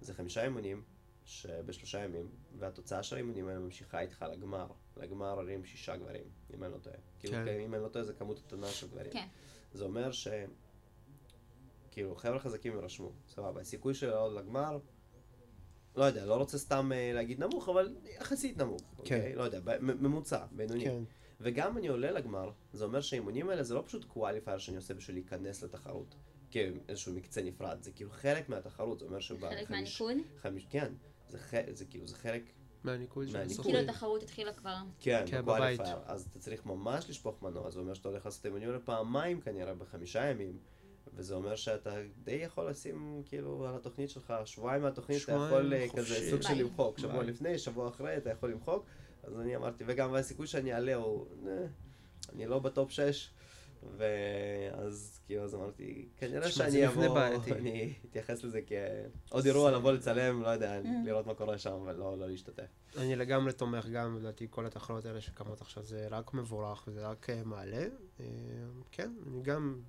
[0.00, 0.82] זה חמישה אימונים,
[1.24, 6.72] שבשלושה ימים, והתוצאה של האימונים האלה ממשיכה איתך לגמר, לגמר ערים שישה גברים, אם אני
[6.72, 6.96] לא טועה.
[7.18, 7.48] כאילו, כן.
[7.48, 9.12] אם אני לא טועה, זה כמות קטנה של גברים.
[9.12, 9.26] כן.
[9.72, 10.28] זה אומר ש...
[11.90, 13.60] כאילו, חבר'ה חזקים יירשמו, סבבה.
[13.60, 14.78] הסיכוי שלו לעלות לגמר,
[15.96, 18.80] לא יודע, לא רוצה סתם אה, להגיד נמוך, אבל יחסית נמוך.
[18.80, 18.98] כן.
[18.98, 19.34] אוקיי?
[19.34, 20.84] לא יודע, ממוצע, בינוני.
[20.84, 21.02] כן,
[21.40, 25.16] וגם אני עולה לגמר, זה אומר שהאימונים האלה זה לא פשוט קואליפייר שאני עושה בשביל
[25.16, 26.14] להיכנס לתחרות.
[26.50, 29.58] כאיזשהו מקצה נפרד, זה כאילו חלק מהתחרות, זה אומר שבחמיש...
[29.58, 30.16] חלק מהניקוד.
[30.42, 30.92] חמיש, כן,
[31.28, 31.54] זה, ח...
[31.72, 32.42] זה כאילו, זה חלק
[32.84, 33.36] מהניקוד של.
[33.36, 33.76] הסוכנים.
[33.76, 34.76] כאילו התחרות התחילה כבר.
[35.00, 35.96] כן, כן, בקואליפייר.
[36.06, 39.74] אז אתה צריך ממש לשפוך מנוע, זה אומר שאתה הולך לעשות אימונים האלה פעמיים כנראה
[39.74, 40.58] בחמישה ימים.
[41.16, 41.94] וזה אומר שאתה
[42.24, 46.02] די יכול לשים כאילו על התוכנית שלך, שבועיים מהתוכנית אתה יכול אה, חופשי.
[46.02, 46.54] כזה סוג של.
[46.54, 47.26] למחוק, שבוע ביי.
[47.26, 48.84] לפני, שבוע אחרי אתה יכול למחוק,
[49.22, 51.66] אז אני אמרתי, וגם הסיכוי שאני אעלה הוא, אה,
[52.34, 53.30] אני לא בטופ 6,
[53.96, 57.18] ואז כאילו אז אמרתי, כנראה שאני אבוא.
[57.52, 62.18] אני אתייחס לזה כעוד אירוע לבוא לצלם, לא יודע, לראות מה קורה שם, אבל לא
[62.18, 62.66] לא להשתתף.
[62.98, 67.30] אני לגמרי תומך גם, לדעתי, כל התחרות האלה שקמות עכשיו זה רק מבורך וזה רק
[67.30, 67.86] אה, מעלה.
[68.20, 68.26] אה,
[68.90, 69.80] כן, אני גם,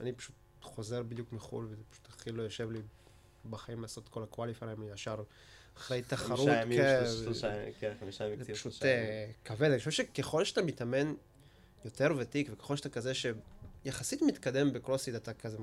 [0.00, 0.34] אני פשוט
[0.66, 2.78] חוזר בדיוק מחו"ל וזה פשוט הכי לא יושב לי
[3.50, 5.22] בחיים לעשות כל הקואליפיירים ישר
[5.76, 6.38] אחרי תחרות.
[6.38, 8.94] חמישה ימים, כן, שלוש- שלושה, כן, חמישה ימים זה פשוט ימים.
[8.96, 9.70] אה, כבד.
[9.70, 11.14] אני חושב שככל שאתה מתאמן
[11.84, 13.12] יותר ותיק, וככל שאתה כזה
[13.84, 15.56] שיחסית מתקדם בקרוספיט, אתה כזה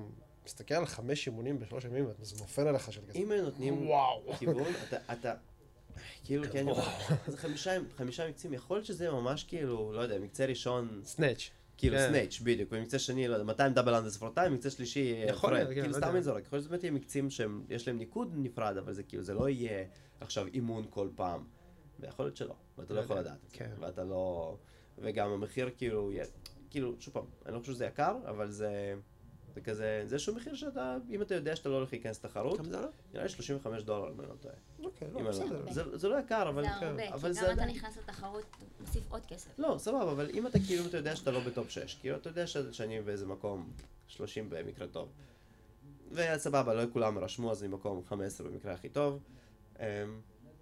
[0.45, 3.17] מסתכל על חמש אימונים בשלוש ימים, וזה נופל עליך של כזה.
[3.19, 3.89] אם היו נותנים.
[4.39, 5.33] כיוון, אתה, אתה,
[6.23, 6.65] כאילו, כן,
[7.27, 7.37] זה
[7.97, 11.49] חמישה מקצים, יכול להיות שזה ממש כאילו, לא יודע, מקצה ראשון, snatch.
[11.77, 12.07] כאילו כן.
[12.07, 15.49] snatch, בדיוק, ומקצה שני, לא יודע, 200 double unders for time, מקצה שלישי, אה, יכול
[15.49, 16.09] פרד, להיות, כן, כאילו לא סתם.
[16.09, 19.23] אני זורק, יכול להיות שזה באמת יהיה מקצים שיש להם ניקוד נפרד, אבל זה כאילו,
[19.23, 19.83] זה לא יהיה
[20.19, 21.43] עכשיו אימון כל פעם,
[21.99, 23.71] ויכול להיות שלא, ואתה לא לא יכול לדעת כן.
[23.79, 24.55] ואתה לא,
[24.97, 26.11] וגם המחיר כאילו,
[26.69, 28.95] כאילו, שוב פעם, אני לא חושב שזה יקר, אבל זה...
[29.55, 32.69] זה כזה, זה איזשהו מחיר שאתה, אם אתה יודע שאתה לא הולך להיכנס לתחרות, כמה
[32.69, 32.87] זה עלה?
[33.13, 34.55] נראה לי 35 דולר, אם אני לא טועה.
[34.83, 35.71] אוקיי, לא, לא בסדר.
[35.71, 36.63] זה- זה לא יקר, אבל...
[36.63, 38.45] זה הרבה, אבל כי גם אתה נכנס לתחרות,
[38.81, 39.59] מוסיף עוד כסף.
[39.59, 42.29] לא, סבבה, אבל אם אתה כאילו, אם אתה יודע שאתה לא בטופ 6, כאילו, אתה
[42.29, 43.69] יודע ש- שאני באיזה מקום
[44.07, 45.09] 30 במקרה טוב.
[46.11, 49.19] וסבבה, לא כולם רשמו, אז אני מקום 15 במקרה הכי טוב.
[49.79, 49.83] אמ,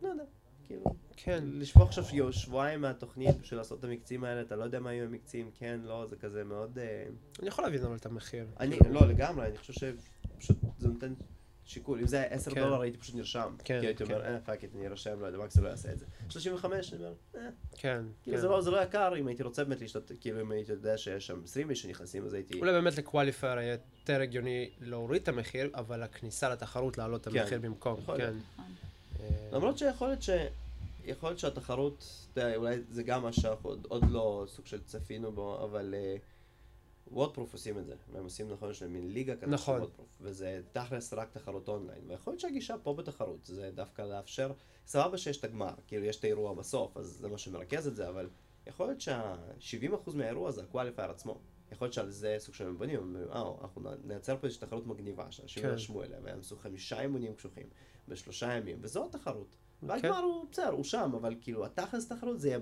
[0.01, 0.23] לא יודע,
[0.72, 0.84] כאילו,
[1.17, 4.93] כן, לשפוך עכשיו יו- שבועיים מהתוכנית בשביל לעשות את המקצים האלה, אתה לא יודע מה
[4.93, 6.80] יהיו המקצים, כן, לא, זה כזה מאוד...
[6.80, 7.05] אה,
[7.39, 8.45] אני יכול להבין אבל את המחיר.
[8.59, 11.13] אני, כאילו, לא, לגמרי, אני חושב שפשוט זה נותן
[11.65, 11.99] שיקול.
[11.99, 12.61] אם זה היה 10 כן.
[12.61, 13.55] דולר הייתי פשוט נרשם.
[13.63, 14.13] כן, כי הייתי כן.
[14.13, 16.05] אומר, אה, fuck it, אני ארשם, לא יודע, מקס לא יעשה את זה.
[16.30, 17.41] 35, אני אומר, אה,
[17.78, 18.41] כן, כאילו כן.
[18.41, 21.28] זה לא, זה לא יקר, אם הייתי רוצה באמת להשתתף, כאילו אם הייתי יודע שיש
[21.28, 22.59] שם 20 איש שנכנסים, אז הייתי...
[22.59, 27.39] אולי באמת לקואליפייר היה יותר הגיוני להוריד את המחיר, אבל הכניסה לתחרות להעלות את כן,
[27.39, 27.99] המחיר במקום.
[28.17, 28.34] כן.
[29.19, 30.30] אה, למרות שיכול להיות ש...
[31.05, 34.83] יכול להיות שהתחרות, אתה יודע, אולי זה גם מה שאנחנו עוד, עוד לא סוג של
[34.83, 35.95] צפינו בו, אבל
[37.11, 39.75] וודפרוף עושים את זה, והם עושים נכון, להם מין ליגה כזאת נכון.
[39.77, 44.51] של וודפרוף, וזה תכלס רק תחרות אונליין, ויכול להיות שהגישה פה בתחרות זה דווקא לאפשר,
[44.85, 48.09] סבבה שיש את הגמר, כאילו יש את האירוע בסוף, אז זה מה שמרכז את זה,
[48.09, 48.29] אבל
[48.67, 51.39] יכול להיות שה-70% מהאירוע זה ה qualifier עצמו.
[51.71, 55.31] יכול להיות שעל זה סוג של הם בונים, אה, אנחנו נייצר פה איזושהי תחרות מגניבה,
[55.31, 55.69] שאנשים כן.
[55.69, 57.67] ירשמו אליה, והם עשו חמישה אימונים קשוחים
[58.07, 59.55] בשלושה ימים, וזו התחרות.
[59.82, 59.88] כן.
[59.89, 62.59] והגמר הוא בסדר, הוא שם, אבל כאילו התכלס תחרות זה יהיה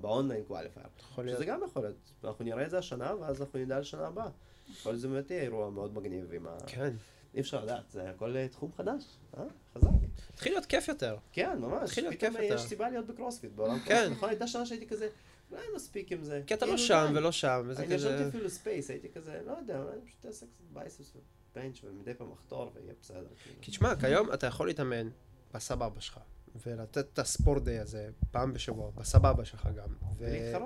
[0.00, 0.86] ב online qualifier.
[1.26, 4.28] שזה גם יכול להיות, אנחנו נראה את זה השנה, ואז אנחנו נדע לשנה הבאה.
[4.70, 6.56] יכול להיות שזה באמת יהיה אירוע מאוד מגניב עם ה...
[6.66, 6.94] כן.
[7.34, 9.04] אי אפשר לדעת, זה הכל אה, תחום חדש,
[9.36, 9.44] אה?
[9.74, 9.88] חזק.
[10.34, 11.16] התחיל להיות כיף יותר.
[11.32, 11.82] כן, ממש.
[11.82, 12.58] התחיל להיות כיף יש יותר.
[12.58, 13.84] סיבה להיות בקרוספיט בעולם כן.
[13.84, 14.16] קרוספיט.
[14.16, 15.08] נכון, הייתה שנה שהייתי כזה,
[15.50, 16.42] אולי מספיק עם זה.
[16.46, 17.12] כי אתה לא כאילו, שם.
[17.14, 18.28] ולא שם, וזה אני נרשמתי כזה...
[18.28, 21.12] אפילו ספייס, הייתי כזה, לא יודע, אולי אני פשוט אעשה קצת biceps
[21.54, 23.26] bench ומדי פעם אחתור ויהיה בסדר.
[23.42, 23.56] כאילו.
[23.60, 25.08] כי תשמע, כיום אתה יכול להתאמן
[25.54, 26.18] בסבבה שלך,
[26.66, 29.88] ולתת את ה sport day הזה פעם בשבוע, בסבבה שלך גם.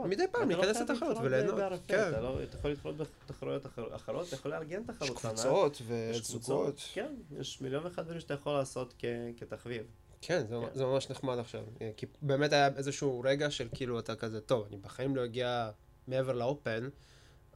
[0.04, 1.60] ומדי פעם לא להיכנס לתחרות וליהנות.
[1.86, 5.80] כן, אתה לא- אתה יכול להתחרות בתחרויות אחר- אחרות, אתה יכול לארגן תחרות יש קבוצות,
[5.86, 6.80] וזוגות.
[6.92, 8.94] כן, יש מיליון ואחד דברים שאתה יכול לעשות
[9.36, 9.82] כתחביב.
[10.20, 10.74] כן, זה, כן.
[10.78, 11.64] זה ממש נחמד עכשיו.
[11.80, 15.70] אה, כי באמת היה איזשהו רגע של כאילו אתה כזה, טוב, אני בחיים לא אגיע
[16.06, 16.88] מעבר לאופן,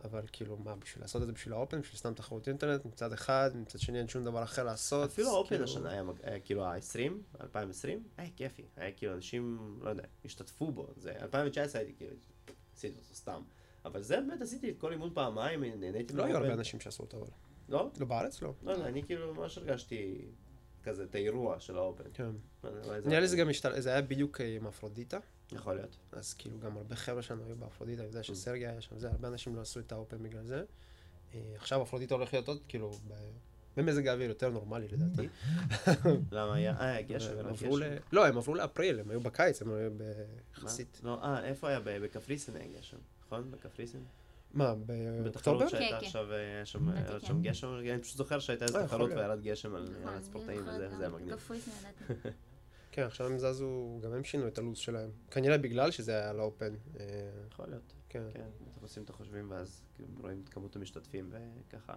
[0.05, 3.51] אבל כאילו, מה, בשביל לעשות את זה בשביל האופן, בשביל סתם תחרות אינטרנט, מצד אחד,
[3.55, 5.11] מצד שני אין שום דבר אחר לעשות.
[5.11, 8.63] אפילו האופן כאילו- השנה היה, היה כאילו ה-20, 2020, היה כיפי.
[8.77, 10.87] היה כאילו אנשים, לא יודע, השתתפו בו.
[10.97, 12.13] זה 2019 הייתי כאילו,
[12.77, 13.43] עשיתי אותו סתם.
[13.85, 16.59] אבל זה באמת עשיתי את כל אימון פעמיים, נהניתי לא היו הרבה מהאופן.
[16.59, 17.27] אנשים שעשו אותו, אבל.
[17.69, 17.91] לא?
[17.99, 18.43] לא בארץ?
[18.43, 18.53] לא.
[18.63, 20.25] לא יודע, אני כאילו ממש הרגשתי
[20.83, 22.05] כזה את האירוע של ה Open.
[22.15, 22.31] כן.
[22.65, 22.71] לא
[23.01, 23.81] זה- נראה לי זה גם השתל...
[23.81, 25.19] זה היה בדיוק עם אפרודיטה,
[25.53, 25.97] יכול להיות.
[26.13, 29.29] אז כאילו גם הרבה חבר'ה שלנו היו באפרודיטה, אני יודע שסרגי היה שם, זה, הרבה
[29.29, 30.65] אנשים לא עשו את ה Open בגלל זה.
[31.35, 32.99] אה, עכשיו אפרודיטה הולך להיות עוד, כאילו,
[33.77, 35.29] במזג האוויר יותר נורמלי לדעתי.
[36.33, 36.77] למה היה?
[36.81, 37.83] אה, היה גשם, הם היה עברו גשם.
[37.83, 37.97] ל...
[38.13, 39.97] לא, הם עברו לאפריל, הם היו בקיץ, הם היו מה?
[40.55, 41.01] ביחסית.
[41.03, 41.81] לא, אה, איפה היה?
[41.85, 43.51] בקפריסין היה גשם, נכון?
[43.51, 44.05] בקפריסין?
[44.55, 44.75] מה,
[45.23, 45.69] באוקטובר?
[45.69, 46.07] שהייתה כן, כן.
[46.07, 47.27] עכשיו, היה שם לדעתי היה כן.
[47.27, 49.11] שם גשם, אני פשוט זוכר שהייתה איזו אה, תחרות.
[49.11, 51.49] וירד גשם על נכון, הספורטאים אני וזה, היה גם מגניב.
[52.97, 55.11] כן, עכשיו הם זזו, גם הם שינו את הלו"ז שלהם.
[55.31, 56.75] כנראה בגלל שזה היה על האופן.
[57.01, 57.05] אה,
[57.53, 58.23] יכול להיות, כן.
[58.35, 58.41] כן.
[58.41, 61.31] אתם עושים את החושבים ואז כאילו רואים את כמות המשתתפים
[61.69, 61.95] וככה.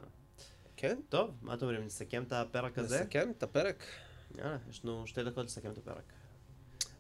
[0.78, 1.00] כן?
[1.10, 1.86] טוב, מה אתם אומרים?
[1.86, 3.02] נסכם את הפרק הזה?
[3.02, 3.84] נסכם את הפרק.
[4.38, 6.04] יאללה, יש לנו שתי דקות לסכם את הפרק.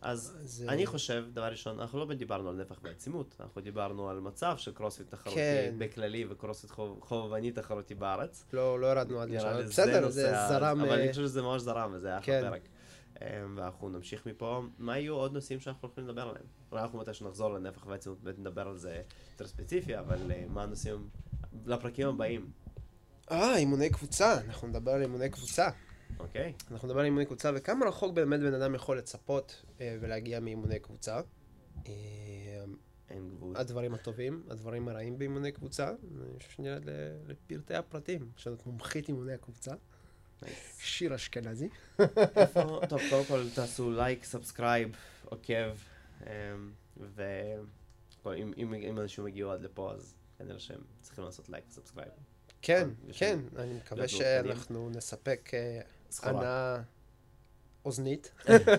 [0.02, 4.20] אז אני אה, חושב, דבר ראשון, אנחנו לא דיברנו על נפח ועצימות, אנחנו דיברנו על
[4.20, 5.76] מצב של קרוספיט תחרותי כן.
[5.78, 8.46] בכללי וקרוספיט חוב- חובבני תחרותי בארץ.
[8.54, 9.62] לא, לא ירדנו עד לשם.
[9.68, 10.82] בסדר, זה ה- זרם...
[10.82, 12.38] אבל אה, אני חושב שזה ממש זרם, וזה היה כן.
[12.40, 12.62] אחלה פרק.
[13.22, 14.62] אמ, ואנחנו נמשיך מפה.
[14.78, 16.46] מה יהיו עוד נושאים שאנחנו הולכים לדבר עליהם?
[16.72, 19.02] אולי אנחנו מתי שנחזור לנפח ועצימות באמת נדבר על זה
[19.32, 21.10] יותר ספציפי, אבל אה, מה הנושאים
[21.66, 22.52] לפרקים הבאים,
[23.32, 24.42] אה, אימוני קבוצה.
[24.42, 25.70] אנחנו נדבר על אימוני קבוצה.
[26.20, 26.54] אוקיי?
[26.72, 30.80] אנחנו נדבר על אימוני קבוצה, וכמה רחוק באמת בן אדם יכול לצפות אה, ולהגיע מאימוני
[30.80, 31.22] קבוצה.
[31.88, 31.94] אה,
[33.10, 33.58] אין גבול.
[33.58, 35.90] הדברים הטובים, הדברים הרעים באימוני קבוצה.
[35.90, 36.92] אני חושב שנרד ל-
[37.28, 38.30] לפרטי הפרטים.
[38.38, 39.74] יש לנו את מומחית אימוני הקבוצה.
[40.80, 41.70] שיר אשכנזי.
[42.36, 45.76] איפה- טוב, קודם כל תעשו לייק, subscribe, עוקב,
[46.28, 46.72] אמ,
[47.16, 52.10] ואם אם- אם אנשים הגיעו עד לפה, אז כנראה שהם צריכים לעשות לייק ו subscribe.
[52.62, 54.08] כן, יש כן, אני מקווה.
[54.08, 55.82] שאנחנו נספק אה.
[56.24, 56.82] הנאה
[57.86, 58.32] האוזנית.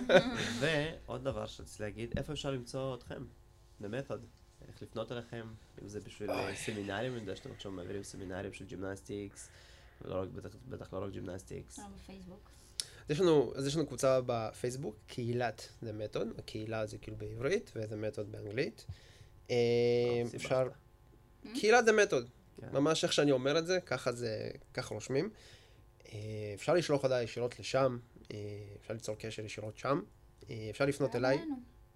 [0.60, 3.24] ועוד דבר שרציתי להגיד, איפה אפשר למצוא אתכם?
[3.80, 4.26] ב-Method.
[4.68, 5.46] איך לפנות אליכם,
[5.82, 9.48] אם זה בשביל אה, סמינרים, אני יודע שאתם עכשיו מעבירים סמינרים של gymnastics,
[10.00, 11.78] ולא רק, בטח, בטח לא רק gymnastics.
[11.78, 12.50] לא בפייסבוק.
[13.10, 18.16] יש לנו, אז יש לנו קבוצה בפייסבוק, קהילת The Method, הקהילה זה כאילו בעברית, ו-The
[18.16, 18.86] Method באנגלית.
[19.50, 19.56] אה,
[20.24, 20.34] סיבכת.
[20.34, 20.68] אפשר...
[21.54, 22.24] קהילת The Method,
[22.60, 22.68] כן.
[22.72, 25.30] ממש איך שאני אומר את זה, ככה זה, ככה רושמים.
[26.12, 27.98] אה, אפשר לשלוח הודעה ישירות לשם,
[28.32, 28.36] אה,
[28.80, 30.00] אפשר ליצור קשר ישירות שם.
[30.50, 31.38] אה, אפשר לפנות אליי.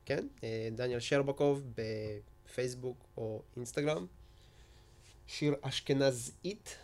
[0.06, 0.26] כן?
[0.44, 4.06] אה, דניאל שרבקוב בפייסבוק או אינסטגרם.
[5.26, 6.76] שיר אשכנזית.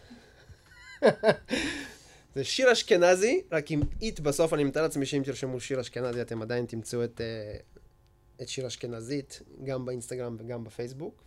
[2.34, 6.42] זה שיר אשכנזי, רק עם אית בסוף, אני מתאר לעצמי שאם תרשמו שיר אשכנזי, אתם
[6.42, 7.56] עדיין תמצאו את, אה,
[8.42, 11.22] את שיר אשכנזית, גם באינסטגרם וגם בפייסבוק.